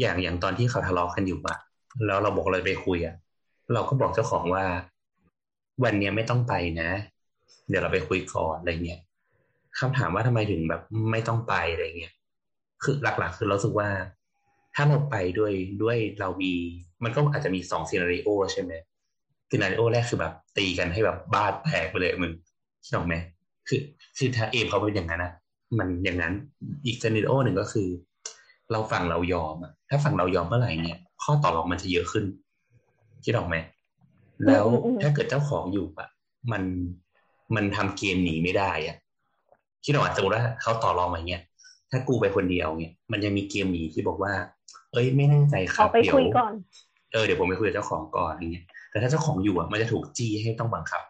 [0.00, 1.58] อย่างอย่างตอนที่เขาทะเลาะกันอยู่อะ
[2.06, 3.14] แล้วเราบอกเลยไปคุยอะ
[3.72, 4.64] เราก็บอกเจ้าของว่า
[5.84, 6.90] วันนี้ไม่ต้องไปนะ
[7.68, 9.00] เดี๋ยวเราไปคุยก่อนอะไรเงี้ย
[9.78, 12.12] คำถามว่าทำไมถึงแบบไม่ต้องไปอะไรเงี้ย
[12.82, 13.88] คือหลัก ๆ คือเราสึกว่า
[14.74, 15.52] ถ้าเราไปด้วย
[15.82, 16.52] ด้วยเรามี
[17.04, 18.72] มันก็อาจจะมีสองซีนารีโอใช่ไหม
[19.50, 22.32] scenario แรกคือแบบ ตีกันให้แบบบ้านแตกไปเลยมึง
[22.84, 23.14] คิดออกไหม
[23.68, 23.80] คือ
[24.18, 25.32] คือถ้าเอมเขาเป็นอย่างนั้นอะ
[25.78, 26.32] มันอย่างนั้น
[26.86, 27.88] อีก scenario หนึ่งก็คือ
[28.72, 32.24] เราฝั่งเรายอมอะถ้าฝั่งเรายอมเมื่อไหร่เนี่ย ข้อต่อรองมันจะเยอะขึ้น
[33.24, 33.56] คิดออกไหม
[34.46, 34.66] แล้ว
[35.02, 36.08] ถ้าเกิดเจ้าของอยู่อะ
[36.52, 36.62] มัน
[37.54, 38.96] มันทำเกมหนีไม่ได้อะ
[39.84, 41.42] คิดว่าสมมติว่าเขาต่อรองอย่างเงี้ย
[41.90, 44.32] ถ้ากูไปคนเดียวเนี่ยมันยังมีเกมหนีที่บอกว่า
[44.92, 46.18] เอ้ยไม่แน่ใจครับเดี๋ยว
[47.12, 51.02] เออเดี๋ยวผมไปคุยกับเจ้าของก่อนอย่างเงี้ยแต่ถ้าเจ้าของอยู่อะมันจะถูกจี้ให้ต้องบังคับ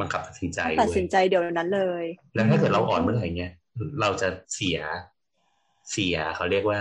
[0.00, 2.04] บังคับตัดสินใจตัดสินใจเดี๋ยวนั้นเลย
[2.34, 3.52] แล้วถ้าเกิดเราอ่อนเมื่อไหร่เงี้ย
[4.00, 4.78] เราจะเสีย
[5.92, 6.80] เสียเขาเรียกว่า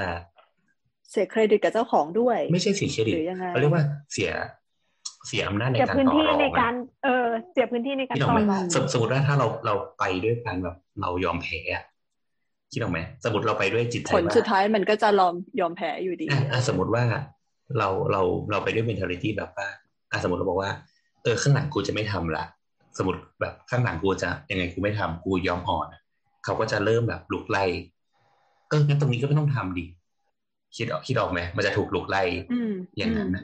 [1.11, 3.15] เสียเครดิตกับเจ้าของด้วย ไม่ใช่เสียเครดิต
[3.49, 3.84] เขาเรียกว่า
[4.14, 4.31] เสีย
[5.27, 6.73] เสียอำนาจในการต่อรองในการ
[7.03, 8.64] เออเสียพื้นที่ในการต่อรอง
[8.94, 11.60] สมมติว่าถ้าเราเราไปด้วยการแบบเรายอมแพ้
[12.71, 17.03] คิดออกไหมสมมติเราไปด้วยจิตใจผลสุดท้ายมันก็จะยอมยอมแพ้อยู่ดีอะสมมติว่า
[17.77, 18.21] เราเรา
[18.51, 19.67] เราไปด้วย mentality แบบว่า
[20.11, 20.71] อะสมมติเราบอกว่า
[21.23, 22.45] เออข้างหลังกูจะไม่ทำละ
[22.97, 25.87] สมมติแบบข้างหลังกูจะยังไงกูไม่ทำกูยอมอ่อน
[26.43, 27.65] เขาก็จะเริ่มแบบลุกไล่
[28.69, 29.85] เอองั้นตรงนี้ก็ไม่ต้องทำดิ
[30.77, 32.23] คิดออกคิดออกไหมมันจะถูกลุกไล่
[32.97, 33.43] อย่างนั้นนะ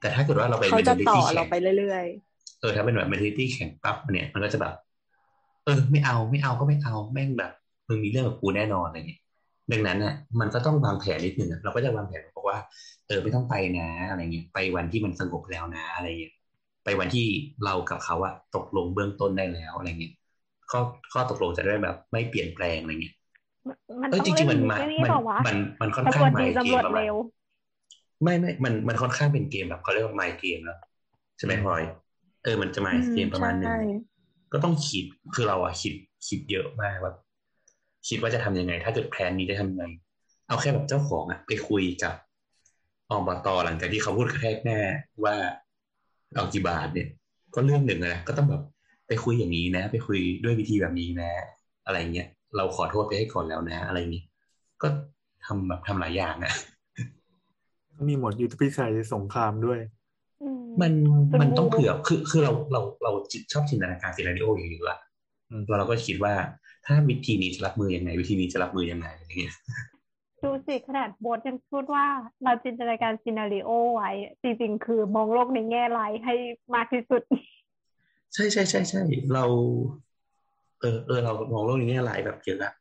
[0.00, 4.74] แต่ถ้าเกิดว่าเราไปเขาจะต่อเราไปเรื่อยๆเออถ้าเป็นแบบเมทิตี้แข่งปั๊บเนี่ยมันก็จะแบบ
[5.64, 7.52] เออ ไม่เอาไม่เอาก็ไม่เอาแม่งแบบ
[7.88, 9.20] มึงมีเรื่องกับกูแน่นอนอะไรเงี้ย
[9.72, 12.58] ดังนั้นอะมันก็ต้องวางแผนนิดนึงเราก็จะวางแผนบอกว่า
[13.06, 16.34] เออไม่ต้องไปนะ อะไรเงี้ยไปวันที่มันสงบแล้วนะ อะไรเงี้ย
[16.84, 17.26] ไปวันที่
[17.64, 20.12] เรากับเขาอะตกลงเบื้องต้นได้แล้วอะไรเงี้ย
[20.70, 20.80] ข้อ
[21.12, 23.14] ข้อตกลงจะได้แบบ ไม่เปลี่ยนแปลงอะไรเงี้ย
[24.12, 25.12] มันจริงๆมันมัน
[25.46, 27.04] มันมันค่อนข้างหมายเกมประมาณ
[28.22, 30.78] ไม่ไม่มันมันค่อนข้างเป็นเกมแบบเขาเรียกว่าไมเกมแล้ว
[31.38, 31.82] ใช่ไหมพลอย
[32.44, 33.72] เออมันจะไมเกมประมาณนึง
[34.52, 35.04] ก็ต้องคิด
[35.34, 35.92] คือเราอะคิด
[36.28, 37.16] คิดเยอะมากแบบ
[38.08, 39.84] คิดว่าจะทำยังไง ถ้าเกิดแพลนนี้จะทำยังไง
[40.48, 42.14] เอาแค่แบบเจ้าของอะไปคุยกับ
[43.10, 44.80] อบตหลังจากที่เขาพูดกระแทกแน่
[45.24, 45.34] ว่า
[46.34, 47.08] เอากี่บาทเนี่ย
[47.54, 48.62] ก็เรื่องหนึ่งนะก็ต้องแบบ
[49.08, 51.30] ไปคุยอย่างนี้นะ ไปคุยด้วยวิธีแบบนี้นะ
[51.86, 54.26] อะไรเงี้ยเราขอโทษไปให้ก่อนแล้วนะ อะไรเงี้ย
[54.82, 54.88] ก็
[55.46, 56.52] ทำแบบทำหลายอย่างอะ
[58.08, 59.80] มีหมดยุทธพิชัยสงครามด้วย
[60.80, 60.92] มัน
[61.40, 64.98] มันต้องเผื่อคือคือเราเราเราจิตชอบจินตนาการซีนาริโออย่างนี้ละ
[65.66, 66.34] เราเราก็คิดว่า
[66.86, 69.54] ถ้าวิธีนี้จะรับมือยังไง วิธีนี้จะรับมือยังไงอะไรเงี้ย
[70.42, 72.06] ดูสิขนาดบทยังพูดว่า
[72.44, 74.10] เราจินตนาการซีนารีโอไว้
[74.42, 76.34] จริงๆ คือมองโลกในแง่ร้ายให้
[76.74, 77.22] มากที่สุด
[78.34, 79.02] ใช่ใช่ใช่ใช่
[79.34, 79.44] เรา
[80.80, 82.72] เออเออเรามองโลกในแง่ร้ายแบบเยอะอะ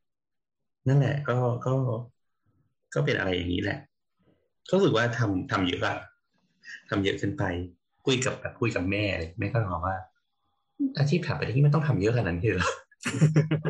[0.88, 1.74] นั่นแหละ ก็ก็
[2.94, 3.80] ก็เป็นอะไรอย่างนี้แหละ
[4.70, 5.98] ก็รู้สึกว่าทำทำเยอะอะ
[6.90, 7.44] ทำเยอะเกินไป
[8.06, 9.04] คุยกับแบบคุยกับแม่
[9.40, 9.98] แม่ก็บอกว่า
[10.98, 12.70] อาชีพถับไปที่มันต้องทำเยอะขนาดนี้เหรอ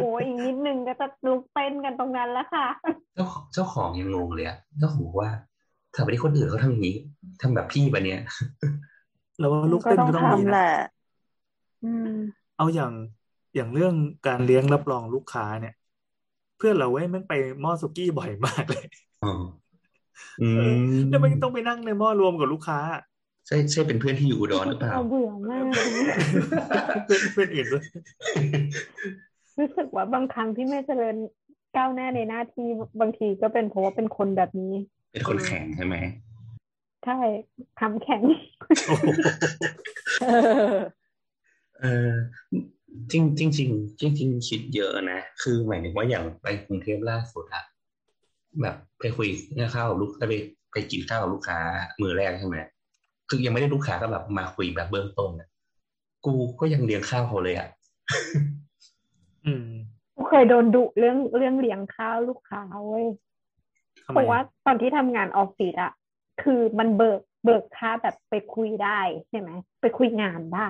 [0.02, 2.68] โอ้ยอีกนิดนึงก็จะลุกเต้นกันตรงนั้นแล้วค่ะ
[3.16, 5.30] เจ้าเจ้าของยังงงเลยอะเจ้าของบอกว่า
[5.94, 6.98] ถ้าไปที่คนอื่นเขาทำอย่างนี้
[7.42, 8.22] ทำแบบพี่ปะเนี่ย
[9.40, 10.72] แล้วลุกเต้นก็ต้องมีแหละ
[12.58, 12.92] เอาอย่าง
[13.56, 13.94] อย่างเรื่อง
[14.28, 15.74] การเลี้ยงรับรองลูกค้าเนี่ย
[16.58, 18.86] เพื่อนเราเว้ยมันไปหม้อสุกี้บ่อยมากเลย
[20.42, 20.64] อืม
[21.10, 22.80] แล้วมันต้องไปนั่งในหม้อรวมกับลูกค้า
[23.48, 25.64] ใช่ใช่เป็นเพื่อนที่อยู่อุดรหรือเปล่าเบื่อมาก
[27.06, 27.86] เพื่อนเพื่อนอื่นด้วย
[29.60, 31.16] รู้สึกว่าบางครั้งที่ไม่เจริญ
[31.78, 32.68] ก้าวหน้าในหน้าที่
[33.02, 34.74] บางทีก็เป็นเพราะว่าเป็นคนแบบนี้
[35.14, 35.96] เป็นคนแข็งใช่ไหม
[37.06, 37.20] ใช่
[37.80, 38.22] ทำแข็ง
[41.82, 42.12] เออ
[43.12, 47.64] จริงจริงจริงจริงจริงคิดเยอะนะ คือหมายถึงว่าอย่างไปกรุงเทพล่าสุดอะ
[48.62, 50.34] แบบไปคุยเนี่ยข้าวกับลูกไป
[50.74, 51.60] ไปกินข้าวกับลูกค้า
[52.02, 52.58] มือแรกใช่ไหม
[53.30, 55.50] คือยังไม่ได้ลูกค้าก็แบบมาคุยแบบเบื้องต้นอะ
[56.26, 57.68] กูก็ยังเลี้ยงข้าวเขาเลยอะ
[59.46, 59.68] อืม
[60.16, 63.08] กูเคยโดนดุเรื่องเรื่องเลี้ยงข้าวลูกค้าเว้ย
[64.06, 65.94] เพราะว่าตอนที่ทำงานออฟฟิศอะ
[66.44, 69.50] คือมันเบิกเบิกค่าแบบไปคุยได้ใช่ไหม
[69.82, 70.70] ไปคุยงานได้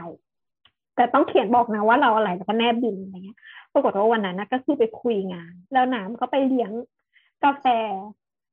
[0.96, 3.40] แต่ต้องเขียนบอกนะว่าเราอะไรแล้วก็แนบบินอะไรเงี้ย
[3.74, 6.72] ปรากฏว่าวันนั้นนะก็คือไปคุยงาน แล้วน้ำก็ไปเลี้ยง
[7.44, 7.66] กาแฟ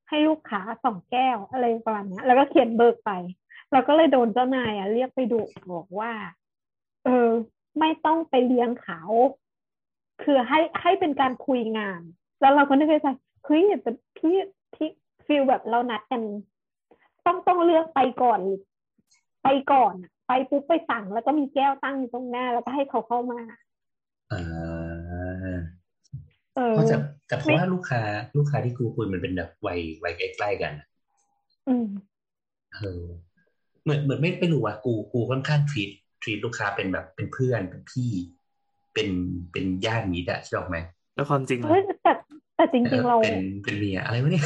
[0.09, 3.11] ให้ลูกค้าสองแก้วอะไรประมาณนี้แล้วก็เขียนเบิกไป
[3.73, 5.41] เราก็เลยโดนเจ้านายอะเรียกไปดู
[5.73, 6.13] บอกว่า
[7.05, 7.29] เออ
[7.79, 9.01] ไม่ต้องไปเลี้ยงเขา
[10.23, 12.01] คือให้ให้เป็นการคุยงาน
[12.41, 13.09] แล้วเราก็นึกในใจ
[13.45, 14.35] เฮ้ยแต่พี่
[14.75, 14.89] พี่
[15.27, 16.23] ฟีลแบบเรานัดกัน
[17.27, 18.41] ต้องต้องเลือกไปก่อน
[19.43, 19.95] ไปก่อน
[20.27, 23.41] ไปปุ๊บไปสั่ง แล้วก็มีแก้วตั้งอยู่ตรงหน้า แล้วก็ให้เขาเข้ามา
[24.33, 25.59] อ่า
[26.57, 26.97] เออแต่
[27.29, 28.03] แต่เพราะว่าลูกค้า
[28.37, 30.73] ลูกค้าที่กูคุยมันเป็นแบบวัยวัยใกล้ๆกัน
[31.69, 31.87] อืม
[32.75, 33.05] เออ
[33.83, 35.91] เหมือนเหมือนไม่ไม่รู้ว่ากูกูค่อนข้างทรีต
[36.23, 38.11] ทรีตลูกค้าเป็นแบบเป็นเพื่อนเป็นพี่
[38.95, 39.09] เป็น
[39.53, 40.79] เป็นญาติมิตรอะใช่ไหม
[41.15, 41.61] แล้วความจริง
[42.03, 42.13] แต่
[42.57, 44.45] แต่จริงๆเราเป็นเป็นเมียอะไรวะเนี่ย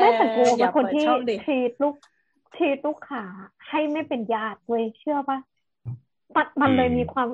[0.00, 1.04] ไม่แต่กูเป็นคนที่
[1.44, 1.94] ทรีตลูก
[2.56, 3.24] ทรีตลูกค้า
[3.68, 5.38] ให้ไม่เป็นญาติเว้ยเชื่อปะ
[6.36, 7.28] มันมันเลยมีความ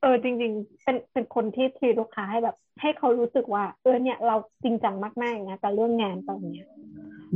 [0.00, 6.66] เออจริง ๆ เป็นเป็นคนที่ทีลูกค้าให้แบบ ให้เขารู้สึกว่า เออเนี่ยเราจริงจังมากๆอย่างเงี้ยกับเรื่องงานตอนเนี้ย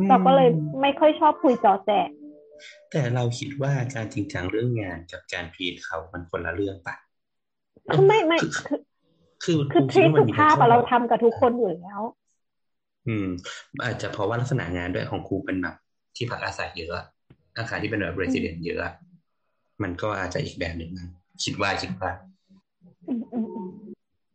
[0.09, 0.49] เราก็เลย
[0.81, 1.91] ไม่ค่อยชอบคุยจอแจ
[2.91, 6.97] แต่เราคิดว่าการจริงจังเรื่องงานกับการพีดเขามันคนละเรื่องปะ
[8.07, 8.51] ไม่ไม่คือ
[9.45, 12.01] คือคือทีสุภาพเราทำกับทุกคนอยู่แล้ว
[13.09, 13.27] อืม
[13.85, 15.77] อาจจะเพราะว่าลักษณะงานด้วยของครูเป็นแบบ
[16.17, 16.95] ที่พักอาศัยเยอะ
[17.59, 18.93] อาคารที่เป็นแบบเรสซิเดนต์เยอะ
[19.83, 20.91] มันก็อาจจะอีกแบบหนึ่ง
[21.45, 22.11] คิดว่าคิดว่า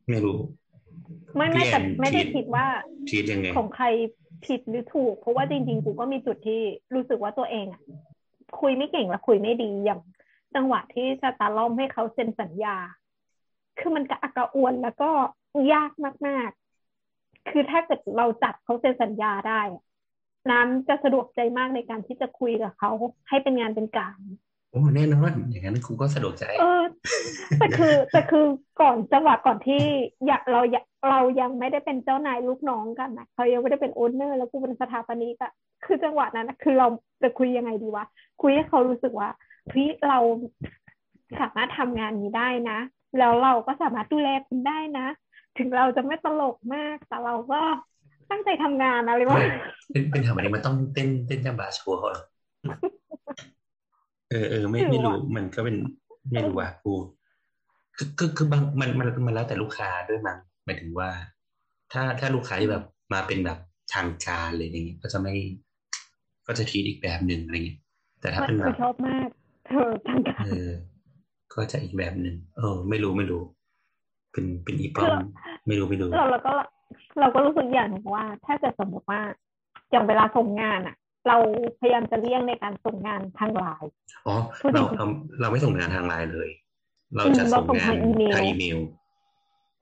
[0.10, 0.38] ไม่รู้
[1.36, 2.66] ไม่ไม่แต่ไม่ได้คิดว่า
[3.10, 3.86] ทียังไงของใคร
[4.46, 6.62] ผิดหรือถูก เพราะว่าจริงๆ กูก็มีจุดที่
[6.94, 7.82] รู้สึกว่าตัวเองอะ
[8.61, 10.02] คุยไม่เก่งและคุยไม่ดีอย่าง
[10.56, 12.76] จังหวะที่ชะตาล้อมให้เขาเซ็นสัญญา
[13.80, 15.10] คือมันกระอักกระอ่วนแล้วก็
[15.73, 15.91] ยาก
[16.27, 16.49] มาก
[16.99, 19.61] ๆ คือถ้าเกิดเราจับเขาเซ็นสัญญาได้
[20.52, 22.91] น้ำจะสะดวกใจมากในการที่จะคุยกับเขา
[23.30, 24.19] ให้เป็นงานเป็นการ
[24.76, 26.84] โอ้แน่นอนอย่างนั้นครูก็สะดวกใจเออ
[27.60, 28.46] แต่คือแต่คือ
[28.82, 29.82] ก่อนจังหวะก่อนที่
[30.28, 30.62] อยากเรา
[31.10, 35.52] เรายังไม่ได้เป็นเจ้านายลูกน้องกันนะเขายังไม่ได้เป็นโอนเนอร์ แล้วกูเป็นสถาปนิกอะ
[35.86, 36.88] คือจังหวะนั้นนะคือเรา
[37.24, 38.06] จะคุยยังไงดีวะ
[38.42, 39.30] คุยให้เขารู้สึกว่า
[39.72, 40.20] พี่เรา
[41.40, 42.80] สามารถทำงานนี้ได้นะ
[43.20, 45.08] แล้วเราก็สามารถดูแลคุณได้นะ
[45.58, 47.62] ถึงเราจะไม่ตลกมาก แต่เราก็
[48.32, 49.40] ตั้งใจทำงานอะไรวะ
[49.92, 52.10] เป็นเป็นทำอะไรมันต้องเต้นเต้นจังบาโชว์เขา
[54.32, 55.78] เออเออไม่ไม่รู้มันก็เป็น
[56.32, 56.94] ไม่รู้ว่ากู
[57.98, 61.10] คือคือคือบางมันมันมันแล้วแต่ลูกค้าด้วยมั้งหมายถึงว่า
[61.92, 62.84] ถ้าถ้าลูกค้าที่แบบ
[63.14, 63.60] มาเป็นแบบ
[63.94, 65.34] ทางการเลยอย่างเงี้ยก็จะไม่
[66.48, 67.80] ก็จะทีอีกแบบหนึ่งอะไรเงี้ย
[68.22, 69.28] แต่ถ้าเป็นแบบชอบมาก
[69.68, 70.70] เธอทางการเออ
[71.54, 73.42] ก็จะอีกแบบหนึ่งเออ ไม่รู้ไม่รู้
[74.32, 75.18] เป็นเป็นอีปอม
[75.68, 76.54] ไม่รู้ไม่รู้เราเราก็
[77.20, 79.22] เราก็รู้สึกอย่างหนึ่งว่า ถ้าเกิดสมมติว่า
[79.92, 80.96] อย่างเวลาส่งงานอะ
[81.28, 81.38] เรา
[81.80, 83.92] พยายามจะเลี่ยงในการส่งงานทางไลน์
[84.28, 84.36] อ๋อ
[84.74, 85.06] เราเรา
[85.40, 86.50] เราไม่ส่งงานทางไลน์เลย
[87.16, 88.12] เราจะส่งงานทางอี
[88.60, 88.80] เมล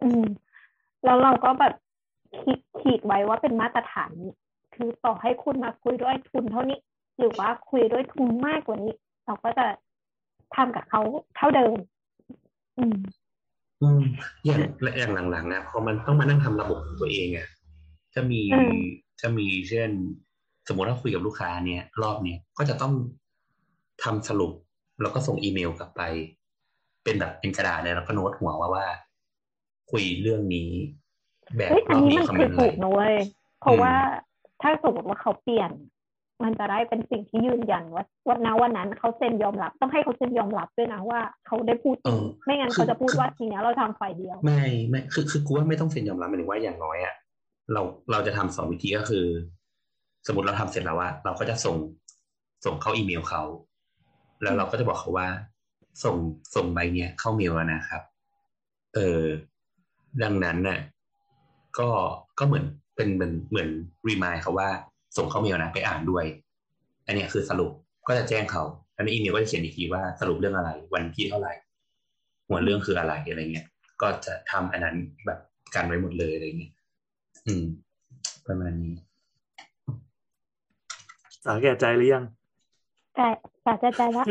[0.03, 0.23] อืม
[1.03, 1.73] แล้วเราก็แบบ
[2.41, 4.11] คิดขีดไว้ว่าเป็นมาตรฐาน
[4.75, 6.79] คือต่อให้คุณมาคุยด้วยทุนเท่านี้
[7.17, 8.95] หรือว่าคุยด้วยทุนมากกว่านี้
[9.25, 9.65] เราก็จะ
[10.55, 11.01] ทำกับเขา
[11.35, 11.73] เท่าเดิม
[12.77, 12.97] อืม
[13.81, 14.01] อืม
[14.45, 14.59] อย่าง
[14.97, 17.47] อย่างหลังๆนะพอมันต้องมานั่งทำระบบของตัวเองอะ
[18.15, 18.41] จะมี
[19.21, 19.89] จะมีเช่น
[20.67, 22.93] สมมติถ้าคุยกับลูกค้าเนี่ย รอบเนี้ยก็จะต้อง
[24.03, 24.53] ทำสรุป
[25.01, 26.01] แล้วก็ส่งอีเมลกลับไป
[27.03, 28.85] เป็นแบบเป็นกระดาษเนี่ยแล้วก็โน้ตหัวว่าว่า
[29.91, 30.69] คุยเรื่องนี้
[31.55, 33.15] แบบรอบนี้คอมเมนต์อะไรนะเว้ย
[33.61, 33.93] เพราะว่า
[34.61, 35.71] ถ้าสมมติว่าเขาเปลี่ยน
[36.43, 41.95] มันจะได้เป็นสิ่งที่ยืนยันว่าวันนั้นวันนั้นเขาเซ็นยอมรับ ต้องให้เขาเซ็นยอมรับด้วยนะว่าเขาได้พูด
[42.45, 47.15] ไม่งั้นเขาจะพูดว่าทีนี้เราทำฝ่ายเดียว ไม่ไม่คือคือกูว่าไม่ต้องเซ็นยอมรับหมายถึงว่าอย่างน้อยอะ
[47.73, 47.81] เรา
[48.11, 49.25] เราจะทำสองวิธีก็คือ
[50.27, 51.77] สมมติเราทำเสร็จแล้วว่าเราก็จะส่ง
[52.65, 53.43] ส่งเข้าอีเมลเขา
[54.41, 55.27] แล้วเราก็จะบอกเขาว่า
[56.03, 56.15] ส่ง
[56.55, 58.01] ส่งใบเนี้ยเข้าเมลแล้วนะครับ
[58.95, 59.23] เออ
[60.23, 60.79] ดังนั้นน่ะ
[61.79, 61.89] ก็
[62.39, 63.69] ก็เหมือนเป็นเหมือนเหมือน
[64.07, 64.69] รีมายเขาว่า
[65.17, 66.25] ส่งเข้าเมลนะไปอ่านด้วย
[67.05, 67.71] อันนี้คือสรุป
[68.07, 68.63] ก็จะแจ้งเขา
[68.93, 71.53] แล้วในอีเมลก็จะเขียนอีกทีว่าสรุปเรื่องอะไร วันที่เท่าไหร่
[72.47, 73.67] หัวเรื่องคืออะไรอะไรเงี้ย
[74.01, 74.95] ก็จะทำอันนั้น
[75.25, 75.39] แบบ
[75.75, 76.73] กันไว้หมดเลยอะไรเงี้ย
[77.45, 77.65] อืม
[78.47, 78.93] ประมาณนี้
[81.45, 82.23] สาแก่ใจหรือยัง
[83.15, 83.27] ใช่
[83.65, 84.25] สาแก่ใจแล้ว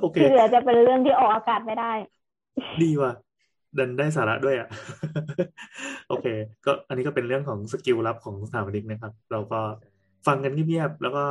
[0.00, 1.92] โอเคเหลือจะเป็นเรื่องที่ออกอากาศไม่ได้
[2.82, 3.12] ดีว่ะ
[3.78, 4.68] ดันได้สาระด้วยอะ
[6.08, 6.26] โอเค
[6.64, 9.60] ก็อันนี้ก็เป็นเรื่องของสกิลลับของสถาปนิกนะครับ เราก็
[10.26, 11.24] ฟังกันเงียบๆแล้วก็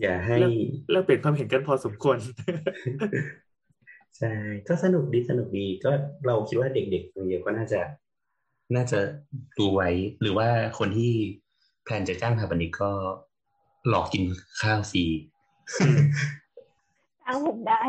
[0.00, 0.36] อย่าให้
[0.90, 2.18] แลกเปลี่ยนความเห็นกันพอสมควร
[4.18, 4.32] ใช่
[4.68, 5.90] ก็สนุกดีสนุกดี ก็
[6.26, 7.80] เราคิดว่าเด็กๆรงเรียนก็น่าจะ
[8.74, 8.98] น่าจะ
[9.58, 9.88] ดูไว้
[10.20, 10.48] หรือว่า
[10.78, 11.12] คนที่
[11.84, 12.90] แพลนจะจ้างสถาปนิกก็
[13.88, 14.24] หลอกกิน
[14.60, 15.04] ข้าวฟรี
[17.24, 17.82] จ้างผมได้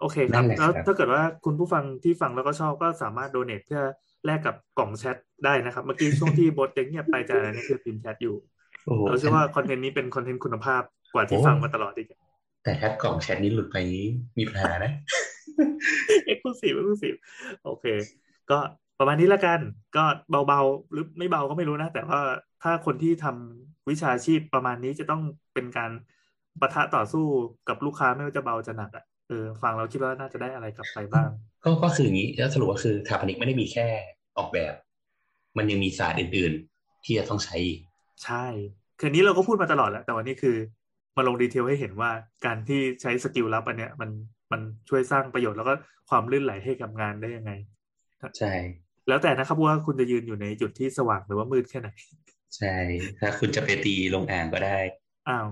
[0.00, 3.82] โอเคครับ แล้วถ้าเกิดว่าคุณผู้ฟังที่ฟังแล้วก็ชอบก็สามารถโดเนทเพื่อ
[4.26, 8.36] แลกกับกล่องแชทได้นะครับ เมื่อกี้ช่วงที่บทเงียบไปจะนี่คือพิมพ์แชทอยู่
[9.08, 12.08] เราเชื่อว่า content นี้เป็น content คุณภาพกว่าที่ฟังมาตลอดอีก
[12.64, 13.76] แต่ถ้ากล่องแชทนี้หลุดไป
[14.38, 14.92] มีปัญหานะ
[16.26, 17.14] exclusive exclusive
[17.64, 17.84] โอเค
[18.50, 18.58] ก็
[18.98, 19.60] ประมาณนี้ละกัน
[19.96, 20.04] ก็
[20.46, 22.20] เบาๆ หรือไม่เบาก็ไม่รู้นะ แต่ว่า
[22.62, 25.22] ถ้าคนที่ทำวิชาชีพประมาณนี้จะต้อง
[25.54, 25.90] เป็นการ
[26.60, 27.24] ปะทะต่อสู้
[27.68, 31.28] กับลูกค้าไม่ว่าจะเบาจะหนักอะเออฟังเราคิดว่าน่าจะได้อะไรกลับไปบ้าง
[31.64, 33.86] ก็ก็คืออย่างนี้แล้วสรุปว่าคือสถาปนิกไม่ได้มีแค่
[34.38, 34.74] ออกแบบ
[35.56, 37.56] มันยังมีศาสตร์อื่น ๆ ที่จะต้องใช้
[38.24, 38.44] ใช่
[39.00, 40.56] คือนี้เราก็พูดมาตลอดแล้วแต่วันนี้คือ
[41.16, 42.10] มาลง detail ให้เห็นว่า
[42.46, 44.10] การที่ใช้ skill ลับอันเนี้ยมัน
[44.52, 45.74] มันช่วยสร้างประโยชน์แล้วก็
[46.10, 47.52] ความลื่นไหลให้กับงานได้ยังไง
[48.38, 48.52] ใช่
[49.08, 51.88] แล้วแต่นะครับว่าคุณจะยืนอยู่ในจุดที่สว่างหรือว่ามืดแค่ไหน
[52.56, 52.74] ใช่
[53.18, 54.78] ถ้าคุณจะไปตีลงอ่างก็ได้
[55.28, 55.46] อ้าว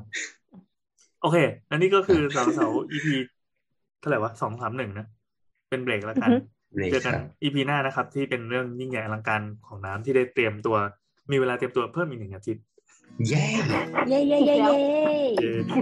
[1.23, 1.37] โอเค
[1.71, 3.07] อันนี้ก็คือเสาเสา EP
[4.03, 5.07] เท่าไหร่วะสองสามหนึ่งนะ
[5.71, 6.31] เป็นเบรกแล้วกัน
[6.93, 10.77] เจอกัน EP หน้านะครับ ที่เป็นเรื่องยิ่งใหญ่อลังการของน้ำที่ได้เตรียมตัว
[11.31, 12.65] มีเวลาเตรียมตัวเพิ่มอีกหนึ่งอาทิตย์
[13.29, 13.45] เย้
[14.09, 14.75] เย้เย้เย้เย้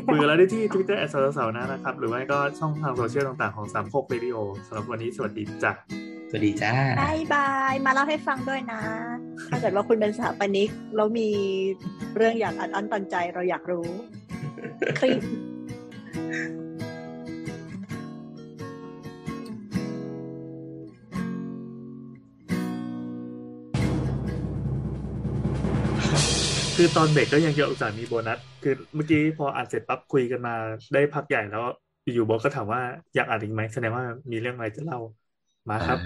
[0.06, 4.36] คุยกันแล้วได้ที่ทวิตเตอร์แอดสาวนะนะครับ หรือว่าก็ช่องทางโซเชียลต่างๆของสามโคกเรดิโอ
[4.66, 5.72] สำหรับวันนี้สวัสดีจ้ะ
[6.34, 8.82] สวัสดีจ้า bye bye มาเล่าให้ฟังด้วยนะ
[9.50, 11.28] ถ้าเกิดว่าคุณเป็นสถาปนิกแล้วมี
[12.16, 13.88] เรื่องอยากอัดอั้นตันใจเราอยากรู้
[14.98, 15.20] คลิป
[26.76, 30.54] คือตอนเบรกก็ยังเยอะอุตส่าห์มีโบนัส คือเมื่อกี้พออ่านเสร็จปั๊บคุยกันมา
[30.94, 31.64] ได้พักใหญ่แล้ว
[32.14, 32.80] อยู่บอกก็ถามว่า
[33.14, 35.00] อยากอ่านอีกไหมแสดงว่ามีเรื่องอะไรจะเล่า
[35.70, 35.98] มาครับ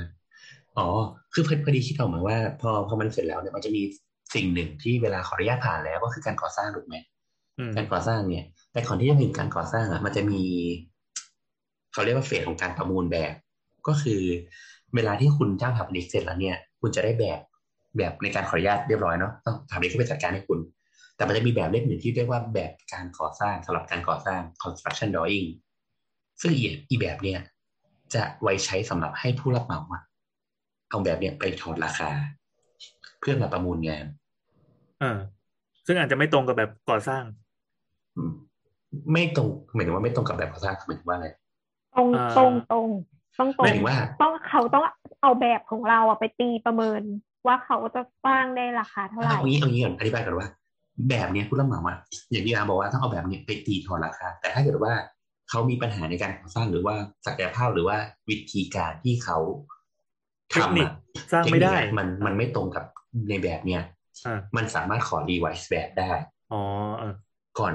[0.78, 0.87] อ๋อ
[1.33, 3.83] คือพอดีคิดออกมาว่า พอพอมันเสร็จแล้วเนี่ยมันจะมี
[4.35, 6.97] สิ่งหนึ่งที่เวลาขออนุญาตผ่านแล้วก็คือการก่อสร้างถูกไหม
[7.77, 10.43] การก่อสร้างเนี่ย แต่ก่อนที่จะถึงการก่อสร้างอะ มันจะมี
[11.93, 13.35] เขาเรียกว่าเฟสของการประมูลแบบ
[13.89, 14.23] ก็คือ
[14.95, 17.39] เวลาที่คุณจ้างทำนิกเสร็จแล้วเนี่ย คุณจะได้แบบ
[17.99, 20.59] แบบในการขออนุญาตเรียบร้อยเนาะต้องทำเล็กขึ้นไปจัดการให้คุณ
[21.16, 25.49] แต่มันจะมีแบบเล็กหนึ่งที่เรียกว่าแบบการก่อสร้างสำหรับการก่อสร้าง construction drawing
[26.41, 26.53] ซึ่ง
[26.91, 27.41] อีแบบเนี้ย
[28.15, 29.81] จะไว้ใช้สำหรับให้ผู้รับเหมา
[30.91, 32.09] เอาแบบเนี้ยไปถอดราคา
[33.20, 34.05] เพื่อมาประมูลงาน
[35.03, 35.19] อ่า
[35.87, 37.23] ซึ่งอาจจะไม่ตรงกับแบบก่อสร้าง
[39.12, 41.28] ไม่ตรงหมายถึงว่าไม่ตรงกับแบบก่อสร้างหมายถึงว่าอะไร
[41.97, 42.09] ตรง
[42.39, 42.89] ตรงตรง
[43.39, 44.85] ต้องตรงหมายถึงว่าต้องเขาต้อง
[45.23, 47.03] เอาแบบของเราอะไปตีประเมิน
[47.47, 50.49] ว่าเขาจะสร้างได้ราคาเท่าไหร่เอางี้เอางี้ก่อนอธิบายก่อนว่า
[51.11, 51.99] แบบเนี้ยผู้รับเหมาอะ
[52.31, 54.93] อย่างที่อาบอกว่าต้องเอาแบบเนี้ยไปตีถอดราคา แต่ถ้าเกิดว่า
[55.51, 56.97] เขามีปัญหาในการก่อสร้างหรือว่า
[57.27, 57.98] ศักยภาพหรือว่า
[58.28, 59.39] วิธีการที่เขา
[60.55, 60.90] ทำอะ
[61.32, 62.85] สร้างไม่ได้ มันมันไม่ตรงกับ
[63.28, 63.82] ในแบบเนี้ย
[64.56, 66.12] มันสามารถขอ revise แบบได้
[66.52, 66.62] อ๋อ
[67.59, 67.74] ก่อน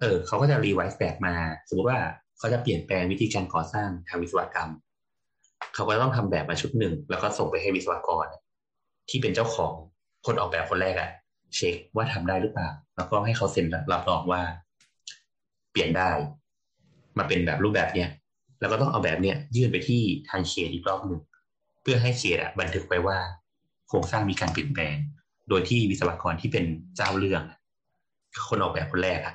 [0.00, 1.34] เออเขาก็จะ revise แบบมา
[1.68, 2.00] สมมติว่า
[2.38, 4.70] เขาจะเปลี่ยนแปลงวิธีการก่อสร้างทางวิศวกรรม
[5.74, 8.26] เขาก็ต้องทำแบบมาชุดหนึ่ง แล้วก็ส่งไปให้วิศวกร
[9.08, 9.72] ที่เป็นเจ้าของ
[10.26, 11.10] คนออกแบบคนแรกอะ
[11.54, 14.42] เช็คว่าทำได้หรือเปล่า แล้วก็ให้เขาเซ็นรับรองว่า
[15.70, 16.10] เปลี่ยนได้
[17.18, 18.10] มาเป็นแบบรูปแบบเนี้ย
[18.60, 21.20] แล้วก็ต้องเอาแบบเนี้ยยื่นไปที่ทางเขตอีกรอบหนึ่ง
[21.82, 23.18] เพื่อให้เขตบันทึกไว้ว่า
[23.90, 24.96] คครงสร้างมีการเปลี่ยนแปลง
[25.48, 26.64] โดยที่วิศวกรที่เป็น
[26.96, 27.42] เจ้าเรื่อง
[28.48, 29.34] คนออกแบบคนแรกอะ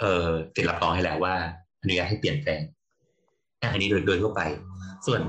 [0.00, 1.34] เออติดรับรองให้แล้วว่า
[1.80, 2.60] อนุญาตให้เปลี่ยนแปลง
[3.60, 4.42] อันนี้โดยโดยทั่วไป
[5.06, 5.20] ส่วน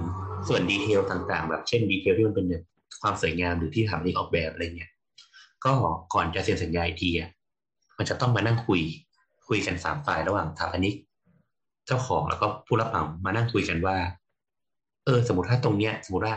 [0.48, 2.64] ส่วนดีเทลต่างๆ แบบเช่นดีเทลที่มันเป็นแบบ
[3.02, 4.91] ความสวยงามหรือที่ทำเองออกแบบอะไรเงี้ย
[5.65, 5.73] ก็
[6.14, 7.30] ก่อนจะเซ็นสัญญาอีกทีอะ
[7.98, 8.81] มันจะต้องมานั่งคุย
[9.48, 10.95] คุยกันสามฝ่ายระหว่างสถาปนิก
[11.90, 13.98] เจ้าของแล้วก็ผู้รับเหมามานั่งคุยกันว่า
[15.06, 16.36] เออ สมมติถ้าตรงเนี้ย สมมติว่า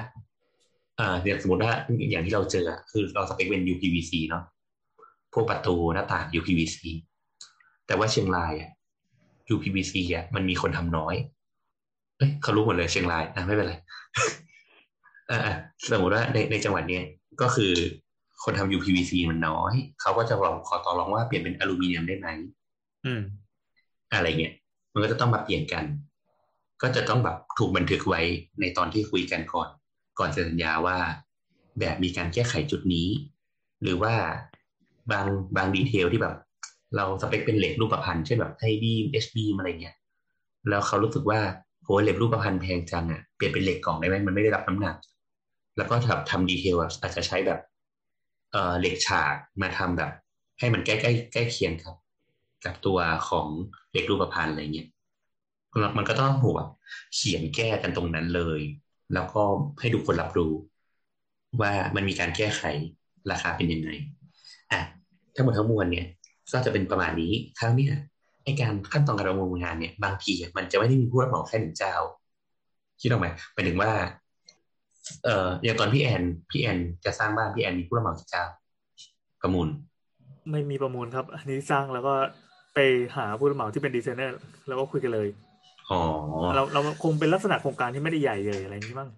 [0.99, 1.73] อ่าอย่างสมมติว่า
[2.11, 4.45] อย่างที่เราเจอคือเราสเปคเป็น UPVC เนาะ
[5.33, 6.79] พวกประตูหน้าต่าง UPVC
[7.87, 8.71] แต่ว่าเชียงรายอะ
[9.55, 11.15] UPVC อะมันมีคนทำน้อย
[12.19, 13.75] เอ้ยเขารู้หมดเลยเชียงรายนะไม่เป็นไร
[15.31, 15.57] อ่า
[15.93, 17.05] สมมติว่าในในจังหวัดเนี้ย
[17.43, 17.73] ก็คือ
[18.45, 22.29] คนทำ UPVC มันน้อย เขาก็จะลองขอต่อรองว่าเปลี่ยนเป็นอลูมิเนียมได้ไหม
[23.07, 23.23] อืม
[24.15, 24.55] อะไรเงี้ย
[24.93, 25.85] มันก็จะต้องมาเปลี่ยนกัน
[26.83, 28.21] ก็จะต้องแบบถูกบันทึกไว้
[28.61, 29.69] ในตอนที่คุยกันก่อน
[30.19, 30.99] ก่อนเซ็นสัญญาว่า
[31.81, 33.09] แบบมีการแก้ไขจุดนี้
[33.83, 34.15] หรือว่า
[35.11, 36.37] บางบางดีเทลที่แบบ
[36.97, 39.97] เราสเปคเป็นเหล็กรูปพันธ์เช่นแบบไทบีเอชบีอะไรเงี้ย
[40.69, 41.41] แล้วเขารู้สึกว่า
[41.85, 44.97] โหเหล็กรูปพันธ์แพงจังอะเปลี่ยนเป็นเหล็กกล่องได้ไหมมันไม่ได้รับน้ำหนัก
[45.77, 47.61] แล้วก็ทำทำดีเทลอาจจะใช้แบบ
[48.53, 50.11] เอ่อเหล็กฉากมาทำแบบ
[50.59, 51.97] ให้มันใกล้ใกล้ใกล้เคียงครับ
[52.65, 52.99] กับตัว
[53.29, 53.47] ของ
[53.91, 54.89] เหล็กรูปพรรณอะไรเงี้ย
[55.97, 56.59] มันก็ต้องหัว
[57.15, 58.61] เขียนแก้กันตรงนั้นเลย
[59.15, 59.43] แล้วก็
[59.81, 60.53] ให้ทุกคนรับรู้
[61.61, 62.63] ว่ามันมีการแก้ไข
[63.31, 63.91] ราคาเป็นยังไง
[64.73, 64.81] อะ
[65.35, 66.07] ทั้งหมดทั้งมวลเนี่ย
[66.53, 67.87] ก็จะเป็นประมาณนี้ครั้งนี้
[68.45, 71.95] ไอการขั้นตอนการประมูลงานเนี่ย บางทีมันจะไม่ได้มีผู้รับเหมาแค่หนึ่งเจ้า
[73.01, 73.93] คิดออกไหมหมายถึงว่า
[75.25, 78.45] เอ่ออย่างตอนพี่แอนพี่แอนจะสร้างบ้านพี่แอนมีผู้รับเหมากี่เจ้า
[79.41, 79.69] ประมูล
[80.51, 82.15] ไม่มีประมูลครับ อันนี้สร้างแล้วก็
[82.75, 82.79] ไป
[83.17, 84.39] หาผู้รับเหมาที่เป็นดีไซเนอร์
[84.69, 85.29] แล้วก็คุยกันเลย
[85.91, 86.01] อ๋อ
[86.55, 89.11] เราเราคงเป็นลักษณะโครงการที่ไม่ได้ใหญ่เลยอะไรนี้บ้าง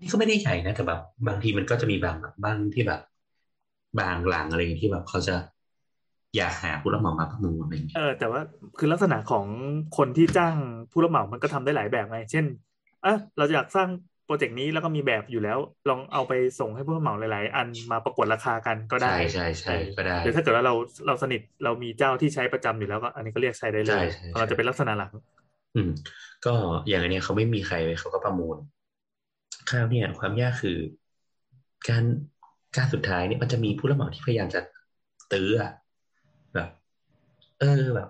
[0.00, 3.00] นี่ก็ไม่ได้ใหญ่นะแต่แบบบางทีมันก็จะมีบางแบบบ้างที่แบบ
[4.00, 5.34] บางหลังอะไรที่แบบเขาจะ
[6.36, 8.40] อยากหาผู้รับเหมามาประมูลอะไรอย่างเงี้ยเออแต่ว่า
[8.78, 9.46] คือลักษณะของ
[9.96, 10.56] คนที่จ้าง
[10.90, 12.44] ผู้รับเหมามันก็ทำได้หลายแบบไง เช่น
[13.04, 13.88] อะเราอยากสร้าง
[14.26, 20.74] โปรเจกต์นี้แล้วก็มีแบบอยู่แล้ว ลองเอาไปส่งให้ผู้เหมาหลาย ๆ อันมาประกวดราคากันก็ได้ ใช่ใช่ใช่ก็ได้หรือถ้าเกิดว่าเรา
[21.06, 24.06] เราสนิทเรามีเจ้าที่ใช้ประจำอยู่แล้วก็อันนี้ก็เรียกใช้ได้เลย
[24.38, 25.12] เราจะเป็นลักษณะหลัง
[25.74, 25.90] อืม
[26.46, 26.54] ก็
[26.88, 28.56] อย่างอันนี้เขาไม่มีใครเขาก็ประมูล
[29.70, 30.76] ข้าวเนี่ย ความยากคือ
[31.88, 32.04] การ
[32.76, 34.60] การสุดท้ายเนี่ยมันจะมีผู้รับเหมาที่พยายามจะ
[35.32, 35.72] ตื้ออะ
[36.54, 36.68] แบบ
[37.60, 38.08] เออแบบ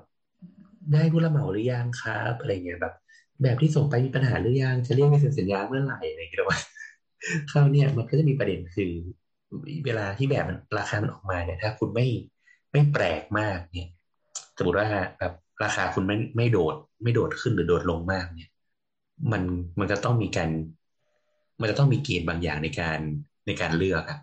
[0.93, 2.95] ได้ผู้รับเหมาหรือยังครับอะไรเงี้ยแบบ
[3.43, 6.61] แบบที่ส่งไปมีปัญหาหรือยังจะเรียกให้เซ็นสัญญาเมื่อไหร่อะไรอย่างเงี้ยว่า
[7.51, 8.91] คราวนี้มันก็จะมีประเด็นคือ
[9.85, 12.07] เวลาที่แบบมันราคามันออกมาเนี่ยถ้าคุณไม่
[12.73, 13.91] ไม่แปลกมากเนี่ย
[14.57, 14.89] สมมติว่า
[15.19, 15.33] แบบ
[15.65, 18.51] ราคาคุณไม่ไม่โดด ไม่โดดขึ้นหรือโดดลงมากเนี่ย
[19.33, 19.43] มัน
[19.81, 20.51] มันจะต้องมีการ
[21.61, 22.99] มันจะต้องมีเกณฑ์บางอย่างในการ
[23.47, 24.19] ในการเลือกอะ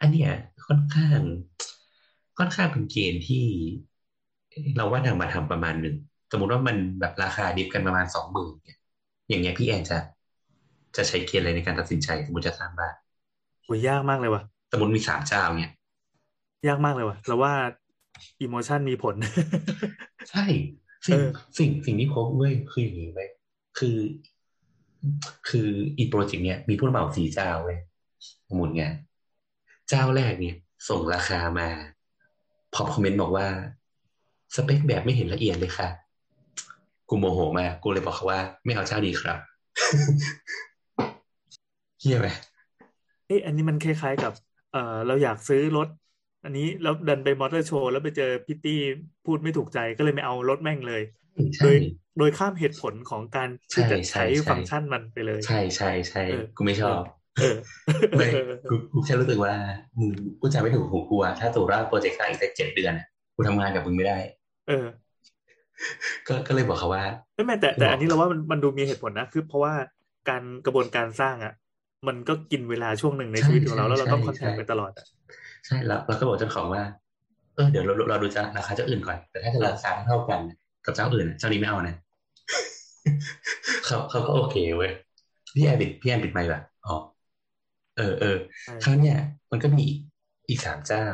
[0.00, 0.30] อันเนี้ย
[0.66, 1.20] ค่อนข้าง
[2.38, 3.44] ค่อนข้างเป็นเกณฑ์ที่
[4.76, 5.96] เราว่านำมาทำประมาณหนึ่ง
[6.32, 8.78] สมมติว่ามันแบบราคาดิฟกันประมาณสองหมื่นเนี่ย
[9.28, 9.98] อย่างเงี้ยพี่แอนจะ
[10.96, 12.94] จะใช้เกณฑ์อะไรในการตัดสินใจสมมติจะสร้างบ้าน
[13.64, 14.42] โอ้ยยากมากเลยว่ะ
[14.72, 15.72] สมมติมีสามเจ้าเนี่ย
[16.68, 17.52] ยากมากเลยว่ะเราว่า
[18.40, 19.14] อิโมชันมีผล
[20.30, 20.44] ใช่
[21.06, 21.20] สิ่ง
[21.58, 23.20] สิ่งสิ่งที่พบเว้ยคืออย่างนี้ไหม
[23.78, 23.96] คือ
[25.48, 25.68] คือ
[25.98, 27.78] อีโปรเจกต์เนี้ยมีผู้รับเหมาสี่เจ้าเว้ย
[28.54, 28.94] หมุนงาน
[29.88, 30.56] เจ้าแรกเนี่ย
[30.88, 31.68] ส่งราคามา
[32.74, 33.46] พอคอมเมนต์บอกว่า
[34.54, 35.88] สเปคแบบไม่เห็นละเอียดเลยค่ะ
[37.08, 39.38] กูโมโหมากกูเลยบอกเขาว่า ไม่เอาเจ้าดีครับ
[42.00, 42.28] เฮียไหม
[43.26, 44.32] เอ๊ะอันนี้มันคล้ายๆกับ
[44.72, 45.88] เอ่อเราอยากซื้อรถ
[46.44, 48.80] อันนี้แล้วดันไปมอเตอร์โชว์แล้วไปเจอพิตตี้
[49.26, 51.02] พูดไม่ถูกใจก็เลยไม่เอารถแม่งเลย
[51.62, 51.76] โดย
[52.18, 56.22] โดยข้ามเหตุผลของการที่จะใช้ฟังก์ชันมันไปเลย ใช่ใช่ใช่
[56.56, 57.00] กูไม่ชอบ
[58.18, 58.28] ไม่
[58.92, 59.52] กูแค่รู้สึกว่า
[59.98, 60.10] มึง
[60.40, 62.94] กูจะไม่ถูกหูกูอะถ้าตัวว่าโปรเจกต์สร้างอีกสักเจ็ดเดือน
[63.34, 64.18] กูทำงานกับมึงไม่ได้
[64.68, 64.86] เออ
[66.28, 69.74] ก็ก็เลยบอกเขาว่าไม่แม่แต่แต่อันนี้เราว่ามันมันดูมีเหตุผลนะคือเพราะว่า
[70.28, 71.54] การกระบวนการสร้างอะ
[72.08, 75.06] มันก็กินเวลาช่วงหนึ่งในชีวิตของเราแล้วเราต้องคอนแทคไปตลอดอะ
[75.66, 76.82] ใช่แล้วเราก็บอกเจ้าของว่า
[77.54, 80.40] เออเดี๋ยวเราเราดูจะราคาเจ้าอื่นก่อน แต่ถ้าจะราคาเท่ากัน
[80.86, 81.96] กับเจ้าอื่นเจ้านี้ไม่เอานะ
[83.86, 84.92] เขาเขาก็โอเคเว้ย
[85.54, 86.94] พี่แอนปิดพี่แอนปิดไมค์แบบอ๋อ
[87.96, 88.36] เออเออ
[88.84, 89.18] ครั้งเนี้ย
[89.50, 89.84] มันก็มี
[90.48, 91.06] อีกสามเจ้า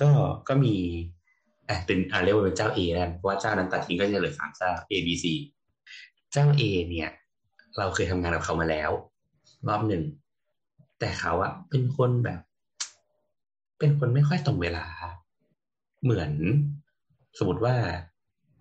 [0.00, 0.08] ก็
[0.48, 1.15] ก็มีอะ
[1.86, 5.24] เป็นอ่าเรียกว่าเป็นเจ้า A แล้วเพราะว่าเจ้านั้นตัดทิ้งก็จะเหลือสามเจ้า A B C
[6.32, 7.10] เจ้า A เนี่ย
[7.78, 8.90] เราเคยทำงานกับเขามาแล้ว
[9.68, 10.02] รอบหนึ่ง
[11.00, 12.40] แต่เขาอะเป็นคนแบบ
[13.78, 14.84] เป็นคนไม่ค่อยตรงเวลา
[16.02, 16.32] เหมือน
[17.38, 17.74] สมมติว่า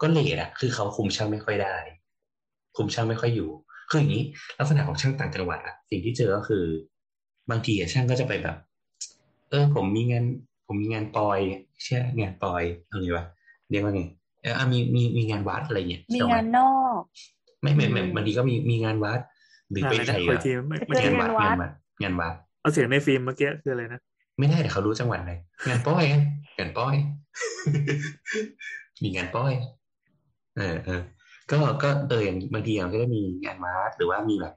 [0.01, 1.75] ก็เลทอะคือเขาคุมช่างไม่ค่อยได้
[2.77, 3.49] คุมช่างไม่ค่อยอยู่
[3.89, 4.23] คืออย่างนี้
[4.59, 6.63] ลักษณะของช่างต่างจังหวัดอะสิ่งที่เจอก็คือ
[7.49, 8.57] บางทีอะช่างก็จะไปแบบ
[9.49, 10.25] เออผมมีงาน
[10.67, 11.39] ผมมีงานปอย
[11.83, 13.25] เช่งานปอยอะไรวะ
[13.69, 14.01] เรียกว่าไง
[14.41, 17.01] เออมีมีมีงานวัดอะไรเงี้ยมีงานนอก
[17.61, 19.19] ไม่ไม่ไม่บางทีก็มีมีงานวัด
[19.69, 20.41] หรือไปไถ่แบบ
[21.03, 21.71] งานวัดงานวัด
[22.01, 24.01] งานวัดเอาเสียงในฟิล์มเมื่อกี้คืออะไรนะ
[24.39, 25.31] ไม่ได้แต่เขารู้จังหวัดไหน
[25.67, 26.03] งานป้อย
[26.57, 26.95] งานป้อย
[29.03, 29.53] มีงานป้อย
[30.57, 31.01] เออเออ
[31.51, 34.53] ก็ก็เอออย่างบางทีเราก็จะมีงานวัดหรือว่ามีแบบ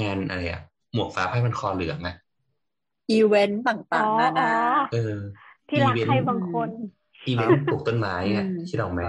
[0.00, 0.62] งานอะไรอะ
[0.94, 2.14] หมวกฟ้าผ้าพันคอเหลืองนะ
[3.10, 4.50] อีเวนต์ต่างๆนานา
[4.92, 5.16] เออ
[5.68, 6.68] ที่รักใครบางคน
[7.26, 9.00] อีเวนต์ปลูกต้นไม้อะคิดออกไหม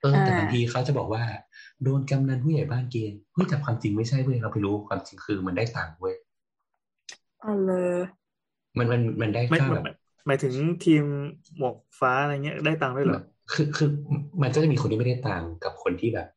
[0.00, 1.22] เออแต่บางทีเขาจะบอกว่า
[1.82, 6.14] โดนกำนันผู้ใหญ่บ้านเกณฑ์เฮ้ยแต่ความจริงไม่ใช่เว้ยเราไปรู้ความจริงคือมันได้ตังค์เว้ย
[7.42, 7.98] อ๋อเลย
[8.78, 9.84] มันมันมันได้ค่าแบบ
[10.26, 10.52] หมายถึง
[10.84, 11.04] ทีม
[11.58, 13.20] หมวกฟ้าอะไรเงี้ยได้ตังค์ด้วยเหรอ
[13.52, 13.88] คือคือ
[14.42, 16.28] มันก็จะมีคนที่ไม่ได้ตังค์กับคนที่แบบ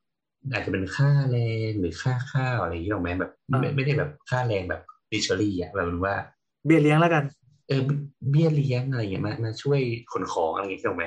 [0.51, 1.37] อาจจะเป็นค่าแร
[1.69, 4.81] งหรือค่าข้าวอะไรอย่างเงี้ยหรอไหมแบบไม่ไม่ได้แบบค่าแรงแบบ
[5.11, 6.15] ดิชอรี่อะแบบว่า
[6.65, 7.23] เบี้ยเลี้ยงแล้วกัน
[7.69, 7.81] เออ
[8.29, 9.79] เบี้ยเลี้ยงอะไรเงี้ยมามาช่วย
[10.11, 11.05] ขนของอะไรอย่างเงี้ยหรอไหม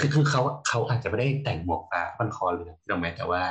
[0.00, 3.42] คือคือเขาเขาอาจจะไม่ได้แต่งหมวกฟ้าพันคอเลยหรอไหมแต่ว่า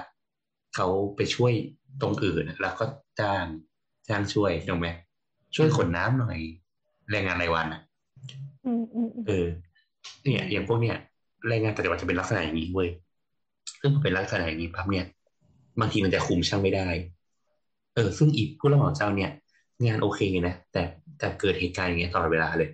[0.76, 1.54] เขาไปช่วย
[2.02, 2.86] ตรงอื่นแล้วก็
[3.20, 3.46] จ้าง
[4.10, 4.88] จ้างช่วยหรอไหม
[5.56, 6.40] ช่วยขนน้ำหน่อย
[7.12, 7.82] แรงงานรายวันอะ
[9.28, 9.48] เออ
[10.24, 10.98] เนี่ย อย่างพวกเนี้ย
[11.48, 12.90] แรงงานแต่ละวันจะเป็นลักษณะอย่างนี้เว้ย
[13.82, 15.06] ซึ่งเป็นลักษณะอย่างนี้พับเนี่ย
[15.80, 16.88] บางทีมันจะคุมช่างไม่ได้
[17.96, 19.32] เออ ซึ่งอีกผู้รับเหมาเจ้าเนี่ย
[19.84, 20.82] งานโอเคนะ แต่
[21.18, 22.70] แต่เกิดเหตุการณ์อย่างเงี้ยตลอดเวลาเลย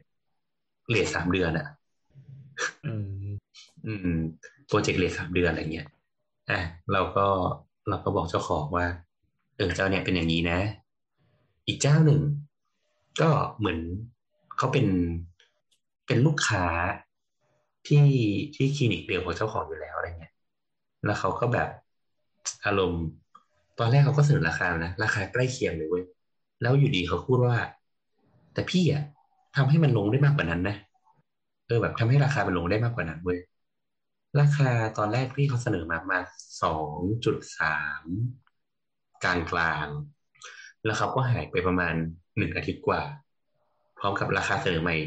[0.90, 1.68] เลทสามเดือนอะ
[2.86, 3.28] อืม
[3.86, 4.20] อืม
[4.68, 5.88] โปรเจกต์เลทสามเดือนอะไรเงี้ย
[6.52, 6.60] อะ
[6.94, 7.28] เราก็
[7.90, 8.86] เราก็บอกเจ้าของว่า
[9.58, 10.60] เออเจ้าเนี่ยเป็นอย่างนี้นะ
[11.68, 12.22] อีกเจ้าหนึ่ง
[13.22, 13.80] ก็เหมือน
[14.58, 14.88] เขาเป็น
[16.08, 16.66] เป็นลูกค้า
[17.88, 18.08] ที่
[18.56, 20.34] ที่คลินิกเดียวของเจ้าของอยู่แล้วอะไรเงี้ย
[21.06, 21.70] แล้วเขาก็แบบ
[22.66, 23.04] อารมณ์
[23.80, 26.04] ตอนแรกเขาก็เสนอราคานะ ราคาใกล้เคียงเลยเว้ย
[26.62, 27.58] แล้วอยู่ดีเขาพูดว่า
[28.54, 29.04] แต่พี่อะ
[29.56, 30.76] ทำให้มันลงได้มากกว่านั้นนะ
[31.68, 33.40] เออแบบทำให้ราคามันลงได้มากกว่านั้นเว้ย
[34.40, 36.20] ราคาตอนแรกที่เขาเสนอมามา
[36.64, 38.04] สองจุดสาม
[39.24, 39.88] กลางกลาง
[40.86, 41.96] แล้วเขาก็หายไปประมาณ
[42.38, 43.02] หนึ่งอาทิตย์กว่า
[44.00, 44.98] พร้อมกับราคาเสนอใหม่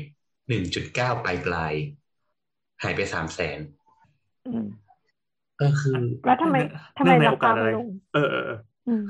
[0.49, 1.75] หนึ่งจุดเก้าปลายปลาย
[2.83, 3.59] หายไปสามแสน
[5.59, 5.95] เออคือ
[6.27, 6.57] แล้วทำไม
[6.99, 8.51] ทำไมราคาลงเออเออ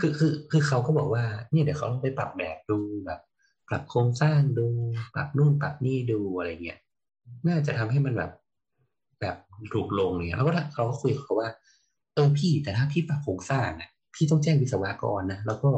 [0.00, 3.20] คือคือคือเขาก็บอกว่าเนี่ยเดี๋ยวเขาต้องไปปรับแบบดูแบบ
[3.68, 4.66] ปรับโครงสร้างดู
[5.14, 6.78] ปรับนู่นปรับนี่ดูอะไรเงี้ย
[7.46, 8.32] น่าจะทำให้มันแบบ
[9.20, 9.36] แบบ
[9.74, 11.50] ถูกลงเนี่ยแล้วก็เขาก็คุยเขาว่า
[12.14, 15.70] เออพี่แต่ถ้าพี่ปรับโครงสร้างอะพี่ต้องแจ้งวิศวกรนะแล้วก็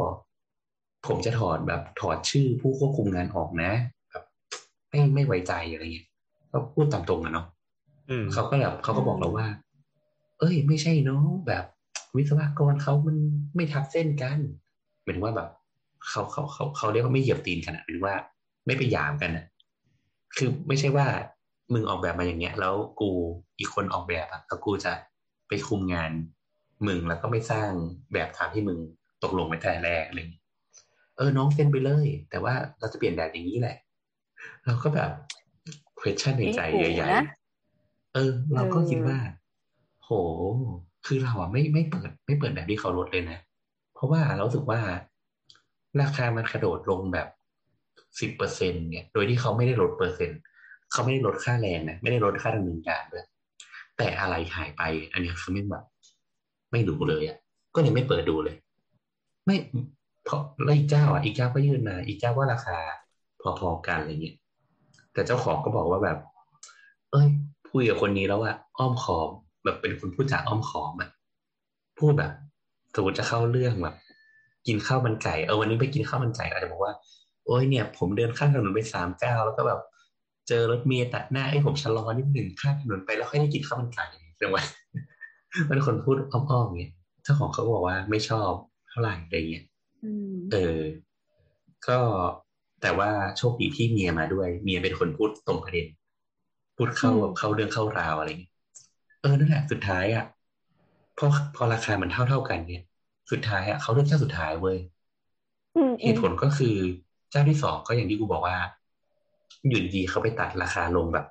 [1.07, 3.71] ผมจะถอดแบบถอดชื่อผู้ควบคุมงานออกนะ
[4.11, 4.25] แบบ
[4.91, 6.09] ไม่ไม่ไว้ใจอะไรเงี้ย
[6.51, 7.47] ก็พูดตามตรงอะเนาะ
[8.33, 9.47] เขาก็แบบเขาก็บอกเราว่า
[10.39, 11.65] เอ้ย ไม่ใช่เนาะแบบ
[12.19, 13.17] วิศวกรเขามัน
[13.57, 14.39] ไม่ทับเส้นกัน
[15.03, 15.49] หมายถึงว่าแบบ
[16.09, 18.15] เขาเขาเขาเขาเรียกว่าไม่เหยียบตีนกันหรือว่า
[18.67, 19.45] ไม่ไปหยามกันนะ
[20.37, 21.07] คือไม่ใช่ว่า
[21.73, 23.11] มึงออกแบบมาอย่างเงี้ย แล้วกู
[23.59, 24.93] อีกคนออกแบบอะแล้วกูจะ
[25.49, 26.11] ไปคุมงาน
[26.87, 27.71] มึงแล้วก็ไม่สร้าง
[28.13, 28.79] แบบตามที่มึง
[29.23, 30.45] ตกลงไว้แต่แรกอะไรอย่างเงี้ย
[31.17, 33.77] เออน้องเซ็นไปเลย แต่ว่าเราจะเปลี่ยนแบบอย่างนี้แหละ
[34.65, 35.11] เราก็แบบ
[36.01, 39.19] question ในใจใหญ่ๆเออ เราก็คิดว่า
[40.05, 40.11] โห
[41.07, 43.39] คือเราอะไม่ไม่เปิด ไม่เปิดแบบที่เขาลดเลยนะ
[43.95, 44.81] เพราะว่าเราสึกว่า
[46.01, 47.29] ราคามันกระโดดลงแบบ
[48.21, 50.41] สิบเปอร์เซ็นเนี่ย โดยที่เขาไม่ได้ลดเปอร์เซ็นต์
[50.93, 53.25] เขาไม่ได้ลดค่าแรงนะไม่ได้ลดค่าดำเนินการด้วย
[53.97, 55.85] แต่อะไรหายไป อันนี้คือไม่แบบ
[56.73, 57.39] ไม่ดูเลยอะ
[57.75, 58.57] ก็เลยไม่เปิดดูเลย
[59.47, 59.57] ไม่
[60.25, 62.79] เพราะแล้วอีกเจ้าอะอีกเจ้าก็ยื่นมาอีกเจ้าก็ราคา
[63.61, 64.37] พอๆกันอะไรเงี้ย
[65.13, 66.19] แต่เจ้าของก็บอกว่าแบบ
[67.11, 67.29] เอ้ย
[67.67, 69.19] พูดกับคนนี้แล้วอะอ้อมขอ
[69.67, 71.11] แบบเป็นคนพูดจาอ้อมขอมอะ
[71.99, 72.33] พูดแบบ
[72.95, 73.97] สมมติจะเข้าเรื่องแบบ
[74.67, 76.93] กินข้าวมันไก่เออวันนี้ไปกินข้าวมันไก่อาจจะบอกว่า
[77.47, 79.81] โอ้ยเนี่ย ผมเดินข้ามถนนไปสามเก้าแล้วก็แบบ
[80.49, 84.05] เจอรถเมล์ตัดหน้าให้ผมชะลอนิดหนึ่งข้ามถนนไปแล้วค่อยได้กินข้าวมันไก่
[84.37, 84.65] เรื่องว่า
[85.71, 86.93] มันคนพูดอ้อมๆเงี้ย
[87.25, 88.51] เจ้าของเขาก็บอกว่าไม่ชอบ
[88.89, 89.65] เท่าไหร่อะไรเงี้ย
[90.53, 90.81] เออ
[91.89, 91.99] ก็
[92.83, 95.87] แต่ว่าโชคดีที่เมียมาด้วย เมียเป็นคนพูดตรงประเด็น
[96.77, 100.25] พูดเข้าเข้าเรื่องเข้าราวอะไรเงี้ยเออนั่นแหละสุดท้ายอะ
[101.19, 101.27] พอ
[101.57, 102.83] พอราคามันเท่าเท่ากันเนี่ย
[103.31, 104.79] สุดท้ายอะเขาเลือกเจ้าสุดท้ายเว้ย
[106.03, 106.75] เหตุผลก็คือ
[107.31, 108.57] เจ้าที่สองก็อย่างที่กูบอกว่า
[109.69, 111.27] อยู่ดีเขาไปตัดราคาลงแบบ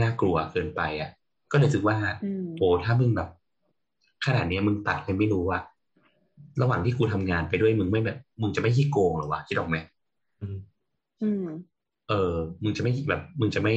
[0.00, 1.10] น่ากลัวเกินไป อะ
[1.52, 1.96] ก็เลยรู้สึกว่า
[2.56, 3.28] โอ้ถ้ามึงแบบ
[4.26, 5.60] ขนาดนี้มึงตัดเลยไม่รู้ว่า
[6.60, 9.76] ระหว่างที่กูทำงานไปด้วยมึงไม่แบบ มึงจะไม่ขี้โกงหรอวะคิดออกไหม
[10.40, 10.56] อืม
[12.08, 13.74] เออ มึงจะไม่แบบ มึงจะไม่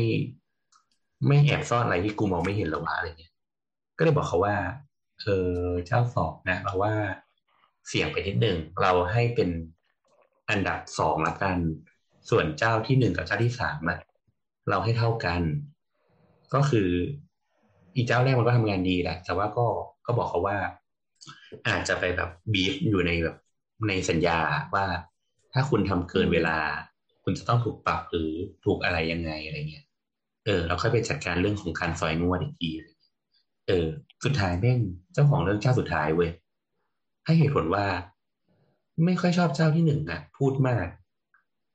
[1.27, 3.33] ไม่แอบซ่อนอะไรที่กูมองไม่เห็นหรอวะอะไรเงี้ย
[3.97, 4.55] ก็เลยบอกเขาว่า
[5.21, 6.93] เออเจ้าสอบนะเราว่า
[7.87, 9.49] เสี่ยงไปนิดหนึ่งเราให้เป็น
[10.49, 11.57] อันดับสองละกัน
[12.29, 13.99] ส่วนเจ้าที่หนึ่งกับเจ้าที่สามอะ
[14.69, 15.41] เราให้เท่ากัน
[16.53, 16.89] ก็คือ
[17.95, 19.65] อีเจ้าแรกมันก็ทำงานดีแหละ แต่ว่าก็
[20.05, 20.57] ก็บอกเขาว่า
[21.67, 23.37] อาจจะไปแบบบีฟอยู่ในแบบ
[23.87, 24.39] ในสัญญา
[24.75, 24.85] ว่า
[25.53, 26.57] ถ้าคุณทำเกินเวลา
[27.23, 28.29] คุณจะต้องถูกปรับหรือ
[28.65, 29.85] ถูกอะไรยังไงอะไรเงี้ย
[30.45, 33.87] เออเราค่อยไปจัดการเรื่องของการซอยนวดอีกทีเออ
[34.23, 34.79] สุดท้ายแม่ง
[35.13, 36.31] เจ้าของเรื่องเจ้าสุดท้ายเว้ย
[37.25, 37.85] ให้เหตุผลว่า
[39.05, 40.87] ไม่ค่อยชอบเจ้าที่หนึ่งนะพูดมาก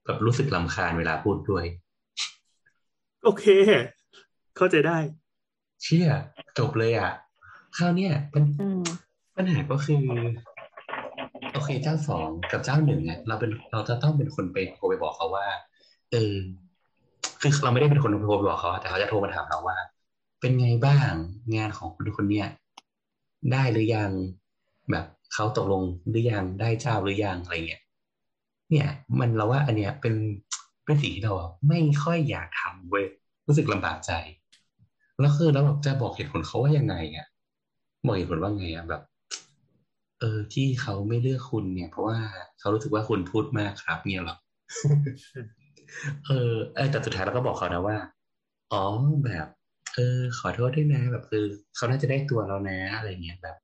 [0.04, 1.64] แบบรู้สึกลำคาญเวลาพูดด้วย
[3.24, 3.44] โอเค
[4.56, 4.98] เข้าใจได้
[5.82, 6.08] เชี่ย
[6.58, 7.10] จบเลยอะ
[7.76, 8.44] คราวเนี้ยปัญ
[9.36, 10.02] ปัญหาก็คือ
[11.52, 15.46] โอเคเจ้าสองกับเจ้าหนึ่งเนี่ยเราเป็นเราจะต้องเป็นคนไปโทรไปบอกเขาว่า
[16.12, 16.34] เออ
[17.40, 19.76] คือเราไม่ได้เป็นคนโทรไปบอกเขาแต่เขาจะโทรมาถามเราว่า
[20.40, 21.12] เป็นไงบ้าง
[21.56, 22.48] งานของคนคนเนี้ย
[23.52, 24.10] ได้หรือยัง
[24.90, 27.82] แบบเขาตกลงหรือยังได้เจ้าหรือยังอะไรเงี้ย
[28.70, 28.88] เนี่ย
[29.18, 30.14] มันเราว่าอันเนี้ยเป็น
[30.84, 31.34] เป็นสิ่งที่เรา
[31.68, 33.04] ไม่ค่อยอยากทำเว้ย
[33.46, 34.12] รู้สึกลำบากใจ
[35.20, 37.26] แล้วคือแล้วแบบจะบอกเหตุผลเขาว่ายังไงอะ
[38.06, 39.02] บอกเหตุผลว่าไงอะแบบ
[40.20, 42.18] เออที่เขาไม่เลือกคุณเนี่ย เพราะว่า
[42.60, 44.36] เขารู้สึกว่าคุณพูดมากครับเนี่ยหรอ
[46.26, 47.96] เออเออแต่สุดท้ายเราก็บอกเขานะว่า
[48.72, 48.82] อ๋อ
[49.24, 49.46] แบบ
[49.94, 51.44] เออขอโทษด้วยนะ แบบคือ
[51.76, 53.56] เขาน่าจะได้ตัวเรานะอะไรเงี้ยแบบ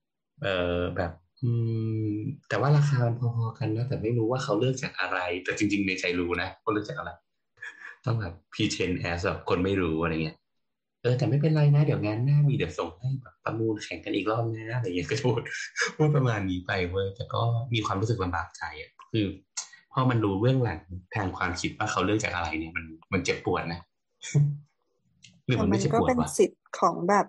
[0.43, 0.47] เอ
[0.79, 1.13] อแบบ
[1.43, 1.51] อื
[2.11, 2.17] ม
[2.49, 7.11] แต่ว่าราคามันพอๆกันนะแต่ไม่รู้ว่าเขาเลือกจากอะไร แต่จริง ๆ ในใจรู้นะเขาเลือกจากอะไร
[8.05, 10.37] ต้องแบบพีเชนแอสแบบคนไม่รู้อะไรเงี้ย
[11.03, 15.41] เออแต่ไม่เป็นไรนะ เดี๋ยวงานหน้ามีเดี๋ยวส่งให้แบบประมูลแข่งกันอีกรอบนะอะไรเงี้ยก็พูด
[15.97, 17.43] พูดประมาณนี้ไปเว้ยแต่ก็
[17.75, 19.27] มีความรู้สึกลำบากใจอะคือ
[19.93, 20.81] พอมันรู้เรื่องหลัง
[21.15, 23.81] ทางความคิดว่าเขาเลือกจากอะไรเนี่ยมันมันเจ็บปวดนะ
[25.47, 27.27] หรือมันไม่ใช่ปวดวะเป็นสิทธิ์ของแบบ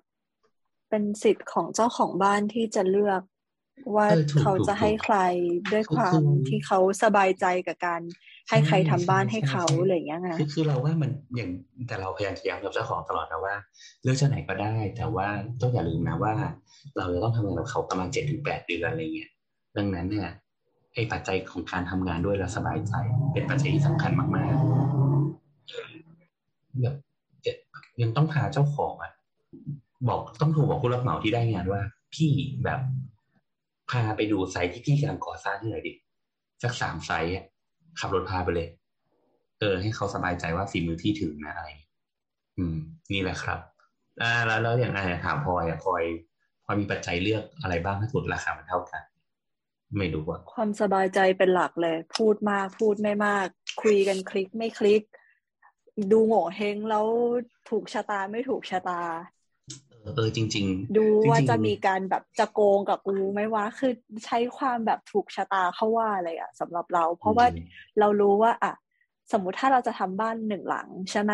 [0.89, 3.21] เป็นสิทธิ์ของเจ้าของบ้านที่จะเลือก
[3.95, 4.07] ว่า
[4.41, 5.17] เขาจะให้ใคร
[5.71, 8.01] ด้วยความที่เขาสบายใจกับการ
[8.49, 11.49] ให้ใครทำบ้านให้เขาอะไรอย่างเงี้ยไงคือเราว่ามันอย่าง
[11.87, 13.55] แต่เราพยายามย้ำกับเจ้าของตลอดนะว่า
[14.03, 15.27] เลือกเจ้าไหนก็ได้ แต่ว่า
[15.61, 16.33] ต้องอย่าลืมนะว่า
[16.97, 19.31] เราจะต้องทำงานกับเขาประมาณเจ็ดถึงแปดเดือนอะไรเงี้ย
[19.77, 20.29] ดังนั้นเนี่ย
[20.93, 22.93] ไอ้ปัจจัยของการทำงานด้วยแล้วสบายใจ
[23.33, 24.57] เป็นปัจจัยที่สำคัญมากๆ
[26.81, 26.95] แบบ
[28.01, 29.11] ยังต้องพาเจ้าของอะ
[30.09, 31.81] บอกต้องโทรบอกผู้รับเหมาที่ได้งานว่า
[32.13, 32.31] พี่
[32.63, 32.79] แบบ
[33.91, 35.93] พาไปดูไซต์ที่พี่กำลังก่อสร้างที่ไหนดิ
[36.63, 37.33] สักสามไซต์
[37.99, 38.67] ขับรถพาไปเลย
[39.59, 41.69] เออ ให้เขาสบายใจว่าฝีมือพี่ถึงนะอะไร
[42.57, 42.75] อืม
[43.13, 43.59] นี่แหละครับ
[44.21, 46.03] อ่า แล้วแล้วอย่างไรถามพลอยอะพลอย
[46.63, 49.01] พลอยมีปัจจัยเลือกอะไรบ้างถ้าสุดราคามันเท่ากัน
[49.97, 53.47] ไม่รู้ว่า ความสบายใจเป็นหลักเลย พูดมากพูดไม่มาก
[53.83, 55.01] คุยกันคลิกไม่คลิก
[56.11, 57.05] ดูโง่เฮงแล้ว
[57.69, 59.01] ถูกชะตาไม่ถูกชะตา
[60.15, 63.93] เออจริง ๆ ดูว่าจะมีการแบบจะโกงกับกูไหมวะคือ
[64.25, 67.45] ใช้ความแบบถูกชะตาเข้าว่าอะไรอะสำหรับเรา เพราะว่า
[67.99, 68.73] เรารู้ว่าอะ
[69.31, 71.33] สมมุติถ้าเราจะทำบ้านหนึ่งหลังใช่ไหม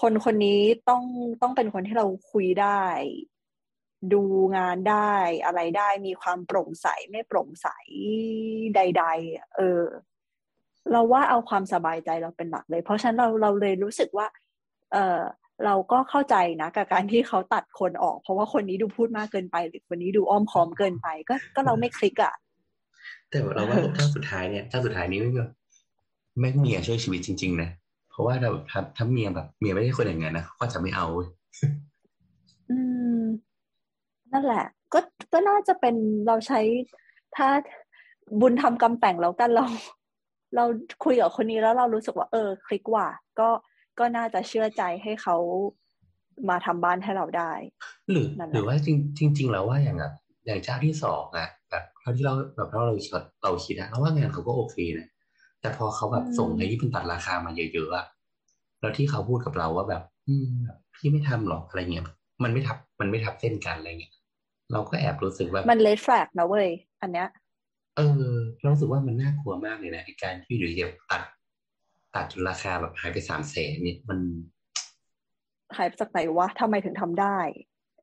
[0.00, 1.04] คนคนนี้ต้อง
[1.42, 2.82] ต้องเป็นคนที่เราคุยได้
[4.12, 4.22] ดู
[4.56, 5.14] งานได้
[5.44, 7.68] อะไรได้มีความโปร่งใสไม่โปร่งใส
[8.74, 9.82] ใด ๆ เออ
[10.92, 14.26] เราว่าเอาความสบายใจเราเป็นหลักเลย เพราะฉะนั้นเราเราเลยรู้สึกว่า
[14.92, 15.20] เออ
[15.64, 22.34] เราก็เข้าใจนะกับการที่เขาตัดคนออก เพราะว่าคนนี้ดูพูดมากเกินไป หรือคนนี้ดูอ้อมค้อมเกินไป ก็ก็เราไม่คลิกอะ
[23.30, 25.30] แต่เราว่าถ้าสุดท้ายเนี่ยถ้าสุดท้ายนี้ไม่
[26.40, 27.70] แม่เมียช่วยชีวิตจริง ๆ นะ
[28.10, 31.06] เพราะว่าเราถ้าถ้าเมียแบบเมียไม่ใช่คนอย่างนั้นนะก็จะไม่เอา
[32.70, 32.78] อื
[33.20, 33.22] ม
[34.32, 35.00] นั่นแหละ ก็
[35.32, 35.94] ก็น่าจะเป็น
[36.26, 36.60] เราใช้
[37.36, 37.48] ถ้า
[38.40, 39.64] บุญทำกำแต่งแล้วกันเรา
[40.56, 40.64] เรา
[41.04, 43.06] คุยกับคนนี้แล้วเรารู้สึกว่า เออ คลิกว่า
[43.40, 43.48] ก็
[43.98, 45.36] ก็น่าจะเชื่อใจให้เขา
[46.48, 47.52] มาทำบ้านให้เราได้
[48.10, 50.14] หรือ หรือว่าจริงจริงแล้วว่าอย่างแบบ
[50.46, 53.12] อย่างเจ้าที่สองอะแบบเท่าที่เราแบบเราเราคิด
[53.42, 55.06] เราคิดอะเราว่างานเขาก็โอเคนะ
[55.60, 58.06] แต่พอเขาแบบส่งอะไรที่เป็นตัดราคามาเยอะๆอะ
[58.80, 60.48] แล้วที่เขาพูดกับเราว่าแบบ อืม
[60.96, 62.06] พี่ไม่ทำหรอกอะไรเงี้ย
[62.42, 64.14] มันไม่ทับมันไม่ทับเส้นกันอะไรเงี้ย
[64.72, 66.68] เราก็แอบรู้สึกว่ามันเลดแฟลกนะเว้ย
[67.02, 67.28] อันเนี้ย
[68.00, 71.22] เออเราสึกว่ามันน่ากลัวมากเลยนะการที่อยู่ดีๆตัด
[72.14, 74.18] ตัดจนราคาแบบหายไปสามแสนเนี่ยมัน
[75.76, 77.38] หายไปจากไหนวะทำไมถึงทำได้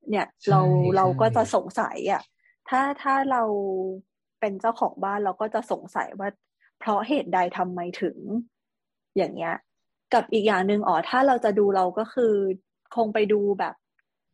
[0.09, 0.61] เนี่ย เรา
[0.97, 2.21] เราก็จะสงสัยอะ
[2.69, 3.43] ถ้าถ้าเรา
[4.39, 6.29] เป็นเจ้าของบ้านเราก็จะสงสัยว่า
[6.79, 8.17] เพราะเหตุใดทำไมถึง
[9.17, 9.55] อย่างเงี้ย
[10.13, 12.33] กับอีกอย่างหนึ่งอ๋อถ้าเราจะดูเราก็คือ
[12.95, 13.75] คงไปดูแบบ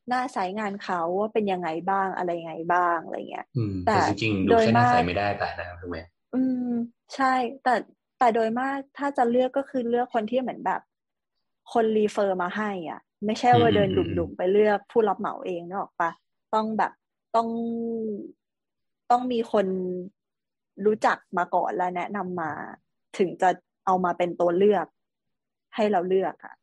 [0.08, 3.46] หน้าสายงานเขาว่าเป็นยังไงบ้างอะไรยังไงบ้างอะไรเงี้ย
[3.88, 5.98] แต่จริงๆดูแค่หน้าสายไม่ได้แต่นะถูกไหม
[6.36, 6.70] อืม
[7.16, 7.76] ใช่ แต่
[8.20, 10.82] แต่โดยมากถ้าจะเลือกก็คือเลือกคนที่เหมือนแบบ
[11.74, 16.12] คนรีเฟอร์มาให้ อะ ไม่ใช่ว่าเดินดุ่มๆไปเลือกผู้รับเหมาเองนึกออกปะ
[16.54, 16.92] ต้องแบบ
[17.36, 17.48] ต้อง
[19.12, 19.68] ต้องมีคน
[20.86, 22.52] รู้จักมาก่อนแล้วแนะนำมา
[23.18, 23.50] ถึงจะ
[23.86, 24.88] เอามาเป็นตัวเลือก
[25.76, 26.56] ให้เราเลือกอะ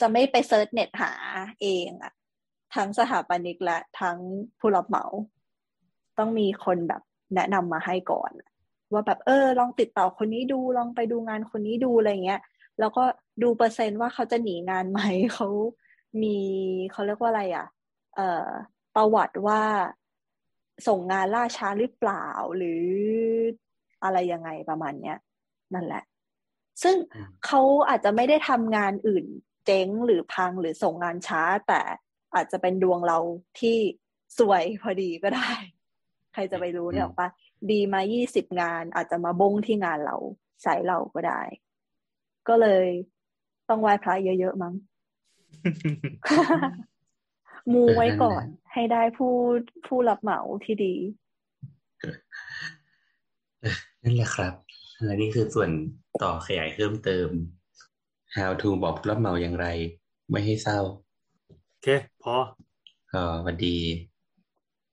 [0.00, 1.12] จะไม่ไป search net หา
[1.60, 2.12] เองอะ
[2.74, 4.16] ทั้งสถาปนิกและทั้ง
[4.58, 5.04] ผู้รับเหมา
[6.18, 7.02] ต้องมีคนแบบ
[7.34, 8.30] แนะนำมาให้ก่อน
[8.92, 12.40] ว่าแบบเออ ลองติดต่อคนนี้ดูลองไปดูงานคนนี้ดูอะไรเงี้ย
[12.78, 13.04] แล้วก็
[13.42, 15.00] ดูเปอร์เซนต์ว่าเขาจะหนีงานไหม
[15.34, 15.48] เขา
[16.22, 16.36] มี
[16.92, 17.66] เขาเรียกว่าอะไรอะ
[18.16, 18.48] เอ่อ
[18.94, 19.62] ประวัติว่า
[20.88, 22.26] ส่งงานล่าช้าหรือเปล่า
[22.56, 22.84] หรือ
[24.04, 25.16] อะไรยังไงประมาณเนี้ย
[25.74, 26.04] นั่นแหละ
[26.82, 26.96] ซึ่ง
[27.46, 29.24] เขาอาจจะไม่ได้ทำงานอื่น
[29.66, 31.80] เจ๊งหรือพังหรือส่งงานช้า แต่
[32.34, 33.18] อาจจะเป็นดวงเรา
[33.60, 33.76] ที่
[34.38, 35.50] สวยพอดีก็ได้
[36.32, 37.28] ใครจะไปรู้เนี่ยหรอปะ
[37.70, 40.16] ดีมายี่สิบงาน อาจจะมาบงที่งานเรา
[40.62, 41.42] ใส่เราก็ได้
[42.48, 42.86] ก็เลย
[43.68, 44.74] ต้องไหว้พระเยอะๆมั้ง
[47.72, 49.34] มูไว้ก่อนให้ได้ผู้
[49.86, 50.94] ผู้รับเหมาที่ดี
[54.02, 54.54] นั่นแหละครับ
[55.04, 55.70] และนี่คือส่วน
[56.22, 57.28] ต่อขยายเพิ่มเติม
[58.36, 59.66] how to บอกรับเหมาอย่างไร
[60.30, 61.03] ไม่ให้เศร้าโอ
[61.84, 61.88] เค
[62.22, 62.36] พอ
[63.12, 63.76] อ๋อวันดี